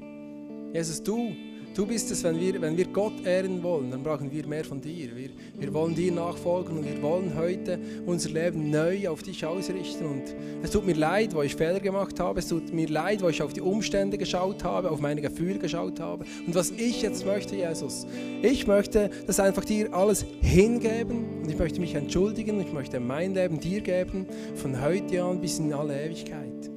Jesus, 0.74 1.02
du 1.02 1.32
Du 1.74 1.86
bist 1.86 2.12
es, 2.12 2.22
wenn 2.26 2.38
wir, 2.38 2.62
wenn 2.62 2.76
wir 2.76 2.86
Gott 2.88 3.26
ehren 3.26 3.64
wollen, 3.64 3.92
dann 3.92 4.04
brauchen 4.04 4.30
wir 4.30 4.46
mehr 4.46 4.66
von 4.66 4.82
dir. 4.82 5.16
Wir, 5.16 5.30
wir 5.58 5.74
wollen 5.74 5.96
dir 5.96 6.12
nachfolgen 6.12 6.78
und 6.78 6.86
wir 6.86 7.02
wollen 7.02 7.34
heute 7.38 7.80
unser 8.06 8.30
Leben 8.30 8.70
neu 8.70 9.08
auf 9.08 9.24
dich 9.24 9.46
ausrichten. 9.46 10.06
Und 10.06 10.24
es 10.62 10.72
tut 10.72 10.86
mir 10.86 10.96
leid, 10.96 11.34
wo 11.34 11.42
ich 11.44 11.56
Fehler 11.56 11.80
gemacht 11.80 12.20
habe. 12.20 12.40
Es 12.40 12.50
tut 12.50 12.74
mir 12.74 12.90
leid, 12.90 13.22
wo 13.22 13.30
ich 13.30 13.42
auf 13.42 13.54
die 13.54 13.62
Umstände 13.62 14.18
geschaut 14.18 14.66
habe, 14.66 14.92
auf 14.92 15.00
meine 15.00 15.22
Gefühle 15.22 15.60
geschaut 15.60 16.02
habe. 16.02 16.26
Und 16.46 16.54
was 16.56 16.72
ich 16.72 17.04
jetzt 17.04 17.26
möchte, 17.26 17.56
Jesus, 17.56 18.06
ich 18.42 18.68
möchte 18.68 19.10
das 19.26 19.40
einfach 19.40 19.64
dir 19.64 19.94
alles 19.94 20.26
hingeben 20.42 21.42
und 21.42 21.50
ich 21.50 21.58
möchte 21.58 21.80
mich 21.80 21.96
entschuldigen. 21.96 22.60
Ich 22.60 22.74
möchte 22.74 23.00
mein 23.00 23.34
Leben 23.34 23.62
dir 23.62 23.80
geben, 23.80 24.26
von 24.56 24.82
heute 24.82 25.24
an 25.24 25.40
bis 25.40 25.58
in 25.60 25.74
alle 25.74 26.04
Ewigkeit. 26.04 26.71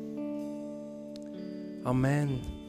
Amen. 1.84 2.63